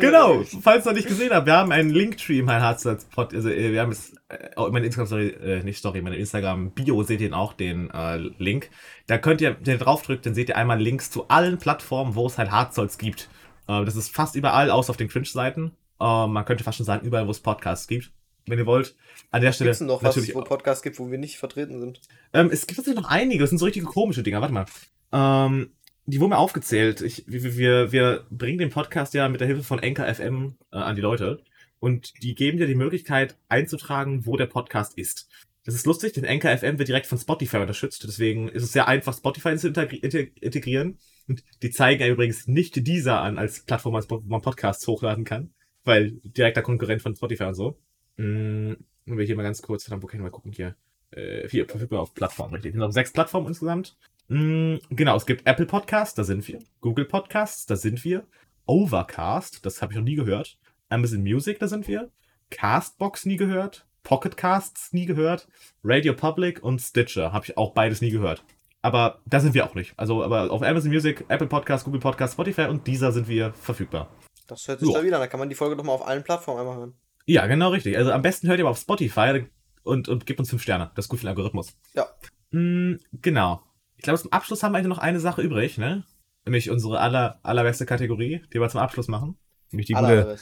[0.00, 0.50] Genau, mich.
[0.62, 3.72] falls ihr noch nicht gesehen habt, wir haben einen Linktree im Harz Pod, also äh,
[3.72, 6.72] wir haben es äh, auch in meiner Instagram Story, äh, nicht Story, in meiner Instagram
[6.72, 8.68] Bio seht ihr auch den äh, Link.
[9.06, 12.26] Da könnt ihr, wenn ihr draufdrückt, dann seht ihr einmal Links zu allen Plattformen, wo
[12.26, 13.30] es halt Hardsolds gibt.
[13.66, 15.72] Äh, das ist fast überall, außer auf den Cringe-Seiten.
[16.00, 18.10] Äh, man könnte fast schon sagen, überall, wo es Podcasts gibt,
[18.46, 18.94] wenn ihr wollt.
[19.30, 20.34] An der Stelle Gibt's noch was, natürlich.
[20.34, 22.00] wo Podcasts gibt, wo wir nicht vertreten sind?
[22.34, 24.42] Ähm, es gibt tatsächlich noch einige, das sind so richtige komische Dinger.
[24.42, 24.66] Warte mal.
[25.14, 25.70] Ähm,
[26.06, 27.00] die wurden mir aufgezählt.
[27.00, 30.76] Ich, wir, wir, wir bringen den Podcast ja mit der Hilfe von Anchor FM äh,
[30.76, 31.42] an die Leute.
[31.78, 35.28] Und die geben dir die Möglichkeit einzutragen, wo der Podcast ist.
[35.64, 38.02] Das ist lustig, denn Anchor FM wird direkt von Spotify unterstützt.
[38.04, 40.98] Deswegen ist es sehr einfach, Spotify zu integri- integ- integrieren.
[41.28, 45.24] Und die zeigen ja übrigens nicht dieser an als Plattform, als wo man Podcasts hochladen
[45.24, 45.50] kann.
[45.84, 47.78] Weil direkter Konkurrent von Spotify und so.
[48.16, 48.72] Mm,
[49.06, 50.74] und wir hier mal ganz kurz, verdammt, wo können wir mal gucken hier?
[51.10, 52.70] Äh, hier, verfügbar auf Plattformen, richtig.
[52.70, 53.96] Es sind noch sechs Plattformen insgesamt.
[54.32, 56.58] Mm, genau, es gibt Apple Podcasts, da sind wir.
[56.80, 58.26] Google Podcasts, da sind wir.
[58.64, 60.56] Overcast, das habe ich noch nie gehört.
[60.88, 62.10] Amazon Music, da sind wir.
[62.50, 63.86] Castbox nie gehört.
[64.02, 65.48] Pocket Casts nie gehört.
[65.84, 68.42] Radio Public und Stitcher habe ich auch beides nie gehört.
[68.80, 69.92] Aber da sind wir auch nicht.
[69.98, 74.08] Also, aber auf Amazon Music, Apple Podcasts, Google Podcasts, Spotify und dieser sind wir verfügbar.
[74.48, 74.98] Das hört sich Ja.
[74.98, 75.20] da wieder an.
[75.22, 76.94] Da kann man die Folge doch mal auf allen Plattformen einmal hören.
[77.26, 77.96] Ja, genau richtig.
[77.98, 79.44] Also am besten hört ihr aber auf Spotify
[79.84, 80.90] und, und gebt uns fünf Sterne.
[80.94, 81.76] Das ist gut für den Algorithmus.
[81.94, 82.06] Ja.
[82.50, 83.62] Mm, genau.
[84.02, 86.02] Ich glaube, zum Abschluss haben wir eigentlich noch eine Sache übrig, ne?
[86.44, 89.38] Nämlich unsere aller, allerbeste Kategorie, die wir zum Abschluss machen.
[89.70, 90.36] Nämlich die gute.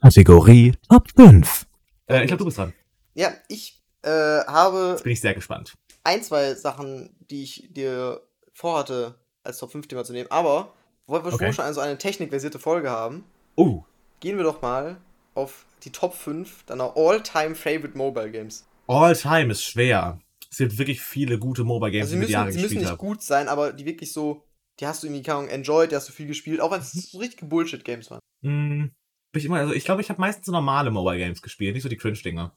[0.00, 1.66] Kategorie Top 5.
[2.06, 2.72] Äh, ich glaube, du bist dran.
[3.12, 5.74] Ja, ich äh, habe Jetzt bin ich sehr gespannt.
[6.04, 8.22] ein, zwei Sachen, die ich dir
[8.54, 10.30] vorhatte, als Top 5 Thema zu nehmen.
[10.30, 10.72] Aber,
[11.06, 11.52] wo wir Okay.
[11.52, 13.24] schon eine, so eine technikversierte Folge haben,
[13.56, 13.84] Oh,
[14.20, 14.96] gehen wir doch mal
[15.34, 18.66] auf die Top 5 deiner All-Time Favorite Mobile Games.
[18.86, 20.18] All Time ist schwer.
[20.50, 22.98] Es gibt wirklich viele gute Mobile Games, Also die müssen, sie müssen gespielt nicht habe.
[22.98, 24.44] gut sein, aber die wirklich so,
[24.80, 26.92] die hast du irgendwie, keine Ahnung, enjoyed, die hast du viel gespielt, auch wenn es
[26.92, 28.20] so richtige Bullshit-Games waren.
[28.42, 28.90] Hm,
[29.32, 31.82] bin ich immer, also ich glaube, ich habe meistens so normale Mobile Games gespielt, nicht
[31.82, 32.54] so die Cringe-Dinger.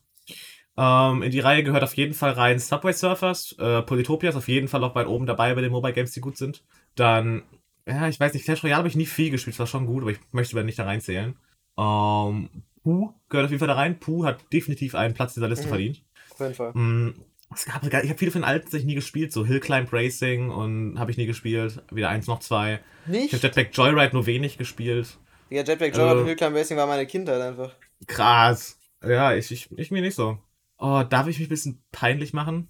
[0.77, 4.47] Ähm, in die Reihe gehört auf jeden Fall rein Subway Surfers, äh, Polytopia ist auf
[4.47, 6.63] jeden Fall auch weit oben dabei bei den Mobile Games, die gut sind.
[6.95, 7.43] Dann,
[7.87, 10.03] ja, ich weiß nicht, Clash Royale habe ich nie viel gespielt, das war schon gut,
[10.03, 11.35] aber ich möchte aber nicht da reinzählen.
[11.77, 12.49] Ähm,
[12.83, 13.99] Pooh gehört auf jeden Fall da rein.
[13.99, 15.69] Pooh hat definitiv einen Platz in dieser Liste Mhm.
[15.69, 16.03] verdient.
[16.31, 16.71] Auf jeden Fall.
[16.73, 17.09] Mm,
[17.53, 20.49] Es gab, ich habe viele von den alten tatsächlich nie gespielt, so Hill Climb Racing
[20.49, 21.81] und habe ich nie gespielt.
[21.91, 22.79] Weder eins noch zwei.
[23.05, 23.33] Ich Nicht?
[23.33, 25.17] habe Jetpack Joyride nur wenig gespielt.
[25.49, 27.75] Ja, Jetpack Joyride und Hill Climb Racing war meine Kindheit einfach.
[28.05, 28.77] Krass.
[29.03, 30.37] Ja, ich, ich, ich mir nicht so.
[30.77, 32.69] Oh, darf ich mich ein bisschen peinlich machen?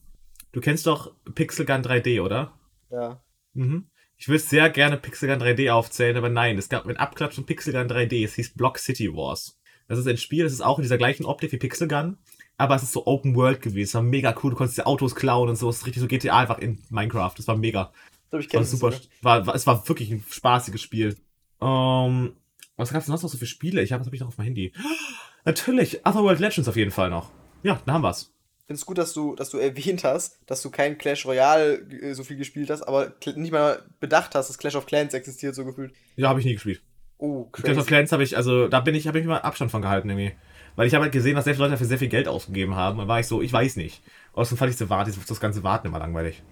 [0.52, 2.58] Du kennst doch Pixel Gun 3D, oder?
[2.90, 3.22] Ja.
[3.54, 3.90] Mhm.
[4.18, 7.46] Ich würde sehr gerne Pixel Gun 3D aufzählen, aber nein, es gab einen Abklatsch von
[7.46, 8.24] Pixel Gun 3D.
[8.26, 9.60] Es hieß Block City Wars.
[9.88, 12.18] Das ist ein Spiel, das ist auch in dieser gleichen Optik wie Pixel Gun,
[12.60, 13.88] aber es ist so Open World gewesen.
[13.88, 14.52] Es war mega cool.
[14.52, 15.70] Du konntest die Autos klauen und so.
[15.70, 17.32] Es ist richtig so GTA einfach in Minecraft.
[17.38, 17.92] Das war mega.
[18.30, 18.94] Glaube, ich War super.
[19.22, 21.16] War, war, es war wirklich ein spaßiges Spiel.
[21.62, 22.34] Ähm,
[22.76, 23.82] was gab es sonst noch so für Spiele?
[23.82, 24.74] Ich habe was hab ich noch auf meinem Handy.
[25.46, 27.32] Natürlich, Otherworld Legends auf jeden Fall noch.
[27.64, 28.34] Ja, da haben wir's.
[28.60, 31.76] Ich finde es gut, dass du, dass du erwähnt hast, dass du kein Clash Royale
[31.76, 35.56] äh, so viel gespielt hast, aber nicht mal bedacht hast, dass Clash of Clans existiert,
[35.56, 35.94] so gefühlt.
[36.18, 36.82] Ja, habe ich nie gespielt.
[37.18, 37.88] Oh, Clash of crazy.
[37.88, 40.34] Clans habe ich, also da bin ich, habe ich mal Abstand von gehalten irgendwie.
[40.76, 43.00] Weil ich habe halt gesehen, dass sehr viele Leute dafür sehr viel Geld ausgegeben haben.
[43.00, 44.02] Und war ich so, ich weiß nicht.
[44.34, 46.44] Außerdem fand ich das, Warten, das ganze Warten immer langweilig.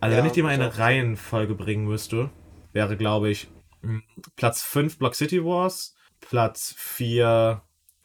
[0.00, 0.78] Also Ja, wenn ich dir mal eine.
[0.78, 2.30] Reihenfolge bringen müsste,
[2.72, 3.48] wäre, glaube ich,
[3.82, 4.02] mh,
[4.36, 7.62] Platz 5 Block City Wars, Platz 4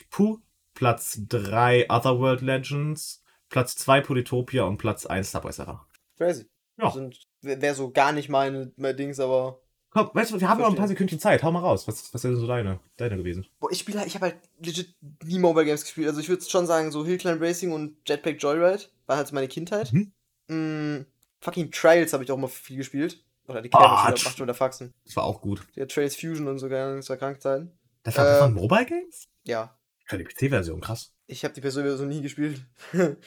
[0.09, 0.39] Pooh,
[0.73, 5.85] Platz 3 Otherworld Legends, Platz 2 Polytopia und Platz 1 Subway Surfer.
[6.17, 6.49] Crazy.
[6.77, 6.93] Ja.
[7.41, 9.60] Wäre wär so gar nicht meine, mein Dings, aber.
[9.91, 10.87] Komm, weißt du, wir haben noch ein paar.
[10.87, 11.43] Sekündchen Zeit.
[11.43, 11.87] Hau mal raus.
[11.87, 13.45] Was, was wäre so deine, deine gewesen?
[13.59, 16.07] Boah, ich spiele halt, ich habe halt legit nie Mobile Games gespielt.
[16.07, 19.35] Also ich würde schon sagen, so Hill Climb Racing und Jetpack Joyride war halt so
[19.35, 19.91] meine Kindheit.
[19.91, 20.11] Mhm.
[20.47, 21.05] Mm,
[21.41, 23.23] fucking Trials habe ich auch mal viel gespielt.
[23.47, 24.93] Oder die Ah, Kerbe Tr- macht schon der Faxen.
[25.03, 25.67] Das war auch gut.
[25.75, 27.71] Der Trails Fusion und so, das war Krankzeiten.
[28.03, 29.27] Das war, das waren Ähm, Mobile Games?
[29.43, 29.77] Ja.
[30.09, 31.11] Ja, die PC-Version, krass.
[31.27, 32.61] Ich habe die Person so nie gespielt.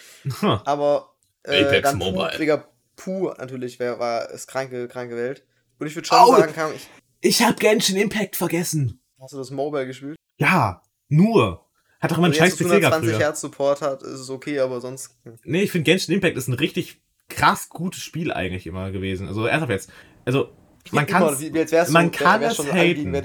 [0.40, 2.30] Aber äh, Apex dann Mobile.
[2.30, 5.44] Puh, Digga, Puh natürlich wär, war es kranke, kranke Welt.
[5.85, 6.35] Und ich würde schon Au!
[6.35, 6.89] sagen, kann, ich,
[7.20, 9.03] Ich hab Genshin Impact vergessen.
[9.20, 10.16] hast du das Mobile gespielt?
[10.39, 10.80] Ja,
[11.11, 11.66] nur.
[12.01, 13.18] Hat doch immer einen scheiß PC es gehabt 120 früher.
[13.18, 15.14] Hertz Support hat, ist es okay, aber sonst.
[15.24, 15.37] hm.
[15.45, 19.28] Nee, ich finde Genshin Impact ist ein richtig krass gutes Spiel eigentlich immer gewesen.
[19.28, 19.93] Also ernsthaft jetzt.
[20.24, 20.49] Also,
[20.91, 23.22] man Immer, kann wie, wärst man du, kann es haten.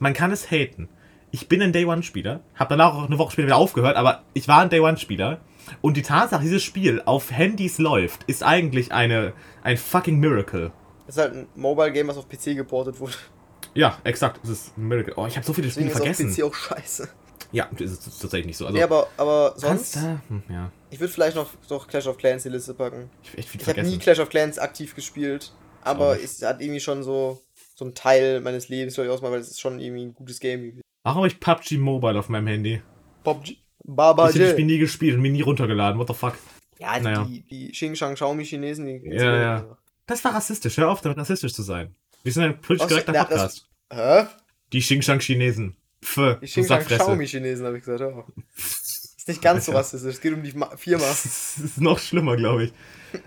[0.00, 0.88] man kann es haten.
[1.30, 4.24] Ich bin ein Day One Spieler, habe danach auch eine Woche später wieder aufgehört, aber
[4.34, 5.40] ich war ein Day One Spieler
[5.80, 9.32] und die Tatsache, dieses Spiel auf Handys läuft, ist eigentlich eine
[9.62, 10.72] ein fucking Miracle.
[11.10, 13.14] Das ist halt ein Mobile-Game, was auf PC geportet wurde.
[13.74, 15.14] Ja, exakt, es ist ein Miracle.
[15.16, 16.30] Oh, ich habe so viele Deswegen Spiele ist vergessen.
[16.30, 17.08] auf PC auch scheiße.
[17.50, 18.66] Ja, das ist tatsächlich nicht so.
[18.66, 19.96] Also, nee, aber, aber sonst.
[19.96, 23.10] da, hm, ja, Ich würde vielleicht noch, noch Clash of Clans in die Liste packen.
[23.24, 25.52] ich hab echt viel Ich habe nie Clash of Clans aktiv gespielt,
[25.82, 27.40] aber es hat irgendwie schon so,
[27.74, 30.38] so einen Teil meines Lebens, glaube ich, ausmachen, weil es ist schon irgendwie ein gutes
[30.38, 30.80] Game.
[31.02, 32.82] Warum habe ich PUBG Mobile auf meinem Handy?
[33.24, 33.56] PUBG.
[33.82, 34.52] Baba ich habe das.
[34.52, 35.98] Spiel nie gespielt und mir nie runtergeladen.
[35.98, 36.34] What the fuck?
[36.78, 37.24] Ja, die, Naja.
[37.24, 39.00] die, die Xing Shang Xiaomi Chinesen, die.
[39.10, 39.76] Ja, ja.
[40.10, 40.76] Das war rassistisch.
[40.76, 41.94] Hör auf, damit rassistisch zu sein.
[42.24, 43.68] Wir sind ein politisch korrekter Ja, das- Podcast.
[43.92, 44.26] Hä?
[44.72, 45.76] Die Xinjiang-Chinesen.
[46.04, 47.02] Pff, Die du Xing Shang Sackfresse.
[47.04, 48.00] Xiaomi Chinesen, habe ich gesagt.
[48.00, 48.24] Ja.
[48.56, 51.04] Ist nicht ganz so rassistisch, es geht um die Ma Firma.
[51.04, 51.24] Das
[51.58, 52.72] ist noch schlimmer, glaube ich.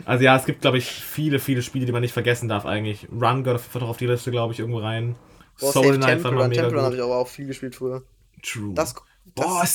[0.06, 3.08] Also ja, es gibt, glaube ich, viele, viele Spiele, die man nicht vergessen darf eigentlich.
[3.12, 5.16] Run gehört auf, auf die Liste, glaube ich, irgendwo rein.
[5.60, 7.00] Boah, Soul Knight war mal mega Temple Run habe gut.
[7.00, 8.04] ich aber auch viel gespielt früher.
[8.42, 8.74] True.
[8.74, 8.96] Das,
[9.36, 9.66] das Boah.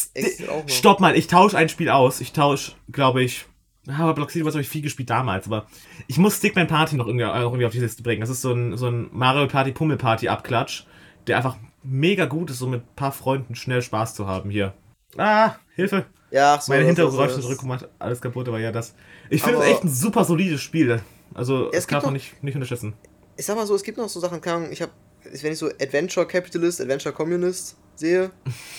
[0.66, 2.20] Stopp mal, ich tausche ein Spiel aus.
[2.20, 3.46] Ich tausche, glaube ich.
[3.88, 5.66] Ja, aber Block City was habe ich viel gespielt damals, aber
[6.06, 8.20] ich muss Stickman Party noch irgendwie, äh, noch irgendwie auf die Liste bringen.
[8.20, 10.84] Das ist so ein, so ein Mario Party Pummel Party Abklatsch,
[11.26, 14.74] der einfach mega gut ist, um mit ein paar Freunden schnell Spaß zu haben hier.
[15.16, 16.04] Ah, Hilfe.
[16.30, 16.70] Ja, ach so.
[16.72, 18.94] Meine das- zurück macht alles kaputt, aber ja, das.
[19.30, 21.00] Ich finde es echt ein super solides Spiel.
[21.32, 22.92] Also, es das kann man nicht, nicht unterschätzen.
[23.36, 24.92] Ich sag mal so, es gibt noch so Sachen, keine Ahnung, ich habe,
[25.42, 28.30] wenn ich so Adventure Capitalist, Adventure Communist sehe,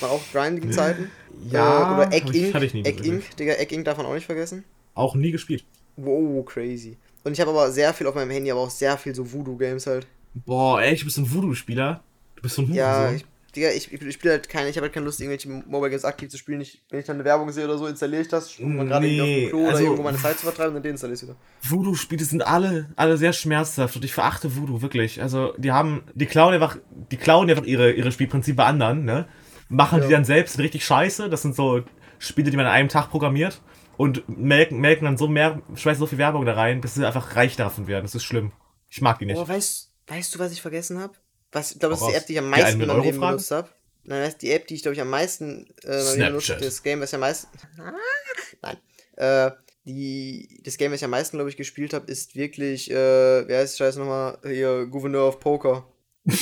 [0.01, 1.09] war auch grindigen Zeiten.
[1.49, 2.53] Ja, äh, oder Egg Inc.
[2.85, 3.03] Egg.
[3.07, 3.37] Inc.
[3.37, 3.85] Digga, Egg Inc.
[3.85, 4.65] darf man auch nicht vergessen.
[4.93, 5.63] Auch nie gespielt.
[5.97, 6.97] Wow, crazy.
[7.23, 9.85] Und ich habe aber sehr viel auf meinem Handy, aber auch sehr viel so Voodoo-Games
[9.87, 10.07] halt.
[10.33, 12.01] Boah, ey, du bist ein Voodoo-Spieler.
[12.35, 13.15] Du bist so ein Ja, Hurensohn.
[13.17, 13.25] ich,
[13.55, 16.05] Digga, ich, ich, ich spiele halt keine, ich habe halt keine Lust, irgendwelche Mobile Games
[16.05, 16.61] aktiv zu spielen.
[16.61, 19.05] Ich, wenn ich dann eine Werbung sehe oder so, installiere ich das, springe mal gerade
[19.07, 21.35] auf Nee, dem Klo also- oder irgendwo meine Zeit zu vertreiben, dann deinstalliere ich wieder.
[21.67, 25.21] Voodoo-Spiele sind alle, alle sehr schmerzhaft und ich verachte Voodoo wirklich.
[25.21, 26.77] Also, die haben, die klauen einfach,
[27.11, 28.11] die klauen einfach ihre, ihre
[28.53, 29.27] bei anderen, ne?
[29.67, 30.11] Machen die Ja.
[30.17, 31.29] dann selbst richtig scheiße.
[31.29, 31.81] Das sind so
[32.17, 33.61] Spiele, die man an einem Tag programmiert
[33.99, 37.35] und melken, melken dann so mehr, schmeißen so viel Werbung da rein, bis sie einfach
[37.35, 38.05] reich davon werden.
[38.05, 38.53] Das ist schlimm.
[38.87, 39.35] Ich mag die nicht.
[39.35, 41.15] Aber weißt, weißt du, was ich vergessen habe?
[41.51, 42.15] Was, ich glaube, das ist die.
[42.15, 43.67] App, die ich am meisten in meinem Leben benutzt habe.
[44.05, 46.63] Nein, das ist die App, die ich, glaube ich, am meisten äh, in benutzt Snapchat.
[46.63, 47.47] Das Game, was ich am meisten.
[48.61, 48.77] Nein.
[49.17, 49.51] Äh,
[49.83, 53.59] die, das Game, was ich am meisten, glaube ich, gespielt habe, ist wirklich, äh, wer
[53.59, 54.37] heißt Scheiße nochmal?
[54.45, 55.85] Hier, Gouverneur of Poker.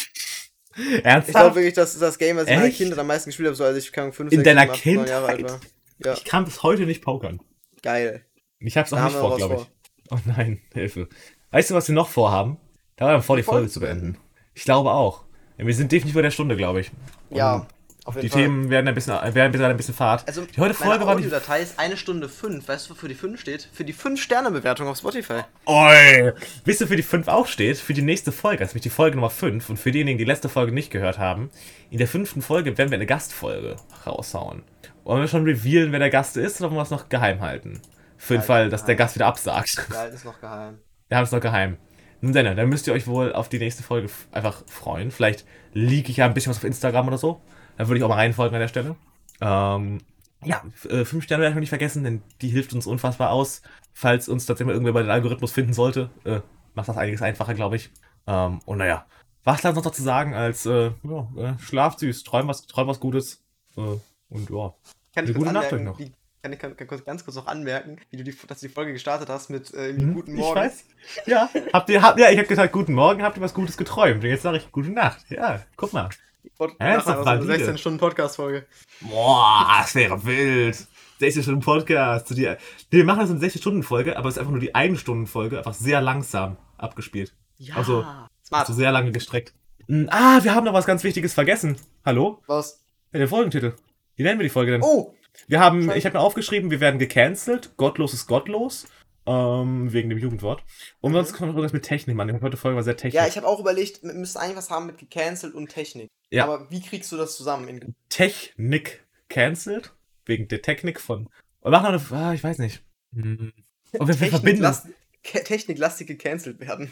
[0.80, 1.56] Ich glaube Ernsthaft?
[1.56, 2.72] wirklich, das ist das Game, was ich in meiner?
[2.72, 4.76] Kindheit am meisten gespielt habe, so als ich keine Ahnung, 5, In 6, deiner 7,
[4.76, 5.60] 8, 9 Jahre alt war.
[6.04, 7.40] Ja, Ich kann bis heute nicht pokern.
[7.82, 8.24] geil.
[8.60, 10.12] Ich hab's auch Da nicht haben wir vor, glaube ich.
[10.12, 11.08] Oh nein, Hilfe.
[11.52, 12.58] Weißt du, was wir noch vorhaben?
[12.96, 14.18] Da war vor, die Folge zu beenden.
[14.54, 15.26] Ich glaube auch.
[15.58, 16.92] Wir sind definitiv bei der Stunde, glaube ich.
[17.30, 17.68] Und Ja,
[18.06, 18.42] auf jeden Die Fall.
[18.44, 20.28] Themen werden ein bisschen, werden ein bisschen Fahrt.
[20.28, 21.26] Also, die heute Folge war nicht.
[21.26, 22.68] Audiodatei ist eine Stunde 5.
[22.68, 23.68] Weißt du, wofür die 5 steht?
[23.74, 25.42] Für die 5-Sterne-Bewertung auf Spotify.
[25.66, 26.32] Oi!
[26.64, 27.78] Wisst ihr, für die 5 auch steht?
[27.78, 29.70] Für die nächste Folge, das ist nämlich die Folge Nummer 5.
[29.70, 31.50] Und für diejenigen, die die letzte Folge nicht gehört haben,
[31.92, 33.76] in der fünften Folge werden wir eine Gastfolge
[34.06, 34.64] raushauen.
[35.08, 37.82] Wollen wir schon revealen, wer der Gast ist, oder wollen wir es noch geheim halten?
[38.18, 39.06] Für den Fall, dass der geheim.
[39.06, 39.90] Gast wieder absagt.
[39.90, 40.80] Geil, ist noch geheim.
[41.08, 41.78] Wir haben es noch geheim.
[42.20, 45.12] Nun denn, dann müsst ihr euch wohl auf die nächste Folge einfach freuen.
[45.12, 47.42] Vielleicht leak ich ja ein bisschen was auf Instagram oder so.
[47.78, 48.98] Dann würde ich auch mal reinfolgen an der Stelle.
[49.40, 50.00] Ähm,
[50.44, 53.62] ja, äh, fünf Sterne werde ich noch nicht vergessen, denn die hilft uns unfassbar aus.
[53.94, 56.42] Falls uns tatsächlich mal irgendwer bei den Algorithmus finden sollte, äh,
[56.74, 57.92] macht das einiges einfacher, glaube ich.
[58.28, 59.06] Ähm, und naja,
[59.46, 63.00] was bleibt noch dazu sagen als äh, ja, äh, schlaft süß, träum was, träum was
[63.00, 63.42] Gutes.
[63.78, 63.96] Äh,
[64.30, 64.74] und ja.
[65.16, 66.00] Kann ich Eine kurz gute Nacht euch noch.
[66.00, 66.12] Wie,
[66.44, 68.74] kann ich kann, kann kurz, ganz kurz noch anmerken, wie du die, dass du die
[68.74, 70.60] Folge gestartet hast mit äh, Hm, Guten Ich Morgen.
[70.60, 70.86] weiß.
[71.26, 74.24] Ja, habt ihr, habt, ja, ich habe gesagt, guten Morgen, habt ihr was Gutes geträumt.
[74.24, 75.26] Und jetzt sage ich gute Nacht.
[75.30, 76.10] Ja, guck mal.
[76.58, 77.48] Pod Ja, ist eine valide.
[77.58, 78.66] 16 Stunden Podcast-Folge.
[79.02, 80.88] Boah, das wäre wild.
[81.20, 82.30] 60 Stunden Podcast.
[82.30, 82.56] Die,
[82.92, 86.58] wir machen das in 60-Stunden-Folge, aber es ist einfach nur die 1-Stunden-Folge, einfach sehr langsam
[86.78, 87.34] abgespielt.
[87.58, 88.04] Ja, Also,
[88.46, 88.62] smart.
[88.70, 89.54] Also sehr lange gestreckt.
[89.88, 91.76] Hm, Ah, wir haben noch was ganz Wichtiges vergessen.
[92.06, 92.42] Hallo?
[92.48, 92.84] Was?
[93.12, 93.74] Ja, den Folgentitel.
[94.18, 94.82] Wie nennen wir die Folge denn?
[94.84, 95.14] Oh,
[95.48, 97.78] Wir haben, ich habe mir aufgeschrieben, wir werden gecancelt.
[97.78, 98.86] Gottlos ist gottlos.
[99.30, 100.64] Ähm, wegen dem Jugendwort.
[101.02, 101.36] Und sonst Mhm.
[101.36, 102.30] kommt noch irgendwas mit Technik, Mann.
[102.30, 103.16] Die heute Folge war sehr technisch.
[103.22, 106.08] Ja, ich habe auch überlegt, wir müssten eigentlich was haben mit gecancelt und Technik.
[106.30, 106.46] Ja.
[106.46, 107.68] Aber wie kriegst du das zusammen?
[107.68, 109.94] In Technik cancelled.
[110.26, 111.28] Wegen der Technik von.
[111.60, 112.22] Und machen noch eine.
[112.22, 112.82] Ah, ich weiß nicht.
[113.14, 113.52] Hm.
[114.00, 114.64] Und wir, wir verbinden.
[114.64, 114.88] Techniklast-
[115.24, 116.90] Ke- Techniklastig gecancelt werden.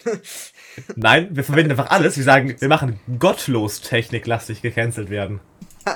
[0.98, 2.18] Nein, wir verbinden einfach alles.
[2.18, 5.40] Wir sagen, wir machen gottlos techniklastig gecancelt werden.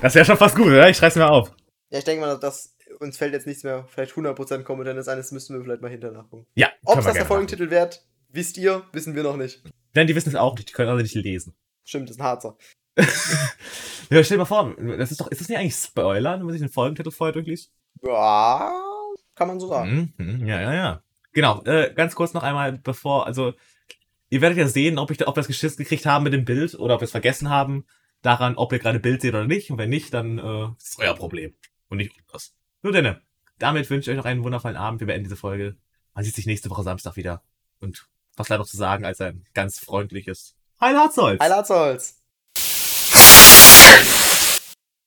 [0.00, 0.88] Das wäre schon fast gut, oder?
[0.88, 1.52] Ich schreib's mir auf.
[1.90, 5.32] ja, ich denke mal, dass uns fällt jetzt nichts mehr, vielleicht 100% Kompetentes ein, das
[5.32, 6.46] müssten wir vielleicht mal hinterher nachgucken.
[6.54, 7.28] Ja, Ob es das der machen.
[7.28, 9.62] Folgentitel wird, wisst ihr, wissen wir noch nicht.
[9.94, 11.54] Denn die wissen es auch nicht, die können alle nicht lesen.
[11.84, 12.56] Stimmt, das ist ein Harzer.
[14.10, 16.52] Ja, stell dir mal vor, das ist doch, ist das nicht eigentlich Spoiler, wenn man
[16.52, 17.72] sich den Folgentitel vorher durchliest?
[18.02, 18.72] Ja,
[19.34, 20.14] kann man so sagen.
[20.16, 21.02] Mhm, mhm, ja, ja, ja.
[21.32, 23.52] Genau, äh, ganz kurz noch einmal, bevor, also,
[24.30, 26.76] ihr werdet ja sehen, ob, ich, ob wir es geschissen gekriegt haben mit dem Bild
[26.78, 27.84] oder ob wir es vergessen haben,
[28.26, 29.70] daran, ob ihr gerade Bild seht oder nicht.
[29.70, 31.54] Und wenn nicht, dann äh, ist es euer Problem.
[31.88, 32.54] Und nicht unseres.
[32.82, 33.16] Nur denn,
[33.58, 35.00] damit wünsche ich euch noch einen wundervollen Abend.
[35.00, 35.76] Wir beenden diese Folge.
[36.14, 37.42] Man sieht sich nächste Woche Samstag wieder.
[37.80, 41.40] Und was bleibt noch zu sagen als ein ganz freundliches Heil Hartsolz!
[41.40, 42.15] Heilatsolz!